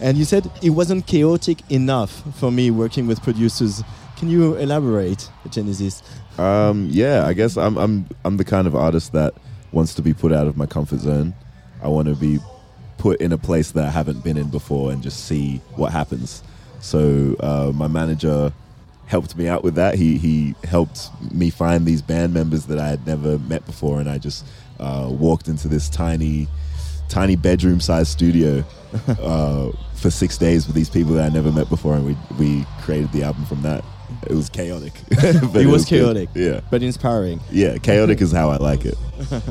[0.00, 3.82] And you said it wasn't chaotic enough for me working with producers.
[4.16, 6.00] Can you elaborate, Genesis?
[6.38, 9.34] Um, yeah, I guess I'm I'm I'm the kind of artist that
[9.72, 11.34] wants to be put out of my comfort zone.
[11.82, 12.38] I want to be
[12.98, 16.42] put in a place that I haven't been in before and just see what happens.
[16.80, 18.52] So uh, my manager
[19.06, 19.94] helped me out with that.
[19.94, 24.08] He he helped me find these band members that I had never met before, and
[24.08, 24.44] I just
[24.80, 26.48] uh, walked into this tiny
[27.08, 28.64] tiny bedroom sized studio
[29.20, 32.64] uh, for six days with these people that I never met before, and we we
[32.80, 33.84] created the album from that.
[34.28, 34.92] It was chaotic.
[35.10, 35.98] It was good.
[36.00, 36.60] chaotic, Yeah.
[36.70, 37.40] but inspiring.
[37.50, 38.96] Yeah, chaotic is how I like it.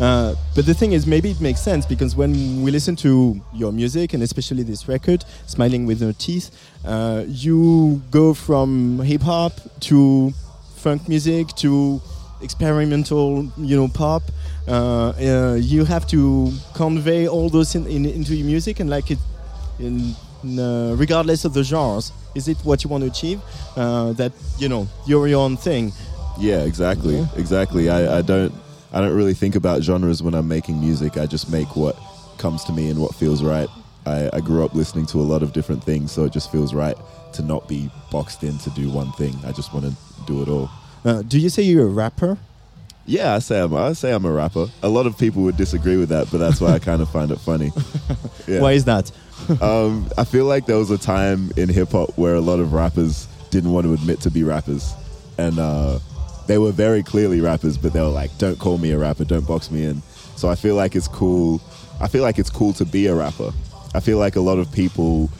[0.00, 3.72] Uh, but the thing is, maybe it makes sense because when we listen to your
[3.72, 6.50] music and especially this record, "Smiling with No Teeth,"
[6.84, 10.32] uh, you go from hip hop to
[10.76, 12.00] funk music to
[12.40, 14.22] experimental, you know, pop.
[14.68, 19.10] Uh, uh, you have to convey all those in, in, into your music and like
[19.10, 19.18] it,
[19.80, 20.14] in,
[20.58, 22.12] uh, regardless of the genres.
[22.34, 23.40] Is it what you want to achieve?
[23.76, 25.92] Uh, that you know, you're your own thing.
[26.38, 27.90] Yeah, exactly, exactly.
[27.90, 28.52] I, I don't
[28.92, 31.16] I don't really think about genres when I'm making music.
[31.16, 31.98] I just make what
[32.38, 33.68] comes to me and what feels right.
[34.06, 36.72] I, I grew up listening to a lot of different things, so it just feels
[36.72, 36.96] right
[37.34, 39.34] to not be boxed in to do one thing.
[39.44, 39.94] I just want to
[40.26, 40.70] do it all.
[41.04, 42.38] Uh, do you say you're a rapper?
[43.04, 44.66] Yeah, I say I'm I say I'm a rapper.
[44.82, 47.30] A lot of people would disagree with that, but that's why I kind of find
[47.30, 47.70] it funny.
[48.46, 48.60] Yeah.
[48.60, 49.10] Why is that?
[49.62, 52.72] um, I feel like there was a time in hip hop where a lot of
[52.72, 54.92] rappers didn't want to admit to be rappers,
[55.38, 55.98] and uh,
[56.48, 59.46] they were very clearly rappers, but they were like, "Don't call me a rapper, don't
[59.46, 60.02] box me in."
[60.34, 61.60] So I feel like it's cool.
[62.00, 63.52] I feel like it's cool to be a rapper.
[63.94, 65.30] I feel like a lot of people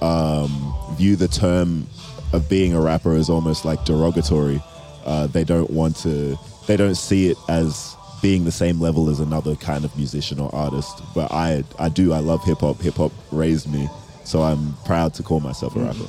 [0.00, 1.86] um, view the term
[2.32, 4.62] of being a rapper as almost like derogatory.
[5.04, 6.36] Uh, they don't want to.
[6.66, 10.52] They don't see it as being the same level as another kind of musician or
[10.54, 11.02] artist.
[11.14, 12.12] But I, I do.
[12.12, 12.80] I love hip hop.
[12.80, 13.88] Hip hop raised me,
[14.24, 16.08] so I'm proud to call myself a rapper.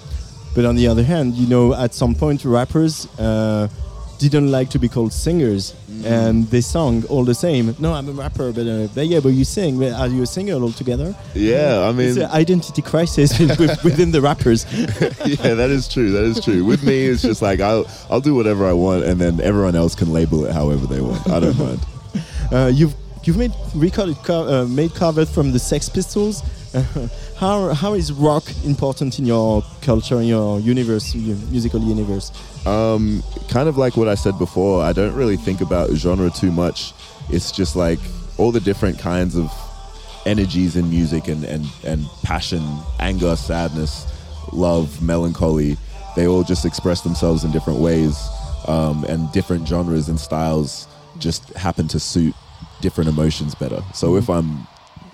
[0.55, 3.67] But on the other hand, you know, at some point, rappers uh,
[4.19, 5.73] didn't like to be called singers,
[6.03, 7.75] and they sung all the same.
[7.79, 9.77] No, I'm a rapper, but, uh, but yeah, but you sing.
[9.79, 11.15] But Are you a singer altogether?
[11.35, 14.65] Yeah, I mean- it's an identity crisis with- within the rappers.
[14.73, 16.11] yeah, that is true.
[16.11, 16.65] That is true.
[16.65, 19.93] With me, it's just like I'll I'll do whatever I want, and then everyone else
[19.95, 21.29] can label it however they want.
[21.29, 21.79] I don't mind.
[22.49, 26.41] Uh, you've you've made recorded co- uh, made covers from the Sex Pistols.
[27.37, 32.31] how how is rock important in your culture, in your universe, your musical universe?
[32.67, 36.51] Um, kind of like what I said before, I don't really think about genre too
[36.51, 36.93] much.
[37.29, 37.99] It's just like
[38.37, 39.51] all the different kinds of
[40.25, 42.61] energies in music and, and, and passion,
[42.99, 44.05] anger, sadness,
[44.51, 45.77] love, melancholy.
[46.15, 48.17] They all just express themselves in different ways.
[48.67, 50.87] Um, and different genres and styles
[51.19, 52.35] just happen to suit
[52.81, 53.81] different emotions better.
[53.93, 54.67] So if I'm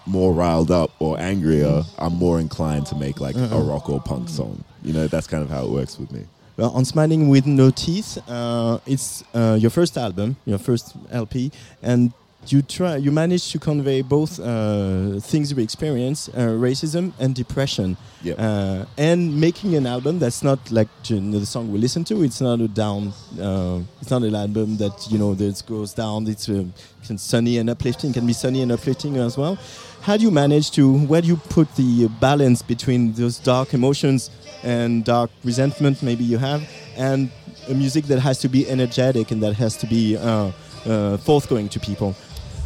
[0.07, 3.61] more riled up or angrier, I'm more inclined to make like a Uh-uh.
[3.61, 4.63] rock or punk song.
[4.81, 6.25] You know, that's kind of how it works with me.
[6.55, 11.51] Well, on Smiling with No Teeth, uh, it's uh, your first album, your first LP,
[11.81, 12.13] and
[12.47, 17.95] you try, you manage to convey both uh, things we experience, uh, racism and depression,
[18.21, 18.35] Yep.
[18.37, 22.21] uh, and making an album that's not like the song we listen to.
[22.23, 23.13] It's not a down.
[23.39, 26.27] Uh, it's not an album that you know that goes down.
[26.27, 26.65] It's uh,
[27.07, 28.13] can sunny and uplifting.
[28.13, 29.57] Can be sunny and uplifting as well.
[30.03, 30.97] How do you manage to?
[31.05, 34.29] Where do you put the balance between those dark emotions
[34.61, 37.31] and dark resentment maybe you have, and
[37.69, 40.51] a music that has to be energetic and that has to be uh,
[40.85, 42.17] uh, forthgoing to people?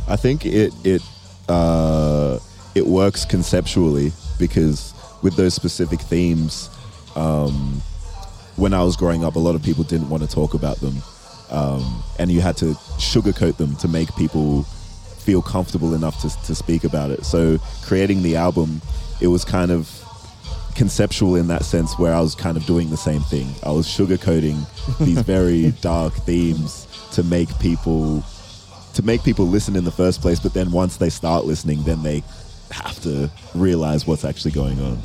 [0.07, 1.03] I think it it
[1.47, 2.39] uh,
[2.73, 6.71] it works conceptually because with those specific themes,
[7.15, 7.83] um,
[8.55, 11.03] when I was growing up, a lot of people didn't want to talk about them,
[11.51, 14.65] um, and you had to sugarcoat them to make people
[15.27, 17.25] feel comfortable enough to, to speak about it.
[17.25, 18.81] So creating the album,
[19.19, 19.91] it was kind of
[20.73, 23.47] conceptual in that sense where I was kind of doing the same thing.
[23.61, 24.57] I was sugarcoating
[24.99, 28.23] these very dark themes to make people
[28.93, 32.01] to make people listen in the first place, but then once they start listening, then
[32.03, 32.23] they
[32.71, 34.97] have to realize what's actually going on.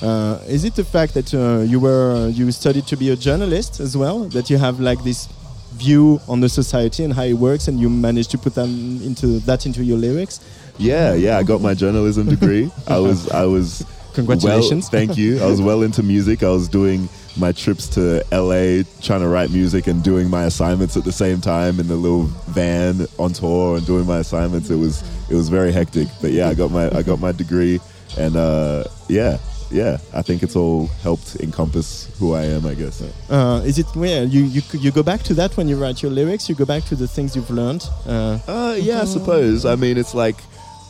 [0.00, 3.80] Uh, is it the fact that uh, you were you studied to be a journalist
[3.80, 4.24] as well?
[4.30, 5.28] That you have like this
[5.72, 9.38] view on the society and how it works, and you managed to put them into
[9.40, 10.40] that into your lyrics.
[10.78, 11.38] Yeah, yeah.
[11.38, 12.70] I got my journalism degree.
[12.86, 13.84] I was, I was.
[14.14, 14.84] Congratulations.
[14.84, 15.40] Well, thank you.
[15.40, 16.42] I was well into music.
[16.42, 20.96] I was doing my trips to LA, trying to write music and doing my assignments
[20.96, 24.70] at the same time in the little van on tour and doing my assignments.
[24.70, 26.08] It was, it was very hectic.
[26.20, 27.78] But yeah, I got my, I got my degree,
[28.16, 29.38] and uh, yeah,
[29.70, 29.98] yeah.
[30.14, 32.66] I think it's all helped encompass who I am.
[32.66, 33.02] I guess.
[33.30, 36.10] Uh, is it where you, you you go back to that when you write your
[36.12, 36.48] lyrics?
[36.48, 37.84] You go back to the things you've learned.
[38.06, 39.64] Uh, Uh, yeah, I suppose.
[39.64, 40.36] I mean, it's like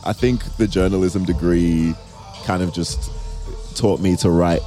[0.05, 1.93] I think the journalism degree
[2.45, 3.11] kind of just
[3.75, 4.61] taught me to write.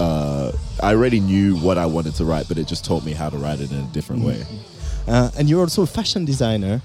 [0.00, 3.28] Uh, I already knew what I wanted to write, but it just taught me how
[3.30, 4.44] to write it in a different way.
[5.08, 6.80] Uh, and you're also a fashion designer.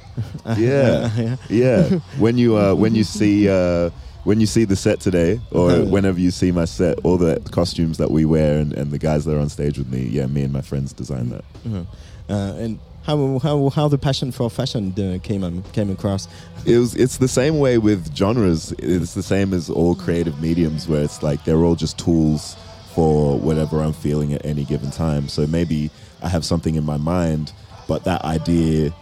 [0.57, 1.99] Yeah, yeah.
[2.17, 3.89] When you uh, when you see uh,
[4.23, 5.83] when you see the set today, or Uh-huh.
[5.85, 9.25] whenever you see my set, all the costumes that we wear and, and the guys
[9.25, 11.43] that are on stage with me, yeah, me and my friends designed that.
[11.65, 11.83] Uh-huh.
[12.29, 16.27] Uh, and how, how how the passion for fashion uh, came um, came across?
[16.65, 20.87] it was it's the same way with genres it's the same as all creative mediums
[20.87, 22.55] where it's like they're all just tools
[22.95, 25.91] for whatever i'm feeling at any given time so maybe
[26.21, 27.51] i have something in my mind
[27.89, 28.93] but that idea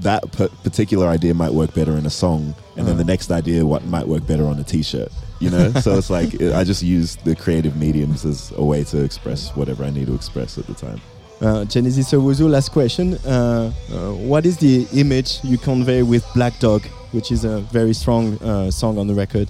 [0.00, 3.64] that p- particular idea might work better in a song and then the next idea
[3.64, 5.10] what might work better on a t-shirt
[5.40, 9.02] you know so it's like i just use the creative mediums as a way to
[9.04, 11.00] express whatever i need to express at the time
[11.40, 13.14] Uh, Genesis Owuzu, last question.
[13.24, 16.82] Uh, uh, what is the image you convey with Black Dog,
[17.14, 19.46] which is a very strong uh, song on the record?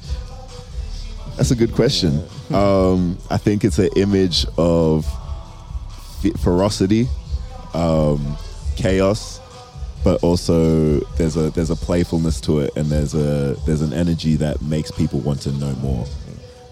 [1.38, 2.12] That's a good question.
[2.52, 5.04] Um, I think it's an image of
[6.20, 7.06] fe- ferocity,
[7.74, 8.36] um,
[8.76, 9.40] chaos,
[10.04, 14.36] but also there's a there's a playfulness to it, and there's a there's an energy
[14.36, 16.06] that makes people want to know more.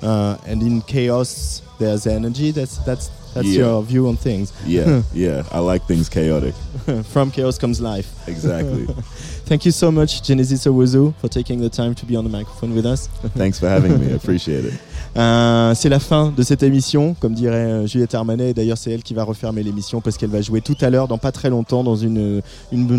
[0.03, 2.51] Uh, and in chaos, there's energy.
[2.51, 3.59] That's that's that's Yeah.
[3.65, 4.53] your view on things.
[4.65, 5.43] Yeah, yeah.
[5.51, 6.55] I like things chaotic.
[7.05, 8.09] From chaos comes life.
[8.29, 8.87] Exactly.
[9.47, 12.75] Thank you so much, Genesis Owuzu, for taking the time to be on the microphone
[12.75, 13.09] with us.
[13.37, 14.07] Thanks for having me.
[14.13, 14.75] I appreciate it.
[15.17, 18.51] Euh, c'est la fin de cette émission, comme dirait euh, Juliette Armanet.
[18.51, 21.09] Et D'ailleurs, c'est elle qui va refermer l'émission parce qu'elle va jouer tout à l'heure,
[21.09, 22.43] dans pas très longtemps, dans une,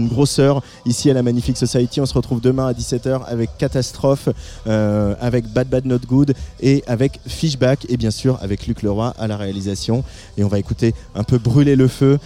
[0.08, 2.02] grosse heure, ici à la Magnifique Society.
[2.02, 4.30] On se retrouve demain à 17h avec Catastrophe,
[4.68, 9.14] euh, avec Bad Bad Not Good et avec Fishback, et bien sûr avec Luc Leroy
[9.18, 10.04] à la réalisation.
[10.38, 12.20] Et on va écouter un peu brûler le feu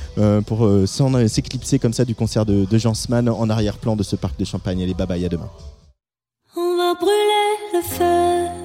[0.45, 0.69] pour
[1.27, 4.45] s'éclipser comme ça du concert de, de Jean Sman en arrière-plan de ce parc de
[4.45, 4.81] Champagne.
[4.83, 5.49] Allez, bye bye, à demain.
[6.55, 8.60] On va brûler le feu.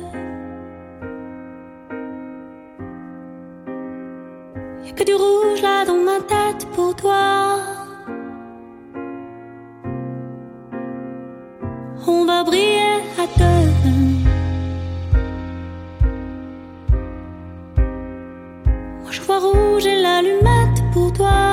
[4.97, 7.59] Que du rouge là dans ma tête pour toi.
[12.06, 13.68] On va briller à deux.
[19.02, 21.45] Moi je vois rouge et l'allumette pour toi.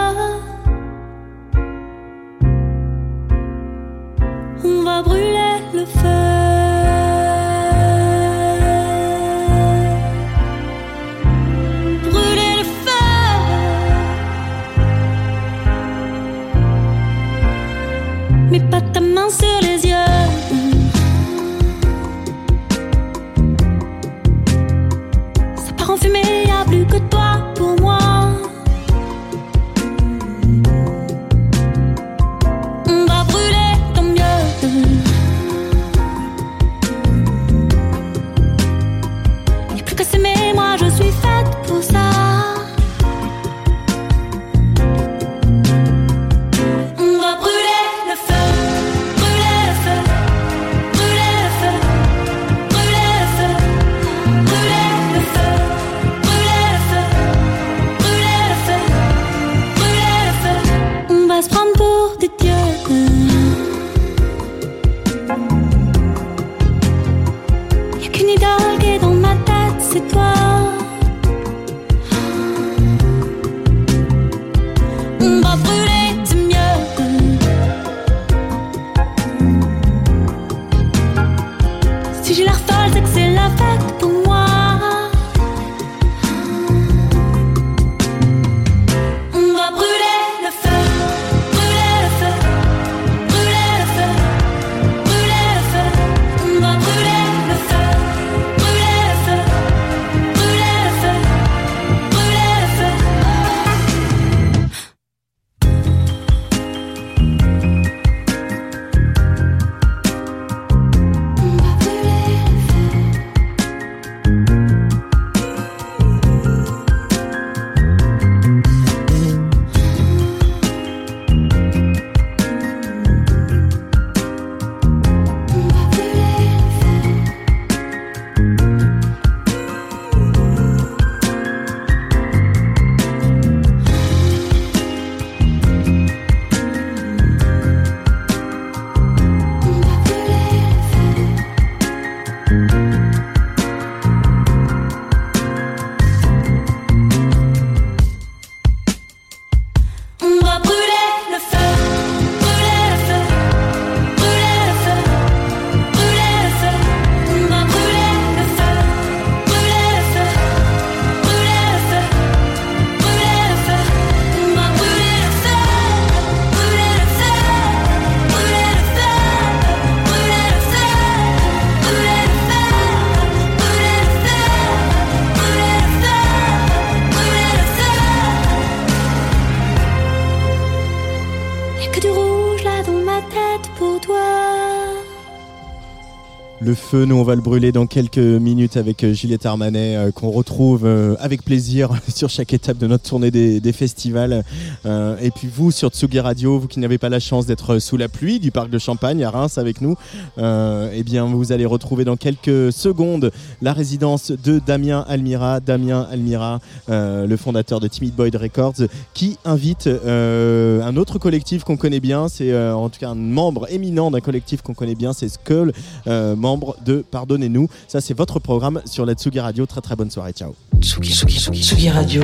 [186.93, 190.85] Nous on va le brûler dans quelques minutes avec euh, Juliette Armanet euh, qu'on retrouve
[190.85, 194.43] euh, avec plaisir sur chaque étape de notre tournée des festivals.
[194.85, 197.97] Euh, et puis vous sur Tsugi Radio, vous qui n'avez pas la chance d'être sous
[197.97, 199.95] la pluie du parc de Champagne à Reims avec nous,
[200.37, 203.31] euh, eh bien vous allez retrouver dans quelques secondes
[203.61, 209.37] la résidence de Damien Almira, Damien Almira, euh, le fondateur de Timid Boyd Records, qui
[209.45, 214.19] invite un autre collectif qu'on connaît bien, c'est en tout cas un membre éminent d'un
[214.19, 215.73] collectif qu'on connaît bien, c'est Skull,
[216.05, 217.67] membre de Pardonnez-nous.
[217.87, 219.65] Ça c'est votre programme sur la Tsugi Radio.
[219.65, 220.53] Très très bonne soirée, ciao.
[220.81, 222.23] Tsugi, Tsugi, Tsugi, Tsugi Radio.